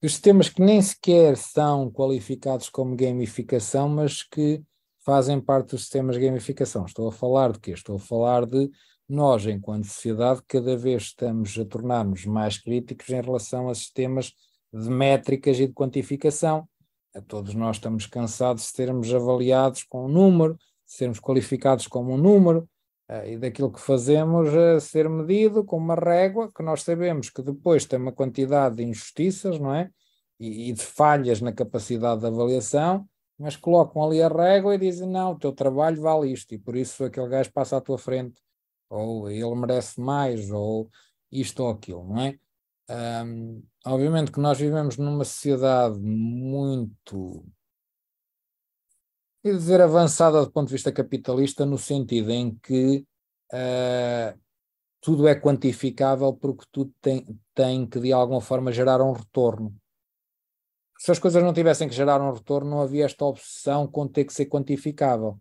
[0.02, 4.64] dos sistemas que nem sequer são qualificados como gamificação, mas que
[5.04, 6.86] fazem parte dos sistemas de gamificação.
[6.86, 7.72] Estou a falar de quê?
[7.72, 8.70] Estou a falar de
[9.10, 14.34] nós, enquanto sociedade, cada vez estamos a tornar-nos mais críticos em relação a sistemas
[14.78, 16.68] de métricas e de quantificação.
[17.16, 22.14] A todos nós estamos cansados de sermos avaliados com um número, de sermos qualificados como
[22.14, 22.70] um número,
[23.10, 27.42] uh, e daquilo que fazemos a ser medido com uma régua que nós sabemos que
[27.42, 29.90] depois tem uma quantidade de injustiças, não é?
[30.40, 33.08] E, e de falhas na capacidade de avaliação,
[33.40, 36.76] mas colocam ali a régua e dizem: não, o teu trabalho vale isto, e por
[36.76, 38.42] isso aquele gajo passa à tua frente
[38.90, 40.90] ou ele merece mais, ou
[41.32, 42.40] isto ou aquilo, não é?
[42.90, 47.46] Um, obviamente que nós vivemos numa sociedade muito,
[49.44, 53.06] quer dizer, avançada do ponto de vista capitalista, no sentido em que
[53.52, 54.40] uh,
[55.02, 59.76] tudo é quantificável porque tudo tem, tem que de alguma forma gerar um retorno.
[60.98, 64.26] Se as coisas não tivessem que gerar um retorno, não havia esta obsessão com ter
[64.26, 65.40] que ser quantificável.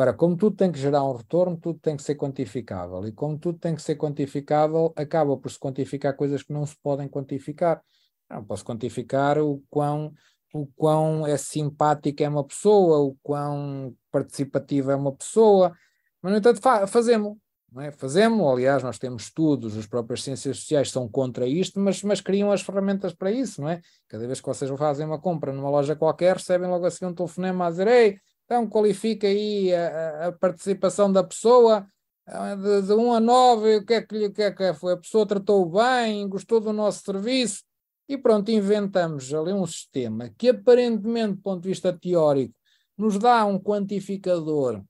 [0.00, 3.06] Agora, como tudo tem que gerar um retorno, tudo tem que ser quantificável.
[3.06, 6.74] E como tudo tem que ser quantificável, acaba por se quantificar coisas que não se
[6.82, 7.82] podem quantificar.
[8.30, 10.14] Não posso quantificar o quão,
[10.54, 15.76] o quão é simpática é uma pessoa, o quão participativa é uma pessoa,
[16.22, 17.36] mas, no entanto, fa fazemos.
[17.78, 17.92] É?
[17.92, 22.50] Fazemos, aliás, nós temos estudos, as próprias ciências sociais são contra isto, mas, mas criam
[22.50, 23.82] as ferramentas para isso, não é?
[24.08, 27.66] Cada vez que vocês fazem uma compra numa loja qualquer, recebem logo assim um telefonema
[27.66, 28.18] a dizer: Ei,
[28.50, 31.86] então qualifica aí a, a participação da pessoa
[32.26, 34.94] eh, de, de 1 a 9, o que é que, o que, é que foi?
[34.94, 37.62] A pessoa tratou bem, gostou do nosso serviço,
[38.08, 42.52] e pronto, inventamos ali um sistema que aparentemente, do ponto de vista teórico,
[42.98, 44.82] nos dá um quantificador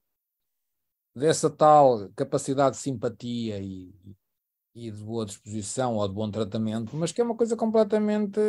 [1.15, 3.93] dessa tal capacidade de simpatia e,
[4.75, 8.41] e de boa disposição ou de bom tratamento, mas que é uma coisa completamente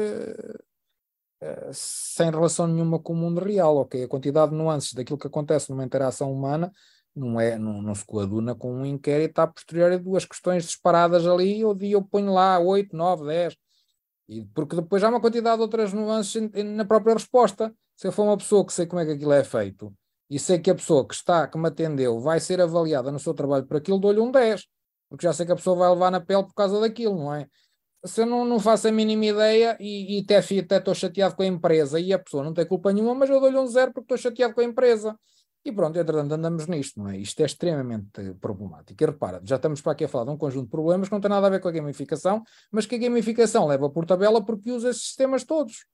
[1.73, 4.03] sem relação nenhuma com o mundo real, ok?
[4.03, 6.71] A quantidade de nuances daquilo que acontece numa interação humana
[7.15, 11.59] não, é, não, não se coaduna com um inquérito a posteriori duas questões disparadas ali,
[11.61, 13.57] eu, eu ponho lá 8, 9, 10,
[14.29, 17.73] e, porque depois há uma quantidade de outras nuances na própria resposta.
[17.97, 19.93] Se eu for uma pessoa que sei como é que aquilo é feito,
[20.29, 23.33] e sei que a pessoa que está, que me atendeu, vai ser avaliada no seu
[23.33, 24.65] trabalho por aquilo, dou-lhe um 10,
[25.09, 27.47] porque já sei que a pessoa vai levar na pele por causa daquilo, não é?
[28.03, 31.47] Se eu não, não faço a mínima ideia e, e até estou chateado com a
[31.47, 34.17] empresa e a pessoa não tem culpa nenhuma, mas eu dou-lhe um zero porque estou
[34.17, 35.15] chateado com a empresa.
[35.63, 37.17] E pronto, entretanto andamos nisto, não é?
[37.17, 39.03] Isto é extremamente problemático.
[39.03, 41.21] E repara, já estamos para aqui a falar de um conjunto de problemas que não
[41.21, 42.41] tem nada a ver com a gamificação,
[42.71, 45.85] mas que a gamificação leva por tabela porque usa esses sistemas todos.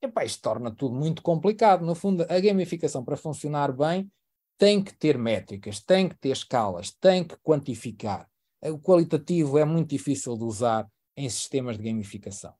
[0.00, 1.84] E pá, isto torna tudo muito complicado.
[1.84, 4.10] No fundo, a gamificação para funcionar bem
[4.56, 8.26] tem que ter métricas, tem que ter escalas, tem que quantificar.
[8.62, 12.54] O qualitativo é muito difícil de usar em sistemas de gamificação.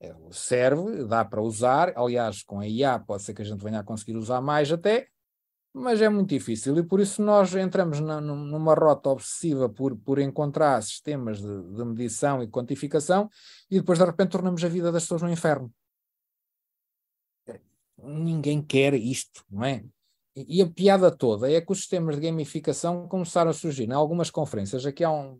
[0.00, 3.80] É, serve, dá para usar, aliás, com a IA pode ser que a gente venha
[3.80, 5.08] a conseguir usar mais até,
[5.72, 10.18] mas é muito difícil e por isso nós entramos na, numa rota obsessiva por, por
[10.18, 13.30] encontrar sistemas de, de, medição e quantificação
[13.70, 15.72] e depois de repente tornamos a vida das pessoas no inferno.
[18.02, 19.84] Ninguém quer isto, não é?
[20.34, 24.30] E a piada toda é que os sistemas de gamificação começaram a surgir em algumas
[24.30, 25.38] conferências, aqui há um,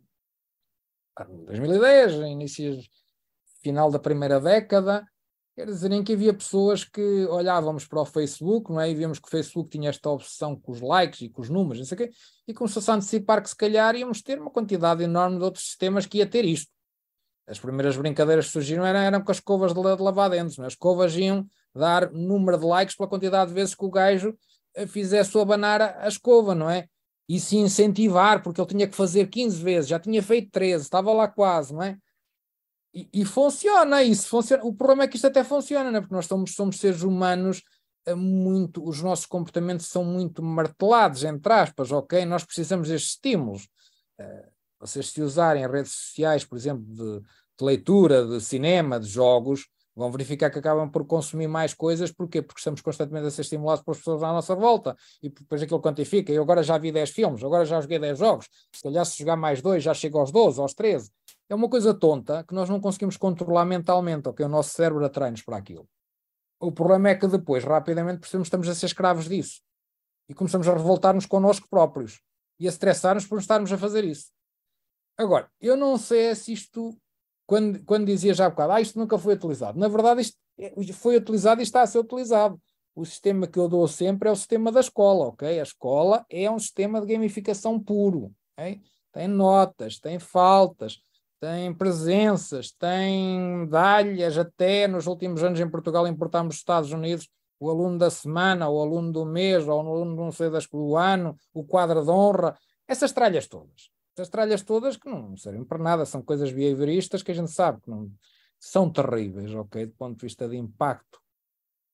[1.18, 2.78] 2010, início,
[3.62, 5.06] final da primeira década,
[5.54, 8.90] quer dizer, em que havia pessoas que olhávamos para o Facebook, não é?
[8.90, 11.78] E víamos que o Facebook tinha esta obsessão com os likes e com os números,
[11.78, 12.10] não sei o quê,
[12.48, 16.06] e começou-se a antecipar que se calhar íamos ter uma quantidade enorme de outros sistemas
[16.06, 16.70] que ia ter isto.
[17.46, 20.64] As primeiras brincadeiras que surgiram eram, eram com as escovas de, de lavar dentes, é?
[20.64, 24.36] as escovas iam dar número de likes pela quantidade de vezes que o gajo
[24.74, 26.88] eh, fizesse abanar a escova, não é?
[27.31, 31.12] E se incentivar, porque ele tinha que fazer 15 vezes, já tinha feito 13, estava
[31.12, 31.97] lá quase, não é?
[32.93, 34.65] E, e funciona isso, funciona.
[34.65, 36.01] O problema é que isto até funciona, não é?
[36.01, 37.62] porque nós somos, somos seres humanos
[38.05, 42.24] eh, muito, os nossos comportamentos são muito martelados, entre aspas, ok?
[42.24, 43.69] Nós precisamos destes estímulos.
[44.20, 44.51] Uh,
[44.81, 49.69] vocês se usarem redes sociais, por exemplo, de, de leitura, de cinema, de jogos,
[50.01, 52.40] vão verificar que acabam por consumir mais coisas, porquê?
[52.40, 56.32] Porque estamos constantemente a ser estimulados pelas pessoas à nossa volta e depois aquilo quantifica.
[56.32, 59.36] Eu agora já vi 10 filmes, agora já joguei 10 jogos, se calhar se jogar
[59.36, 61.10] mais dois já chego aos 12, aos 13.
[61.51, 64.47] É uma coisa tonta que nós não conseguimos controlar mentalmente, ok?
[64.47, 65.86] O nosso cérebro atrai-nos para aquilo.
[66.59, 69.60] O problema é que depois, rapidamente, percebemos que estamos a ser escravos disso
[70.28, 72.20] e começamos a revoltar-nos connosco próprios
[72.59, 74.31] e a estressar-nos por estarmos a fazer isso.
[75.18, 76.97] Agora, eu não sei se isto
[77.51, 79.77] quando, quando dizia já há bocado, ah, isto nunca foi utilizado.
[79.77, 82.60] Na verdade, isto é, foi utilizado e está a ser utilizado.
[82.94, 85.59] O sistema que eu dou sempre é o sistema da escola, ok?
[85.59, 88.32] A escola é um sistema de gamificação puro.
[88.52, 88.81] Okay?
[89.12, 91.01] Tem notas, tem faltas,
[91.40, 97.28] tem presenças, tem medalhas, até nos últimos anos em Portugal importámos dos Estados Unidos
[97.59, 100.97] o aluno da semana, o aluno do mês, ou o aluno não sei das, do
[100.97, 102.56] ano, o quadro de honra,
[102.86, 103.90] essas tralhas todas.
[104.14, 107.80] Essas tralhas todas que não servem para nada, são coisas behavioristas que a gente sabe
[107.80, 108.12] que não
[108.58, 109.86] são terríveis, ok?
[109.86, 111.20] Do ponto de vista de impacto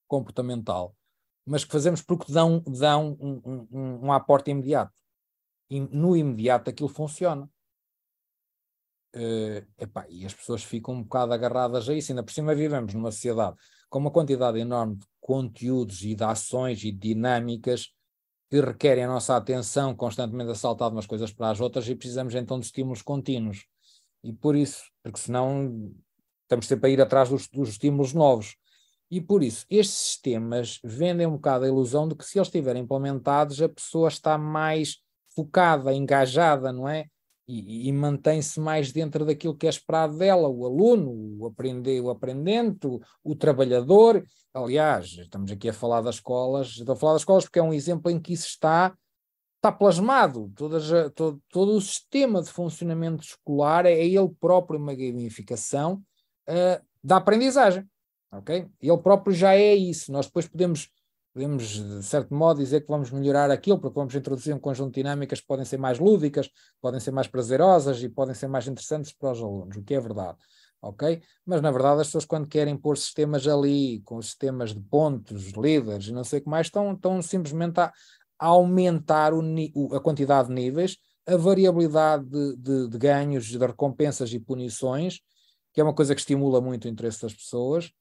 [0.09, 0.97] comportamental,
[1.45, 4.93] mas que fazemos porque dão, dão um, um, um, aporte imediato.
[5.71, 7.49] E no imediato aquilo funciona.
[9.15, 12.13] Uh, epá, e as pessoas ficam um bocado agarradas a isso.
[12.13, 13.57] Ainda por cima vivemos numa sociedade
[13.89, 17.95] com uma quantidade enorme de conteúdos e de ações e dinâmicas
[18.49, 21.95] que requerem a nossa atenção constantemente a saltar de umas coisas para as outras e
[21.95, 23.67] precisamos então de estímulos contínuos.
[24.23, 25.93] E por isso, porque senão
[26.43, 28.57] estamos sempre a ir atrás dos, dos estímulos novos.
[29.11, 32.83] E por isso, estes sistemas vendem um bocado a ilusão de que se eles estiverem
[32.83, 34.97] implementados, a pessoa está mais
[35.35, 37.07] focada, engajada, não é?
[37.49, 42.11] E, e mantém-se mais dentro daquilo que é esperado dela, o aluno, o, aprender, o
[42.11, 44.25] aprendente, o, o, trabalhador.
[44.53, 47.73] Aliás, estamos aqui a falar das escolas, estou a falar das escolas porque é um
[47.73, 48.97] exemplo em que isso está,
[49.57, 50.51] está plasmado.
[50.57, 56.03] Todas, todo, todo o sistema de funcionamento escolar é ele próprio uma gamificação
[56.49, 57.89] uh, da aprendizagem.
[58.33, 58.67] ok?
[58.81, 60.11] Ele próprio já é isso.
[60.11, 60.91] Nós depois podemos
[61.37, 65.03] podemos, de certo modo, dizer que vamos melhorar aquilo, porque vamos introduzir um conjunto de
[65.03, 66.49] dinâmicas que podem ser mais lúdicas,
[66.81, 70.01] podem ser mais prazerosas e podem ser mais interessantes para os alunos, o que é
[70.01, 70.39] verdade.
[70.81, 71.21] Ok?
[71.45, 76.07] Mas na verdade as pessoas quando querem pôr sistemas ali, com sistemas de pontos, líderes
[76.07, 77.93] e não sei o que mais, estão, estão simplesmente a,
[78.39, 79.43] aumentar o,
[79.95, 80.97] a quantidade de níveis,
[81.27, 85.21] a variabilidade de, de, de ganhos, de recompensas e punições,
[85.75, 87.93] que é uma coisa que estimula muito o interesse das pessoas,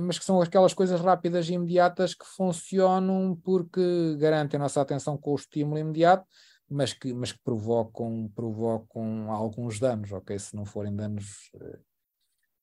[0.00, 5.16] mas que são aquelas coisas rápidas e imediatas que funcionam porque garantem a nossa atenção
[5.16, 6.26] com o estímulo imediato,
[6.68, 10.38] mas que, mas que provocam, provocam alguns danos, ok?
[10.38, 11.50] Se não forem danos.
[11.54, 11.78] Eh,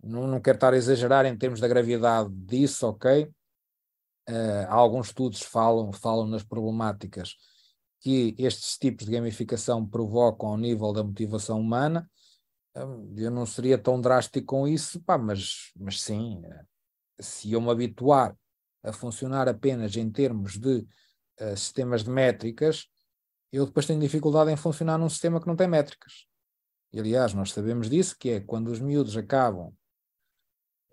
[0.03, 3.31] não, não quero estar a exagerar em termos da gravidade disso, ok?
[4.27, 7.35] Uh, alguns estudos falam, falam nas problemáticas
[7.99, 12.09] que estes tipos de gamificação provocam ao nível da motivação humana.
[13.17, 16.41] eu não seria tão drástico com isso, pá, mas, mas sim,
[17.19, 18.35] se eu me habituar
[18.83, 20.85] a funcionar apenas em termos de
[21.41, 22.87] uh, sistemas de métricas,
[23.51, 26.25] eu depois tenho dificuldade em funcionar num sistema que não tem métricas.
[26.91, 29.73] E, aliás, nós sabemos disso, que é quando os miúdos acabam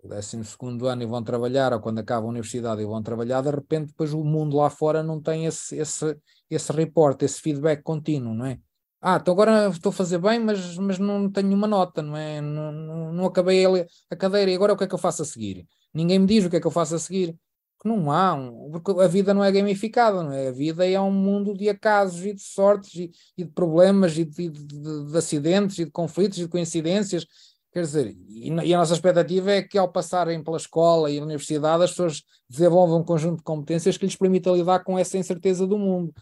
[0.03, 0.37] o 12
[0.85, 4.13] ano e vão trabalhar, ou quando acabam a universidade e vão trabalhar, de repente depois
[4.13, 6.17] o mundo lá fora não tem esse, esse,
[6.49, 8.59] esse reporte, esse feedback contínuo, não é?
[9.01, 12.41] Ah, então agora estou a fazer bem, mas, mas não tenho uma nota, não é?
[12.41, 13.65] Não, não, não acabei
[14.09, 15.65] a cadeira e agora o que é que eu faço a seguir?
[15.93, 17.37] Ninguém me diz o que é que eu faço a seguir.
[17.85, 20.47] Não há, um, porque a vida não é gamificada, não é?
[20.47, 24.23] A vida é um mundo de acasos e de sortes e, e de problemas e
[24.23, 27.25] de, de, de, de, acidentes e de conflitos e de coincidências.
[27.73, 31.83] Quer dizer, e, e, a nossa expectativa é que ao passarem pela escola e universidade
[31.83, 35.77] as pessoas desenvolvam um conjunto de competências que lhes permita lidar com essa incerteza do
[35.77, 36.13] mundo.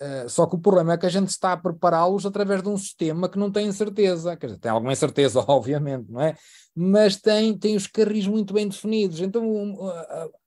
[0.00, 2.76] Uh, só que o problema é que a gente está a prepará-los através de um
[2.76, 4.36] sistema que não tem incerteza.
[4.36, 6.36] Quer dizer, tem alguma incerteza, obviamente, não é?
[6.74, 9.20] mas tem, tem os carris muito bem definidos.
[9.20, 9.44] Então,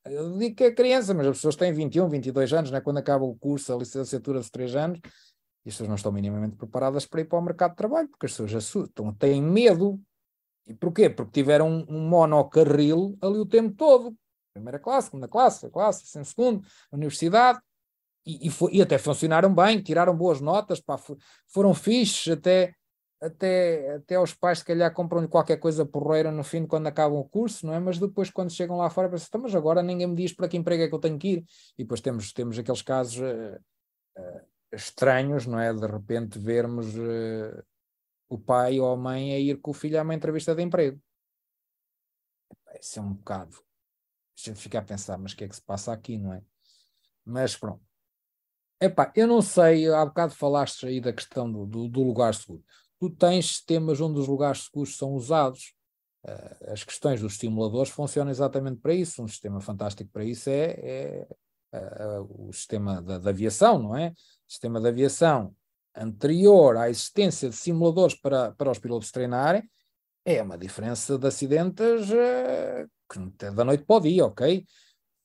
[0.05, 2.81] eu digo que é criança, mas as pessoas têm 21, 22 anos, né?
[2.81, 4.99] quando acaba o curso, a licenciatura de 3 anos,
[5.65, 8.25] e as pessoas não estão minimamente preparadas para ir para o mercado de trabalho, porque
[8.25, 9.99] as pessoas assustam, têm medo.
[10.67, 11.09] E porquê?
[11.09, 14.15] Porque tiveram um, um monocarril ali o tempo todo.
[14.53, 17.59] Primeira classe, segunda classe, classe, em segundo, universidade,
[18.25, 20.97] e, e, foi, e, até funcionaram bem, tiraram boas notas, pá,
[21.47, 22.73] foram fixes, até
[23.21, 27.27] até, até os pais, se calhar, compram qualquer coisa porreira no fim, quando acabam o
[27.27, 27.79] curso, não é?
[27.79, 30.57] Mas depois, quando chegam lá fora, pensam, então, mas agora ninguém me diz para que
[30.57, 31.45] emprego é que eu tenho que ir.
[31.77, 33.59] E depois temos, temos aqueles casos uh,
[34.19, 34.41] uh,
[34.71, 35.73] estranhos, não é?
[35.73, 37.63] De repente vermos uh,
[38.29, 40.99] o pai ou a mãe a ir com o filho a uma entrevista de emprego.
[42.79, 43.57] Isso é um bocado.
[43.57, 46.43] A gente fica a pensar, mas o que é que se passa aqui, não é?
[47.23, 47.84] Mas pronto.
[48.79, 52.63] Epá, eu não sei, há bocado falaste aí da questão do, do, do lugar seguro
[52.99, 55.73] tu tens sistemas onde os lugares seguros são usados.
[56.25, 59.21] Uh, as questões dos simuladores funcionam exatamente para isso.
[59.21, 61.25] Um sistema fantástico para isso é,
[61.73, 64.09] é uh, o sistema da, da, aviação, não é?
[64.09, 65.53] O sistema de aviação
[65.95, 69.63] anterior à existência de simuladores para, para os pilotos treinarem
[70.25, 74.65] é uma diferença de acidentes uh, que da noite para o dia, ok?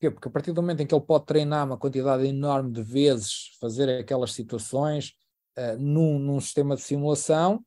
[0.08, 3.56] Porque a partir do momento em que ele pode treinar uma quantidade enorme de vezes,
[3.60, 5.12] fazer aquelas situações,
[5.58, 7.64] uh, num, num, sistema de simulação,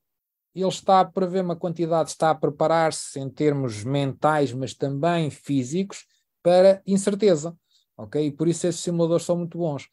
[0.54, 6.06] ele está a prever uma quantidade, está a preparar-se em termos mentais, mas também físicos,
[6.42, 7.56] para incerteza.
[7.96, 8.24] Ok?
[8.26, 9.88] E por isso esses simuladores são muito bons.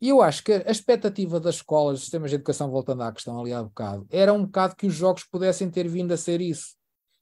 [0.00, 3.40] E eu acho que a expectativa das escolas, dos sistemas de educação, voltando à questão
[3.40, 6.74] ali há bocado, era um bocado que os jogos pudessem ter vindo a ser isso.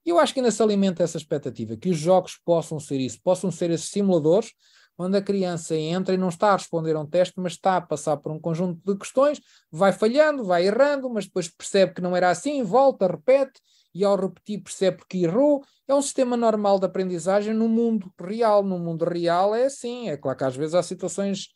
[0.04, 3.20] E eu acho que ainda se alimenta essa expectativa, que os jogos possam ser isso,
[3.22, 4.52] possam ser esses simuladores,
[4.98, 7.80] onde a criança entra e não está a responder a um teste, mas está a
[7.80, 12.16] passar por um conjunto de questões, vai falhando, vai errando, mas depois percebe que não
[12.16, 13.60] era assim, volta, repete,
[13.94, 15.62] e ao repetir percebe que errou.
[15.86, 18.62] É um sistema normal de aprendizagem no mundo real.
[18.62, 20.08] No mundo real é assim.
[20.08, 21.48] É claro que às vezes há situações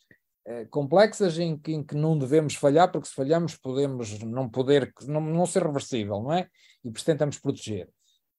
[0.45, 4.93] eh, complexas em que, em que, não devemos falhar, porque se falhamos podemos não poder,
[5.07, 6.47] não, não ser reversível, não é?
[6.83, 7.89] E por isso tentamos proteger.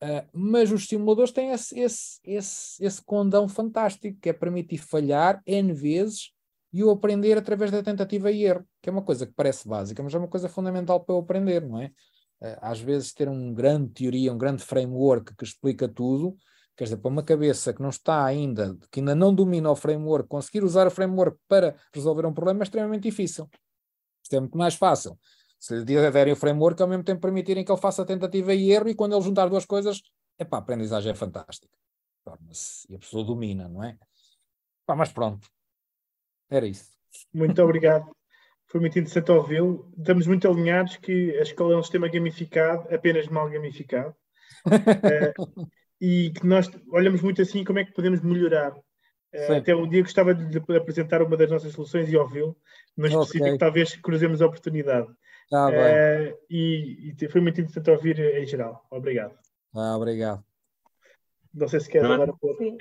[0.03, 5.43] Uh, mas os simuladores têm esse, esse, esse, esse condão fantástico, que é permitir falhar
[5.45, 6.31] N vezes
[6.73, 10.01] e o aprender através da tentativa e erro, que é uma coisa que parece básica,
[10.03, 11.87] mas é uma coisa fundamental para eu aprender, não é?
[12.41, 16.37] Uh, às vezes ter um grande teoria, um grande framework que explica tudo,
[16.77, 20.29] quer dizer, para uma cabeça que não está ainda, que ainda não domina o framework,
[20.29, 23.49] conseguir usar o framework para resolver um problema é extremamente difícil.
[24.23, 25.19] Isto é muito mais fácil
[25.59, 28.89] se lhe derem o framework, ao mesmo tempo permitirem que ele faça tentativa e erro,
[28.89, 30.02] e quando ele juntar duas coisas,
[30.39, 31.76] epá, a aprendizagem é fantástica.
[32.89, 33.97] E a pessoa domina, não é?
[34.85, 35.48] Epá, mas pronto,
[36.51, 36.93] era isso.
[37.32, 38.10] Muito obrigado.
[38.66, 39.90] Foi muito interessante ouvi-lo.
[39.97, 44.14] Estamos muito alinhados que a escola é um sistema gamificado, apenas mal gamificado.
[44.66, 45.70] uh,
[46.01, 48.72] e que nós olhamos muito assim como é que podemos melhorar.
[49.35, 52.56] Uh, até um dia gostava de lhe apresentar uma das nossas soluções e ouvi-lo,
[52.97, 53.59] mas específico okay.
[53.59, 55.09] talvez cruzemos a oportunidade.
[55.51, 58.87] Tá uh, e, e, foi muito interessante ouvir em geral.
[58.91, 59.35] Obrigado.
[59.75, 60.45] Ah, obrigado.
[61.55, 62.57] Não sei se quer agora pôr.
[62.57, 62.77] Sim,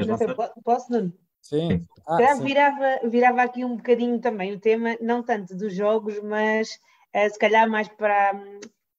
[0.63, 1.13] posso, Nuno?
[1.41, 1.87] Sim.
[2.05, 2.43] Ah, sim.
[2.43, 6.77] Virava, virava aqui um bocadinho também o tema, não tanto dos jogos, mas
[7.15, 8.33] uh, se calhar mais para,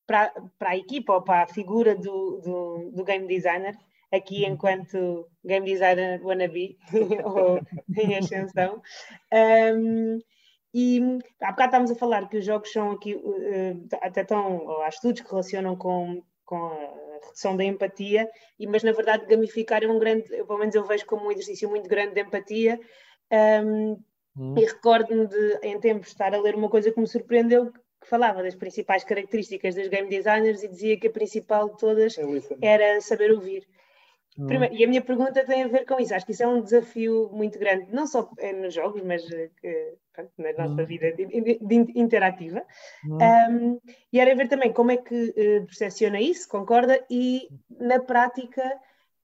[0.07, 3.77] para, para a equipa ou para a figura do, do, do game designer,
[4.11, 4.53] aqui uhum.
[4.53, 6.78] enquanto game designer wannabe
[7.24, 7.61] ou
[7.97, 8.81] em ascensão.
[9.31, 10.19] Um,
[10.73, 11.01] e
[11.40, 15.23] há bocado estávamos a falar que os jogos são aqui, uh, até tão, há estudos
[15.23, 18.28] que relacionam com, com a redução da empatia,
[18.59, 21.32] e, mas na verdade gamificar é um grande, eu, pelo menos eu vejo como um
[21.32, 22.78] exercício muito grande de empatia.
[23.31, 23.99] Um,
[24.36, 24.55] hum.
[24.57, 28.43] E recordo-me de, em tempos, estar a ler uma coisa que me surpreendeu, que falava
[28.43, 32.23] das principais características dos game designers e dizia que a principal de todas é
[32.62, 33.66] era saber ouvir.
[34.47, 36.15] Primeiro, e a minha pergunta tem a ver com isso.
[36.15, 39.95] Acho que isso é um desafio muito grande, não só eh, nos jogos, mas eh,
[40.19, 42.62] pronto, na nossa vida de, de interativa.
[43.05, 43.81] Um,
[44.12, 47.05] e era ver também como é que uh, percepciona isso, concorda?
[47.09, 48.62] E na prática,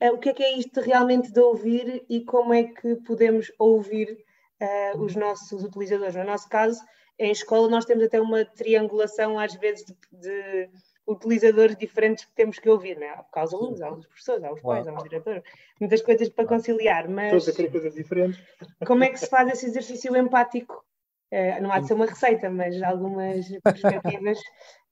[0.02, 3.52] uh, o que é que é isto realmente de ouvir e como é que podemos
[3.58, 4.24] ouvir
[4.60, 6.14] uh, os nossos utilizadores?
[6.14, 6.80] No nosso caso,
[7.18, 10.70] em escola, nós temos até uma triangulação, às vezes, de, de
[11.06, 13.24] utilizadores diferentes que temos que ouvir, não é?
[13.32, 15.42] Há os alunos, há os professores, há os pais, há os diretores,
[15.80, 17.30] muitas coisas para conciliar, mas.
[17.30, 18.42] Todos a querer coisas diferentes.
[18.86, 20.84] Como é que se faz esse exercício empático?
[21.32, 24.42] Uh, não há de ser uma receita, mas algumas perspectivas uh,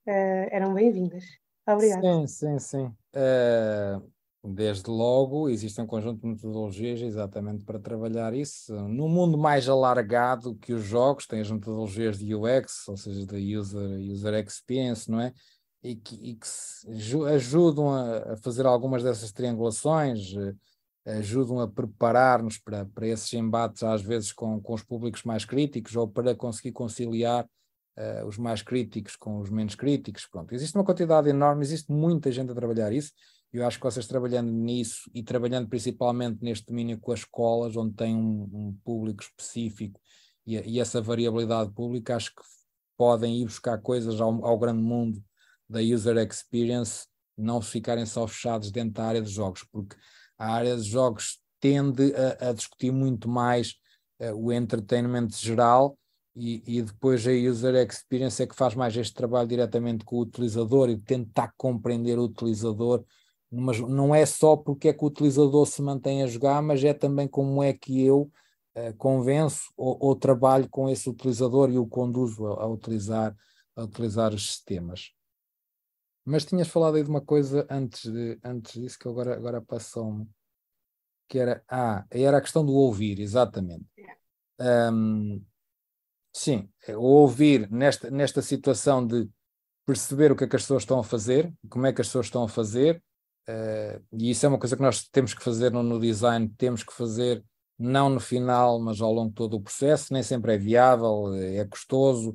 [0.50, 1.24] eram bem-vindas.
[1.66, 2.02] Obrigada.
[2.02, 2.84] Sim, sim, sim.
[3.14, 4.12] Uh,
[4.44, 8.74] desde logo, existe um conjunto de metodologias exatamente para trabalhar isso.
[8.88, 13.36] No mundo mais alargado que os jogos, tem as metodologias de UX, ou seja, da
[13.36, 15.32] User, user Experience, não é?
[15.82, 16.48] E que, e que
[17.34, 20.32] ajudam a, a, fazer algumas dessas triangulações,
[21.04, 25.44] eh, ajudam a preparar-nos para, para esses embates, às vezes com, com os públicos mais
[25.44, 30.26] críticos, ou para conseguir conciliar uh, os mais críticos com os menos críticos.
[30.26, 33.12] Pronto, existe uma quantidade enorme, existe muita gente a trabalhar isso.
[33.52, 37.94] Eu acho que vocês trabalhando nisso e trabalhando principalmente neste domínio com as escolas, onde
[37.94, 40.00] tem um, um público específico
[40.46, 42.42] e, e, essa variabilidade pública, acho que
[42.96, 45.22] podem ir buscar coisas ao, ao grande mundo
[45.72, 49.96] da user experience não ficarem só fechados dentro da área de jogos, porque
[50.38, 53.74] a área de jogos tende a, a discutir muito mais
[54.20, 55.96] uh, o entretenimento geral
[56.34, 60.20] e, e, depois a user experience é que faz mais este trabalho diretamente com o
[60.20, 63.04] utilizador e tentar compreender o utilizador,
[63.50, 66.94] mas não é só porque é que o utilizador se mantém a jogar, mas é
[66.94, 68.30] também como é que eu
[68.76, 73.36] uh, convenço ou, ou, trabalho com esse utilizador e o conduzo a, a utilizar,
[73.76, 75.12] a utilizar os sistemas.
[76.24, 80.28] Mas tinhas falado aí de uma coisa antes, de, antes disso que agora, agora passou-me,
[81.28, 83.84] que era, ah, era a questão do ouvir, exatamente.
[84.60, 85.44] Um,
[86.32, 89.28] sim, o ouvir nesta, nesta situação de
[89.84, 92.26] perceber o que é que as pessoas estão a fazer, como é que as pessoas
[92.26, 93.02] estão a fazer,
[93.48, 96.84] uh, e isso é uma coisa que nós temos que fazer no, no design, temos
[96.84, 97.44] que fazer
[97.78, 101.64] não no final, mas ao longo de todo o processo, nem sempre é viável, é
[101.64, 102.34] custoso,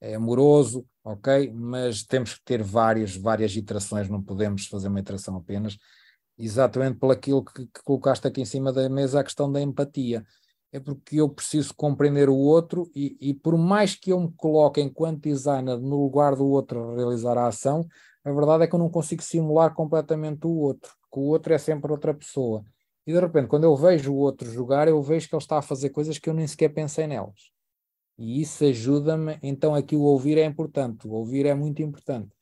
[0.00, 1.52] é amoroso, ok?
[1.52, 5.78] Mas temos que ter várias, várias iterações, não podemos fazer uma iteração apenas,
[6.36, 10.24] exatamente pelo aquilo que, que colocaste aqui em cima da mesa, a questão da empatia.
[10.70, 14.80] É porque eu preciso compreender o outro e, e por mais que eu me coloque
[14.82, 17.86] enquanto designer no lugar do outro a realizar a ação,
[18.22, 21.58] a verdade é que eu não consigo simular completamente o outro, porque o outro é
[21.58, 22.62] sempre outra pessoa.
[23.06, 25.62] E de repente, quando eu vejo o outro jogar, eu vejo que ele está a
[25.62, 27.50] fazer coisas que eu nem sequer pensei nelas.
[28.18, 29.38] E isso ajuda-me.
[29.42, 31.06] Então, aqui o ouvir é importante.
[31.06, 32.34] O ouvir é muito importante.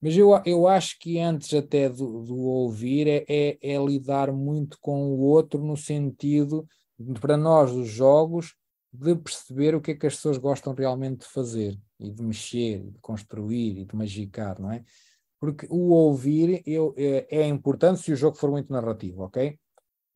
[0.00, 4.78] Mas eu, eu acho que antes até do, do ouvir é, é, é, lidar muito
[4.80, 6.66] com o outro no sentido,
[7.20, 8.54] para nós, dos jogos,
[8.92, 12.82] de perceber o que é que as pessoas gostam realmente de fazer e de mexer,
[12.82, 14.82] de construir e de magicar, não é?
[15.38, 19.58] Porque o ouvir eu, é, é importante se o jogo for muito narrativo, ok?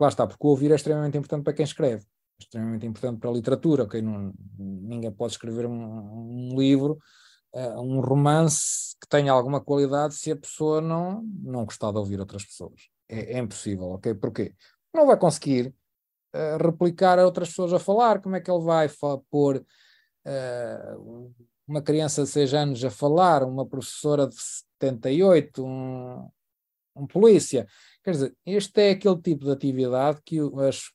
[0.01, 2.05] Lá está, porque o ouvir é extremamente importante para quem escreve,
[2.39, 4.01] extremamente importante para a literatura, ok?
[4.01, 6.99] Não, ninguém pode escrever um, um livro
[7.55, 12.21] uh, um romance que tenha alguma qualidade se a pessoa não, não gostar de ouvir
[12.21, 12.89] outras pessoas.
[13.09, 14.15] É, é impossível, ok?
[14.15, 14.55] Porquê?
[14.93, 15.75] Não vai conseguir
[16.35, 18.21] uh, replicar a outras pessoas a falar.
[18.21, 18.89] Como é que ele vai
[19.31, 19.65] pôr
[20.27, 21.35] uh,
[21.67, 26.29] uma criança de 6 anos a falar, uma professora de 78, um,
[26.97, 27.67] um polícia?
[28.03, 30.39] Quer dizer, este é aquele tipo de atividade que
[30.69, 30.91] as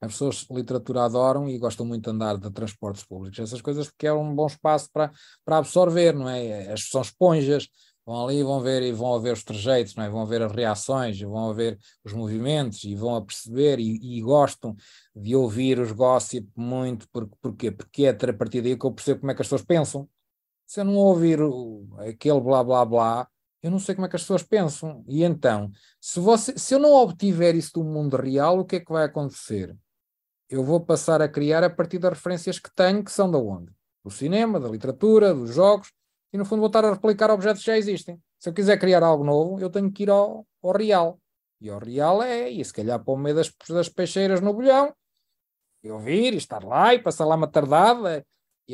[0.00, 4.06] as pessoas literatura adoram e gostam muito de andar de transportes públicos, essas coisas, porque
[4.06, 5.10] é um bom espaço para,
[5.44, 6.72] para absorver, não é?
[6.72, 7.68] As são esponjas,
[8.04, 10.08] vão ali vão ver e vão ver os trejeitos, não é?
[10.08, 14.74] Vão ver as reações, vão ver os movimentos e vão a perceber e, e gostam
[15.14, 17.70] de ouvir os gossip muito, porque, porquê?
[17.70, 20.08] Porque é a partir daí que eu percebo como é que as pessoas pensam.
[20.66, 23.28] Se eu não ouvir o, aquele blá blá blá,
[23.62, 25.04] eu não sei como é que as pessoas pensam.
[25.06, 25.70] E então,
[26.00, 29.04] se, você, se eu não obtiver isso do mundo real, o que é que vai
[29.04, 29.76] acontecer?
[30.50, 33.72] Eu vou passar a criar a partir das referências que tenho, que são da onde?
[34.04, 35.92] Do cinema, da literatura, dos jogos,
[36.32, 38.20] e no fundo vou estar a replicar objetos que já existem.
[38.38, 41.20] Se eu quiser criar algo novo, eu tenho que ir ao, ao real.
[41.60, 44.92] E ao real é, e se calhar para o meio das, das peixeiras no bolhão,
[45.82, 48.24] eu vir e estar lá e passar lá uma tardada,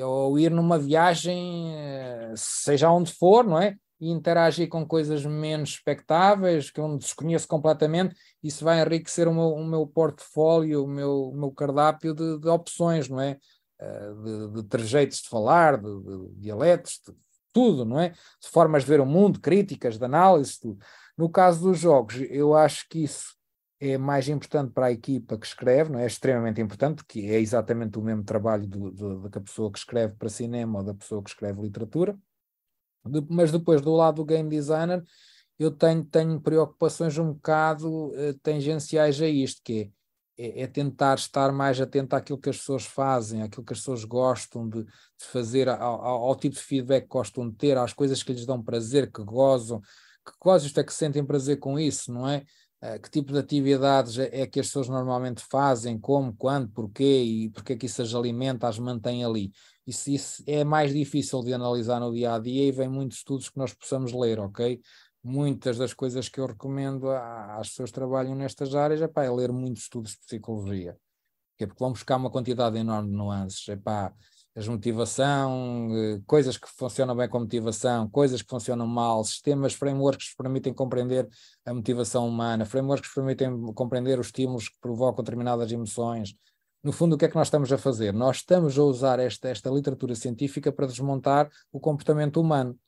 [0.03, 3.77] ou ir numa viagem, eh, seja onde for, não é?
[4.01, 9.55] E interagir com coisas menos expectáveis, que eu desconheço completamente, isso vai enriquecer o meu,
[9.55, 13.39] o meu portfólio, o meu, o meu cardápio de, de opções, não é?
[13.79, 17.15] Eh, de, de trejeitos de falar, de, de dialetos, de
[17.53, 18.11] tudo, não é?
[18.11, 20.79] De formas de ver o mundo, críticas, de análise, tudo.
[21.17, 23.35] No caso dos jogos, eu acho que isso
[23.81, 26.05] é mais importante para a equipa que escreve, não é?
[26.05, 28.67] é extremamente importante, porque é exatamente o mesmo trabalho
[29.31, 32.19] da pessoa que escreve para cinema ou da pessoa que escreve literatura
[33.09, 35.03] de, mas depois do lado do game designer,
[35.59, 39.93] eu tenho, tenho preocupações um bocado uh, tangenciais a isto, que
[40.39, 43.79] é, é, é, tentar estar mais atento àquilo que as pessoas fazem, àquilo que as
[43.79, 47.79] pessoas gostam de, de fazer, ao, ao, ao, tipo de feedback que gostam de ter,
[47.79, 51.59] às coisas que lhes dão prazer, que gozam, que gozam, isto é que sentem prazer
[51.59, 52.45] com isso, não é?
[52.83, 57.23] Uh, que tipo de atividades é, é que as pessoas normalmente fazem, como, quando, porquê
[57.23, 59.51] e porque é que isso as alimenta, as mantém ali.
[59.87, 63.49] Isso, isso é mais difícil de analisar no dia a dia e vem muitos estudos
[63.49, 64.81] que nós possamos ler, ok?
[65.25, 69.31] Muitas das coisas que eu recomendo às pessoas que trabalham nestas áreas é, pá, é
[69.31, 70.99] ler muitos estudos de psicologia,
[71.59, 74.13] é porque vão buscar uma quantidade enorme de nuances, é pá,
[74.67, 80.37] motivação, eh, coisas que funcionam bem com motivação, coisas que funcionam mal, sistemas, frameworks que
[80.37, 81.29] permitem compreender
[81.65, 86.35] a motivação humana, frameworks que permitem compreender os estímulos que provocam determinadas emoções,
[86.87, 88.15] no fundo, o que é que nós estamos a fazer?
[88.15, 92.79] Nós estamos a usar esta, esta literatura científica para desmontar o comportamento humano,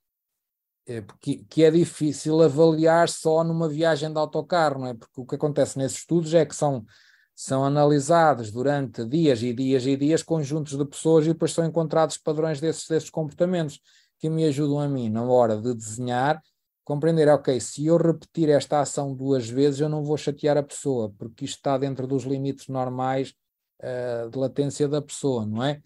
[0.86, 4.94] é, que, que é difícil avaliar só numa viagem de autocarro, não é?
[4.94, 6.86] Porque o que acontece nesses estudos é que são,
[7.40, 12.18] são analisados durante dias e dias e dias conjuntos de pessoas e depois são encontrados
[12.18, 13.80] padrões desses, desses comportamentos
[14.18, 16.42] que me ajudam a mim, na hora de desenhar,
[16.82, 21.14] compreender, ok, se eu repetir esta ação duas vezes, eu não vou chatear a pessoa,
[21.16, 23.32] porque isto está dentro dos limites normais
[23.84, 25.80] uh, de latência da pessoa, não é?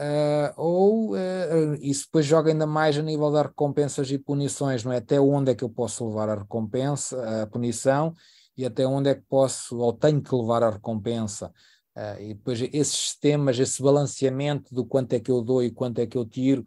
[0.00, 4.90] Uh, ou uh, isso depois joga ainda mais a nível das recompensas e punições, não
[4.90, 4.96] é?
[4.96, 8.14] Até onde é que eu posso levar a recompensa, a punição,
[8.56, 11.52] e até onde é que posso ou tenho que levar a recompensa.
[11.96, 16.00] Uh, e depois esses sistemas, esse balanceamento do quanto é que eu dou e quanto
[16.00, 16.64] é que eu tiro.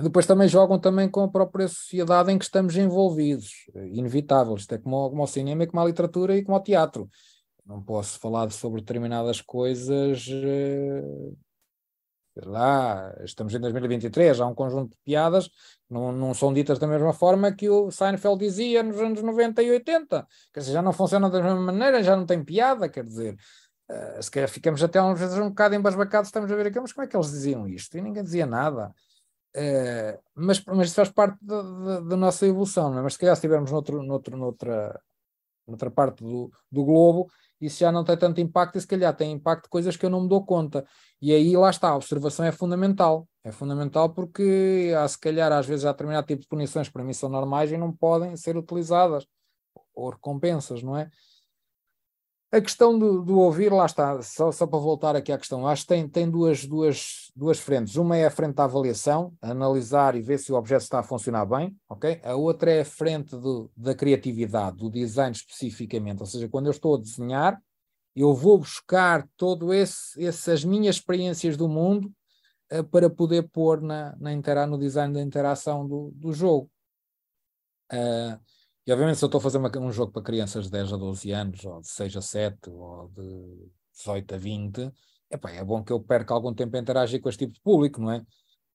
[0.00, 3.50] depois também jogam também com a própria sociedade em que estamos envolvidos,
[3.92, 4.56] inevitável.
[4.56, 7.08] Isto é como, como o cinema, como a literatura e como o teatro
[7.66, 10.24] não posso falar sobre determinadas coisas.
[10.24, 11.53] Sei
[12.36, 15.54] lá, estamos em 2023, há um conjunto de piadas que
[15.90, 19.70] não, não são ditas da mesma forma que o Seinfeld dizia nos anos 90 e
[19.70, 20.26] 80.
[20.52, 23.36] Quer dizer, já não funcionam da mesma maneira, já não tem piada, quer dizer.
[23.88, 26.92] Uh, se calhar ficamos até às vezes um bocado embasbacados, estamos a ver aquilo, mas
[26.92, 27.96] como é que eles diziam isto?
[27.96, 28.92] E ninguém dizia nada.
[29.56, 33.02] Uh, mas, mas isso faz parte da nossa evolução, não é?
[33.02, 35.00] mas se calhar se estivermos noutro, noutro, noutra,
[35.66, 37.30] noutra parte do, do globo,
[37.60, 40.10] isso já não tem tanto impacto e se calhar tem impacto de coisas que eu
[40.10, 40.84] não me dou conta.
[41.24, 43.26] E aí lá está, a observação é fundamental.
[43.42, 47.02] É fundamental porque há se calhar às vezes há determinado tipo de punições que para
[47.02, 49.26] mim são normais e não podem ser utilizadas,
[49.94, 51.08] ou recompensas, não é?
[52.52, 55.84] A questão do, do, ouvir, lá está, só, só para voltar aqui à questão, acho
[55.84, 57.96] que tem, tem duas, duas, duas frentes.
[57.96, 61.46] Uma é a frente da avaliação, analisar e ver se o objeto está a funcionar
[61.46, 62.20] bem, ok?
[62.22, 66.72] A outra é a frente do, da criatividade, do design especificamente, ou seja, quando eu
[66.72, 67.58] estou a desenhar,
[68.22, 72.12] eu vou buscar todo esse, essas minhas experiências do mundo
[72.72, 76.70] uh, para poder pôr na, na intera no design da interação do, do jogo.
[77.92, 78.38] Uh,
[78.86, 80.96] e obviamente se eu estou a fazer uma, um jogo para crianças de 10 a
[80.96, 84.92] 12 anos, ou de 6 a 7, ou de 18 a 20,
[85.30, 88.00] epá, é bom que eu perca algum tempo a interagir com este tipo de público,
[88.00, 88.24] não é?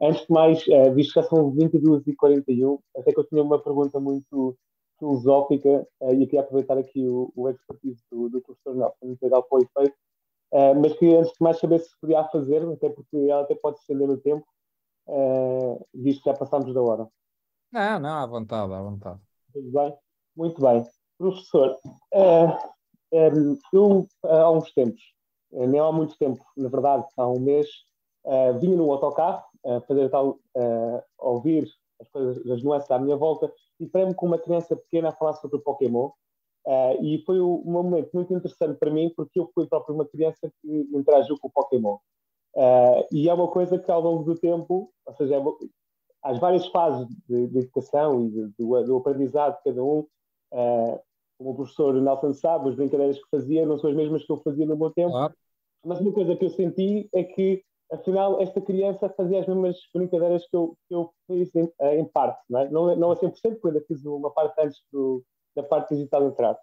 [0.00, 3.98] Antes de mais, uh, visto que já são 22h41, até que eu tinha uma pergunta
[3.98, 4.56] muito
[4.98, 9.42] filosófica uh, e eu queria aproveitar aqui o, o expertise do, do professor Nelson Integral
[9.44, 9.96] para o efeito,
[10.52, 13.78] uh, mas queria antes de mais saber se podia fazer, até porque ela até pode
[13.78, 14.46] estender no tempo,
[15.94, 17.08] visto que já passámos da hora.
[17.72, 19.20] Não, não, à vontade, à vontade.
[19.52, 19.96] Tudo bem?
[20.36, 20.84] Muito bem.
[21.16, 21.78] Professor,
[23.72, 25.02] eu há uns tempos,
[25.52, 27.68] nem há muito tempo, na verdade, há um mês,
[28.60, 29.44] vinha no autocarro
[29.86, 30.38] fazer tal,
[31.18, 31.68] ouvir
[32.00, 35.34] as coisas, as nuances à minha volta, e para-me com uma criança pequena a falar
[35.34, 36.10] sobre o Pokémon.
[36.66, 40.50] Uh, e foi um momento muito interessante para mim, porque eu fui próprio uma criança
[40.60, 41.96] que interagiu com o Pokémon.
[42.56, 45.54] Uh, e é uma coisa que ao longo do tempo, ou seja, é uma,
[46.24, 50.00] as várias fases de, de educação e de, do, do, aprendizado de cada um,
[50.52, 51.00] uh,
[51.38, 54.38] como o professor Nelson sabe, as brincadeiras que fazia não são as mesmas que eu
[54.38, 55.32] fazia no meu tempo, ah.
[55.84, 60.46] mas uma coisa que eu senti é que afinal, esta criança fazia as mesmas brincadeiras
[60.48, 62.68] que eu, que eu fiz em, em parte, não, é?
[62.70, 65.22] não, não a 100%, porque ainda fiz uma parte antes do,
[65.54, 66.58] da parte digital entrar.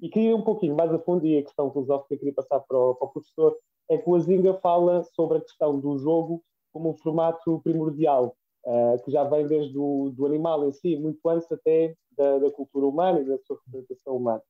[0.00, 2.60] E queria um pouquinho mais a fundo, e a questão filosófica que eu queria passar
[2.60, 3.56] para o, para o professor,
[3.90, 6.42] é que o Azinga fala sobre a questão do jogo
[6.72, 8.36] como um formato primordial,
[8.66, 12.50] uh, que já vem desde o do animal em si, muito antes até da, da
[12.50, 14.42] cultura humana e da sua representação humana.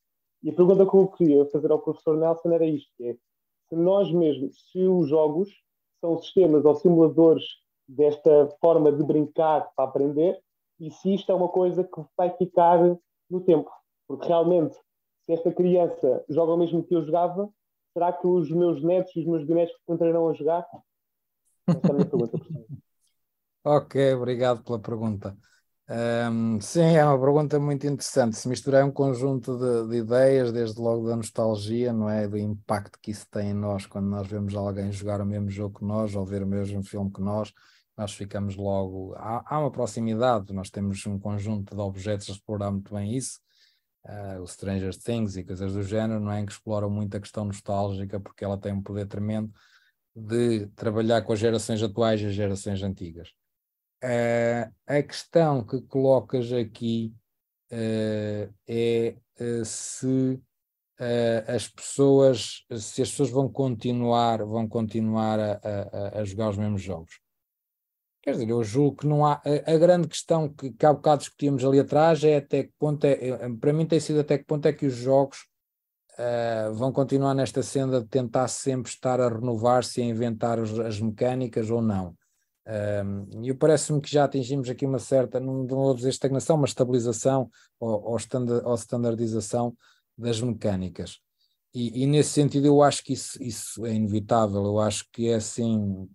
[0.43, 3.15] E a pergunta que eu queria fazer ao professor Nelson era isto, é,
[3.69, 5.49] se nós mesmos, se os jogos
[6.01, 7.45] são sistemas ou simuladores
[7.87, 10.41] desta forma de brincar para aprender
[10.81, 12.79] e se isto é uma coisa que vai ficar
[13.29, 13.71] no tempo.
[14.09, 14.75] Porque realmente,
[15.27, 17.49] se esta criança joga o mesmo que eu jogava,
[17.93, 20.67] será que os meus netos e os meus bisnetos continuarão a jogar?
[21.69, 22.39] Essa é a minha pergunta,
[23.63, 25.37] Ok, obrigado pela pergunta.
[25.89, 28.37] Um, sim, é uma pergunta muito interessante.
[28.37, 32.27] Se misturar um conjunto de, de, ideias, desde logo da nostalgia, não é?
[32.27, 35.79] Do impacto que isso tem em nós quando nós vemos alguém jogar o mesmo jogo
[35.81, 37.53] que nós ou ver o mesmo filme que nós,
[37.99, 39.15] nós ficamos logo.
[39.17, 43.41] Há, há uma proximidade, nós temos um conjunto de objetos a explorar muito bem isso.
[44.07, 46.41] Uh, o Stranger Things e coisas do género, não é?
[46.41, 49.53] Em que exploram muito a questão nostálgica, porque ela tem um poder tremendo
[50.17, 53.40] de trabalhar com as gerações atuais e as gerações antigas.
[54.03, 57.15] Uh, a questão que colocas aqui
[57.71, 60.41] uh, é uh, se
[61.47, 66.83] as pessoas se as pessoas vão continuar vão continuar a, a, a, jogar os mesmos
[66.83, 67.21] jogos.
[68.23, 69.41] Quer dizer, eu julgo que não há.
[69.43, 73.05] A, a grande questão que, que há bocado discutíamos ali atrás é até que ponto
[73.05, 73.17] é.
[73.59, 75.47] Para mim tem sido até que ponto é que os jogos
[76.75, 81.01] vão continuar nesta senda de tentar sempre estar a renovar-se e a inventar os, as
[81.01, 82.15] mecânicas ou não.
[83.43, 87.51] E um, parece-me que já atingimos aqui uma certa, não vou dizer estagnação, mas estabilização
[87.81, 89.77] ou, ou, standard, ou standardização
[90.17, 91.19] das mecânicas.
[91.75, 95.35] E, e, nesse sentido eu acho que isso, isso é inevitável, eu acho que é
[95.35, 96.09] assim,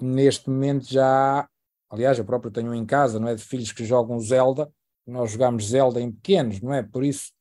[0.00, 1.48] neste momento já,
[1.88, 4.70] aliás eu próprio tenho em casa, não é, de filhos que jogam Zelda,
[5.06, 7.32] nós jogamos Zelda em pequenos, não é, por isso,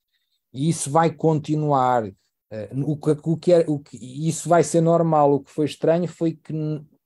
[0.53, 2.11] e isso vai continuar,
[2.53, 3.97] Uh, o que, o que é, o que,
[4.27, 5.35] isso vai ser normal.
[5.35, 6.51] O que foi estranho foi que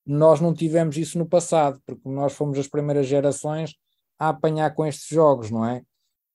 [0.05, 3.75] nós não tivemos isso no passado, porque nós fomos as primeiras gerações
[4.19, 5.81] a apanhar com estes jogos, não é?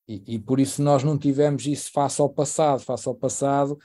[0.08, 3.78] E, e por isso nós não tivemos isso face ao passado, face ao passado,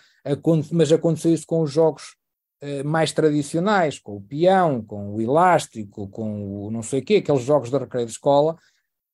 [0.71, 2.15] mas aconteceu isso com os jogos
[2.63, 7.17] uh, mais tradicionais, com o peão, com o elástico, com o não sei o quê,
[7.17, 8.57] aqueles jogos da recreio de escola,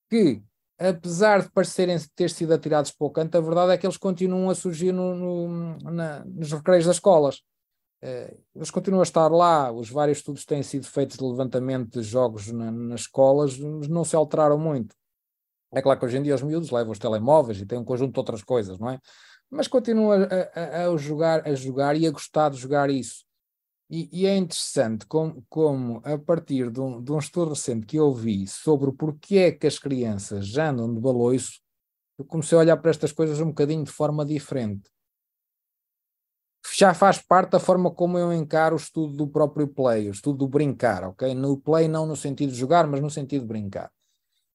[0.10, 0.41] que
[0.80, 4.49] apesar de parecerem ter sido atirados para o canto, a verdade é que eles continuam
[4.49, 7.41] a surgir no, no, na, nos recreios das escolas.
[8.03, 12.03] Uh, eles continuam a estar lá, os vários estudos têm sido feitos de levantamento de
[12.03, 14.95] jogos na, nas escolas, não se alteraram muito.
[15.73, 18.14] É claro que hoje em dia os miúdos levam os telemóveis e têm um conjunto
[18.14, 18.99] de outras coisas, não é?
[19.49, 20.26] Mas continuam a,
[20.60, 23.23] a, a jogar, a jogar e a gostar de jogar isso.
[23.90, 27.98] E, e, é interessante como, como a partir de um, de um, estudo recente que
[27.98, 31.60] eu vi sobre o porquê é que as crianças já andam de baloiço,
[32.18, 34.90] eu comecei a olhar para estas coisas um bocadinho de forma diferente.
[36.77, 40.39] Já faz parte da forma como eu encaro o estudo do próprio play, o estudo
[40.39, 41.33] do brincar, ok?
[41.33, 43.91] No play não no sentido de jogar, mas no sentido de brincar.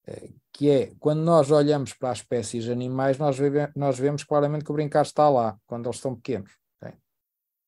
[0.06, 4.64] Eh, que é, quando nós olhamos para as espécies animais, nós, vemos, nós vemos claramente
[4.64, 6.52] que o brincar está lá, quando eles são pequenos.
[6.80, 6.96] Okay?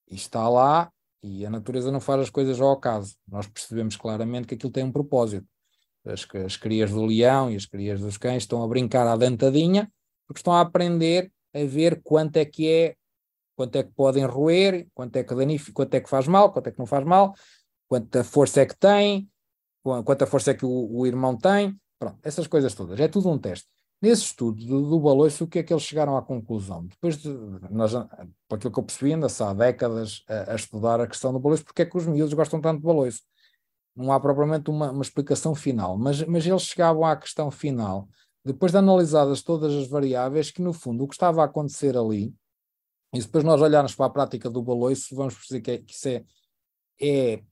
[0.09, 0.90] E está lá
[1.23, 3.16] e a natureza não faz as coisas ao acaso.
[3.27, 5.47] Nós percebemos claramente que aquilo tem um propósito.
[6.06, 9.90] As, as crias do leão e as crias dos cães estão a brincar à dentadinha
[10.27, 12.97] porque estão a aprender a ver quanto é que é,
[13.59, 16.69] quanto é que podem roer, quanto é que danifica, quanto é que faz mal, quanto
[16.69, 17.35] é que não faz mal,
[17.89, 19.29] quanta força é que tem,
[19.83, 21.77] quanta força é que o, o irmão tem.
[21.99, 23.01] Pronto, essas coisas todas.
[23.01, 23.67] É tudo um teste.
[24.01, 26.87] Nesse estudo do, do baloiço, o que é que eles chegaram à conclusão?
[26.87, 27.37] Depois de,
[27.69, 27.93] nós,
[28.47, 31.65] por aquilo que eu percebi, ainda-se há décadas a, a, estudar a questão do baloiço,
[31.65, 33.23] porque é que os miúdos gostam tanto de baloiço.
[33.97, 38.09] Não há propriamente uma, uma explicação final, mas, mas eles chegavam à questão final,
[38.45, 42.33] depois de analisadas todas as variáveis, que no fundo o que estava a acontecer ali,
[43.13, 46.09] e depois nós olharmos para a prática do baloiço, vamos perceber que, é, que isso
[46.09, 46.25] é,
[47.01, 47.43] é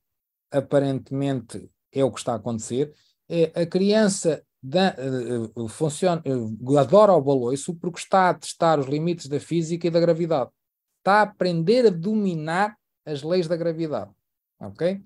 [0.51, 2.93] aparentemente é o que está a acontecer,
[3.29, 4.95] é a criança da,
[5.55, 9.91] uh, funciona, uh, adora o baloiço porque está a testar os limites da física e
[9.91, 10.49] da gravidade.
[10.99, 12.75] Está a aprender a dominar
[13.05, 14.11] as leis da gravidade.
[14.59, 15.03] Ok?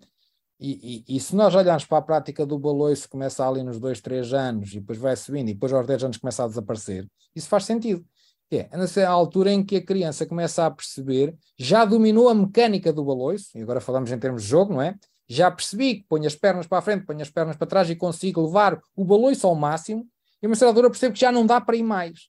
[0.60, 4.00] E, e, e, se nós olharmos para a prática do baloiço, começa ali nos 2,
[4.00, 7.50] 3 anos e depois vai subindo e depois aos 10 anos começa a desaparecer, isso
[7.50, 8.06] faz sentido.
[8.52, 13.06] É, nessa altura em que a criança começa a perceber, já dominou a mecânica do
[13.06, 14.96] baloiço, e agora falamos em termos de jogo, não é?
[15.32, 17.96] já percebi que ponho as pernas para a frente, ponho as pernas para trás e
[17.96, 20.06] consigo levar o baloiço ao máximo,
[20.42, 22.28] e a uma certa altura que já não dá para ir mais.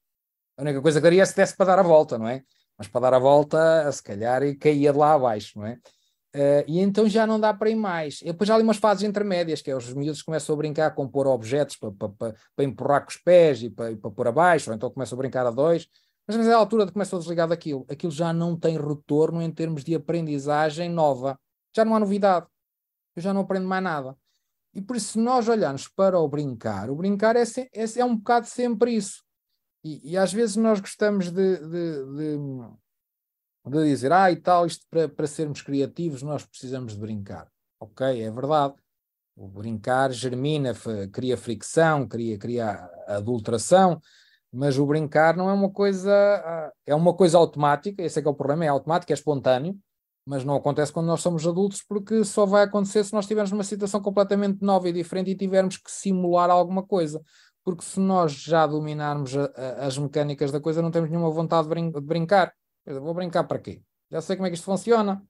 [0.57, 2.45] A única coisa que daria é se desse para dar a volta, não é?
[2.79, 5.79] Mas para dar a volta, se calhar, caía de lá abaixo, não é?
[6.35, 8.23] Uh, e então já não dá para ir mais.
[8.23, 11.09] E depois há ali umas fases intermédias, que é os miúdos começam a brincar com
[11.09, 14.71] pôr objetos para, para, para, para empurrar com os pés e para, para pôr abaixo,
[14.71, 15.89] ou então começam a brincar a dois.
[16.27, 19.83] Mas nessa altura de começam a desligar daquilo, aquilo já não tem retorno em termos
[19.83, 21.39] de aprendizagem nova.
[21.75, 22.47] Já não há novidade
[23.15, 24.17] eu já não aprendo mais nada.
[24.75, 28.17] E por isso, se nós olharmos para o brincar, o brincar é, é, é um
[28.17, 29.23] bocado sempre isso.
[29.85, 32.39] E, e, às vezes nós gostamos de, de, de,
[33.67, 37.49] de dizer, ah, e tal, isto para, para sermos criativos nós precisamos de brincar.
[37.81, 38.75] Ok, é verdade.
[39.35, 40.73] O brincar germina,
[41.11, 44.01] cria fricção, cria, cria adulteração,
[44.53, 48.29] mas o brincar não é uma coisa, ah, é uma coisa automática, esse é que
[48.29, 49.79] é o problema, é automático, é espontâneo,
[50.27, 53.65] mas não acontece quando nós somos adultos, porque só vai acontecer se nós estivermos numa
[53.65, 57.21] situação completamente nova e diferente e tivermos que simular alguma coisa.
[57.65, 61.65] Porque se nós já dominarmos a, a, as mecânicas da coisa, não temos nenhuma vontade
[61.65, 62.53] de, brin de brincar.
[62.87, 63.83] Eu vou brincar para quê?
[64.11, 65.23] Já sei como é que isto funciona.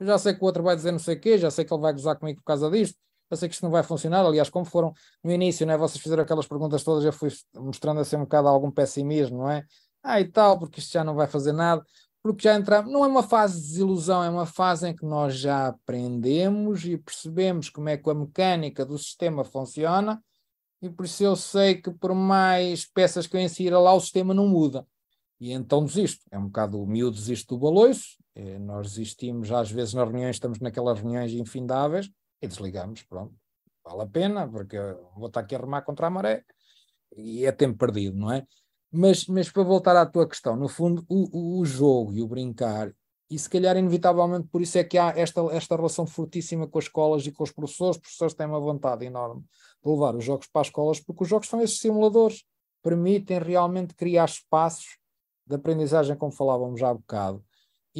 [0.00, 1.82] Já sei que o outro vai dizer não sei o quê, já sei que ele
[1.82, 2.96] vai gozar comigo por causa disto,
[3.30, 4.24] já sei que isto não vai funcionar.
[4.24, 4.92] Aliás, como foram
[5.22, 8.70] no início, né, vocês fizeram aquelas perguntas todas, eu fui mostrando assim um bocado algum
[8.70, 9.64] pessimismo, não é?
[10.02, 11.84] Ah, e tal, porque isto já não vai fazer nada
[12.22, 15.34] porque já entramos, não é uma fase de desilusão, é uma fase em que nós
[15.34, 20.22] já aprendemos e percebemos como é que a mecânica do sistema funciona,
[20.82, 24.34] e por isso eu sei que por mais peças que eu insira lá, o sistema
[24.34, 24.86] não muda.
[25.40, 26.24] E então desisto.
[26.30, 30.36] É um bocado o miúdo desiste do baloiço, é, nós desistimos, às vezes nas reuniões,
[30.36, 32.10] estamos naquelas reuniões infindáveis
[32.40, 33.34] e desligamos, pronto.
[33.84, 34.76] Vale a pena, porque
[35.16, 36.44] vou estar aqui a remar contra a maré
[37.16, 38.46] e é tempo perdido, não é?
[38.90, 42.92] Mas, mas para voltar à tua questão, no fundo, o, o, jogo e o brincar,
[43.30, 46.86] e se calhar inevitavelmente por isso é que há esta, esta relação fortíssima com as
[46.86, 49.42] escolas e com os professores, os professores têm uma vontade enorme
[49.84, 52.44] de levar os jogos para as escolas, porque os jogos são esses simuladores,
[52.82, 54.98] permitem realmente criar espaços
[55.46, 57.44] de aprendizagem, como falávamos já há bocado,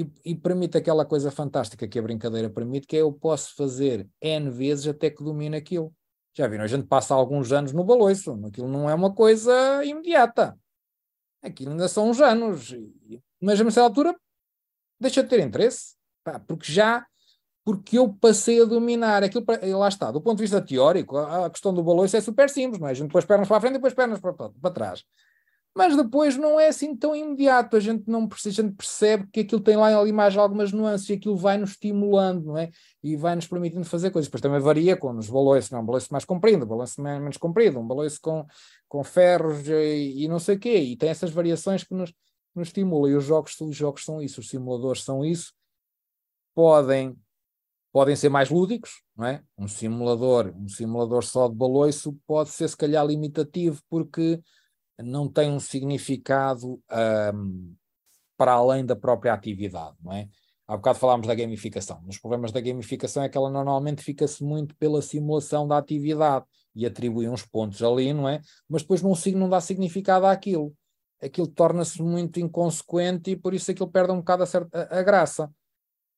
[0.02, 4.08] e, e, permite aquela coisa fantástica que a brincadeira permite, que é eu posso fazer
[4.20, 5.92] N vezes até que domine aquilo.
[6.36, 10.56] Já viram, a gente passa alguns anos no baloiço, aquilo não é uma coisa imediata
[11.42, 12.74] aquilo ainda são uns anos.
[13.40, 14.16] Mas a certa altura
[15.00, 15.94] deixa de ter interesse,
[16.24, 17.06] pá, porque já
[17.64, 19.44] porque eu passei a dominar aquilo,
[19.76, 22.88] lá está, do ponto de vista teórico, a, questão do baloiço é super simples, não
[22.88, 22.92] é?
[22.92, 25.04] A gente põe as pernas para a frente e depois pernas para, para, para trás.
[25.76, 29.60] Mas depois não é assim tão imediato, a gente não a gente percebe que aquilo
[29.60, 32.70] tem lá ali mais algumas nuances e aquilo vai nos estimulando, não é?
[33.02, 34.26] E vai nos permitindo fazer coisas.
[34.26, 37.78] Depois também varia com os baloiços, não, um baloiço mais comprido, um baloiço menos comprido,
[37.78, 38.44] um baloiço com,
[38.88, 42.12] com ferros e, e, não sei o quê, e tem essas variações que nos,
[42.54, 43.12] nos estimulam.
[43.12, 45.52] E os jogos, os jogos são isso, os simuladores são isso.
[46.54, 47.16] Podem
[47.92, 49.42] podem ser mais lúdicos, não é?
[49.56, 54.40] Um simulador, um simulador só de baloiço pode ser se calhar limitativo porque
[54.98, 56.80] não tem um significado
[57.34, 57.74] um,
[58.36, 60.28] para além da própria atividade, não é?
[60.66, 62.02] Há bocado falámos da gamificação.
[62.06, 66.44] Os problemas da gamificação é que ela normalmente fica-se muito pela simulação da atividade
[66.74, 68.42] e atribui uns pontos ali, não é?
[68.68, 70.74] Mas depois não, não dá significado àquilo.
[71.22, 75.02] Aquilo torna-se muito inconsequente e por isso aquilo perde um bocado a, certa, a, a
[75.02, 75.50] graça.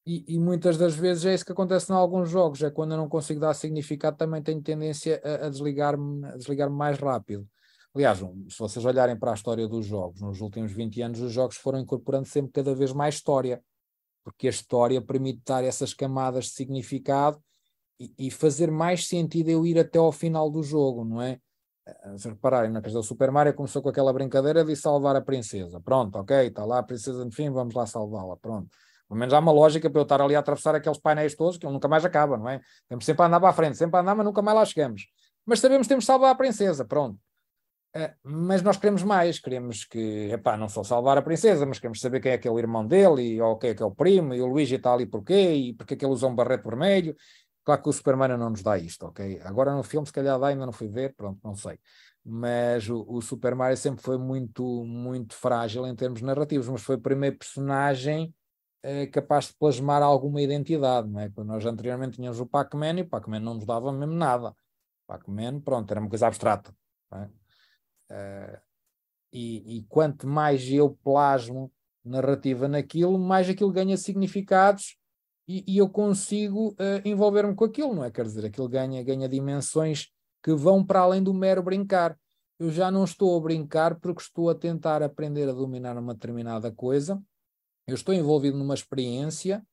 [0.04, 2.96] E, e, muitas das vezes é isso que acontece em alguns jogos, é quando eu
[2.98, 7.46] não consigo dar significado, também tenho tendência a, a desligar-me desligar mais rápido.
[7.94, 11.56] Aliás, se vocês olharem para a história dos jogos, nos últimos 20 anos os jogos
[11.56, 13.62] foram incorporando sempre cada vez mais história,
[14.22, 17.42] porque a história permite dar essas camadas de significado
[17.98, 21.40] e, e fazer mais sentido eu ir até ao final do jogo, não é?
[21.86, 25.20] Eh, se repararem, na questão do Super Mario começou com aquela brincadeira de salvar a
[25.20, 25.80] princesa.
[25.80, 28.36] Pronto, ok, está lá a princesa no fim, vamos lá salvá-la.
[28.36, 28.68] Pronto
[29.10, 31.66] pelo menos há uma lógica para eu estar ali a atravessar aqueles painéis todos, que
[31.66, 32.60] ele nunca mais acaba, não é?
[32.88, 35.08] Temos sempre a andar para a frente, sempre a andar, mas nunca mais lá chegamos.
[35.44, 37.18] Mas sabemos que temos de salvar a princesa, pronto.
[37.96, 42.00] Uh, mas nós queremos mais, queremos que, epá, não só salvar a princesa, mas queremos
[42.00, 44.40] saber quem é que o irmão dele, e ou quem é que é primo, e
[44.40, 47.16] o Luigi está ali porquê, e porque é que ele usa um barrete vermelho.
[47.64, 49.40] Claro que o Superman não nos dá isto, ok?
[49.44, 51.78] Agora no filme, se calhar dá, ainda não fui ver, pronto, não sei.
[52.24, 56.96] Mas o, o Super Mario sempre foi muito, muito frágil em termos narrativos, mas foi
[56.96, 58.34] o primeiro personagem
[58.82, 61.28] é capaz de plasmar alguma identidade, não é?
[61.30, 64.54] Quando nós anteriormente tínhamos o Pac-Man e o Pac-Man não nos dava mesmo nada.
[65.06, 66.74] Pac-Man, pronto, era uma coisa abstrata.
[67.12, 67.28] É?
[68.10, 68.58] Uh,
[69.32, 71.72] e, e, quanto mais eu plasmo
[72.04, 74.96] narrativa naquilo, mais aquilo ganha significados
[75.46, 78.10] e, e eu consigo uh, envolver-me com aquilo, não é?
[78.10, 80.08] Quer dizer, aquilo ganha, ganha dimensões
[80.42, 82.18] que vão para além do mero brincar.
[82.58, 86.72] Eu já não estou a brincar porque estou a tentar aprender a dominar uma determinada
[86.72, 87.22] coisa
[87.90, 89.66] eu estou envolvido numa experiência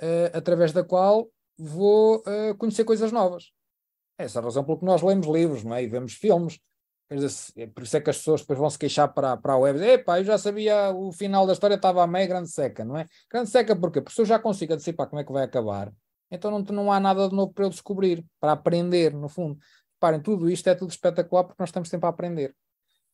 [0.00, 1.28] uh, através da qual
[1.58, 3.52] vou uh, conhecer coisas novas.
[4.16, 5.82] Essa é a razão pelo que nós lemos livros não é?
[5.82, 6.60] e vemos filmes.
[7.10, 9.58] Dizer, é por isso é que as pessoas depois vão se queixar para, para a
[9.58, 9.80] web.
[9.84, 13.06] Epá, eu já sabia o final da história, estava a meia grande seca, não é?
[13.28, 14.00] Grande seca porquê?
[14.00, 15.92] Porque se eu já consigo antecipar como é que vai acabar,
[16.30, 19.58] então não, não há nada de novo para eu descobrir, para aprender, no fundo.
[19.94, 22.54] Reparem, tudo isto é tudo espetacular porque nós estamos sempre a aprender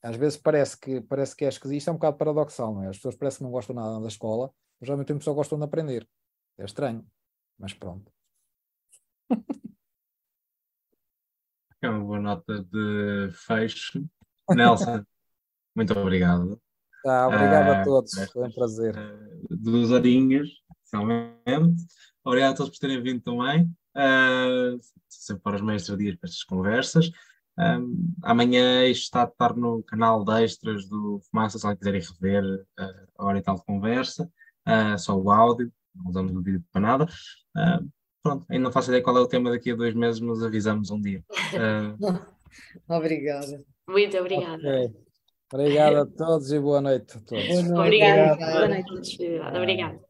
[0.02, 2.88] às vezes parece que, parece que é esquisito, isto é um bocado paradoxal, não é?
[2.88, 5.58] As pessoas parecem que não gostam nada da escola, mas ao mesmo tempo só gostam
[5.58, 6.08] de aprender.
[6.58, 7.04] É estranho,
[7.58, 8.12] mas pronto.
[11.82, 14.04] É uma boa nota de fecho.
[14.50, 15.04] Nelson,
[15.76, 16.60] muito obrigado.
[17.02, 18.96] Tá, obrigado uh, a todos, foi um prazer.
[18.96, 20.48] Uh, duas horinhas,
[20.84, 21.84] especialmente.
[22.24, 23.64] Obrigado a todos por terem vindo também.
[23.96, 24.78] Uh,
[25.08, 27.10] sempre para os mestres dias para estas conversas.
[27.58, 32.44] Um, amanhã está a estar no canal de extras do Fumaça, se quiserem rever
[32.78, 34.30] uh, a hora e tal de conversa,
[34.68, 37.04] uh, só o áudio, não usamos o vídeo para nada.
[37.56, 37.90] Uh,
[38.26, 40.90] pronto, ainda não faço ideia qual é o tema daqui a dois meses, mas avisamos
[40.90, 41.24] um dia.
[42.88, 43.62] Obrigada.
[43.88, 44.56] Muito obrigada.
[44.56, 44.92] Okay.
[45.52, 47.70] Obrigado a todos e boa noite a todos.
[47.70, 48.36] Obrigada.
[48.36, 49.18] Boa noite.
[49.18, 49.56] Boa noite.
[49.56, 50.00] Obrigada.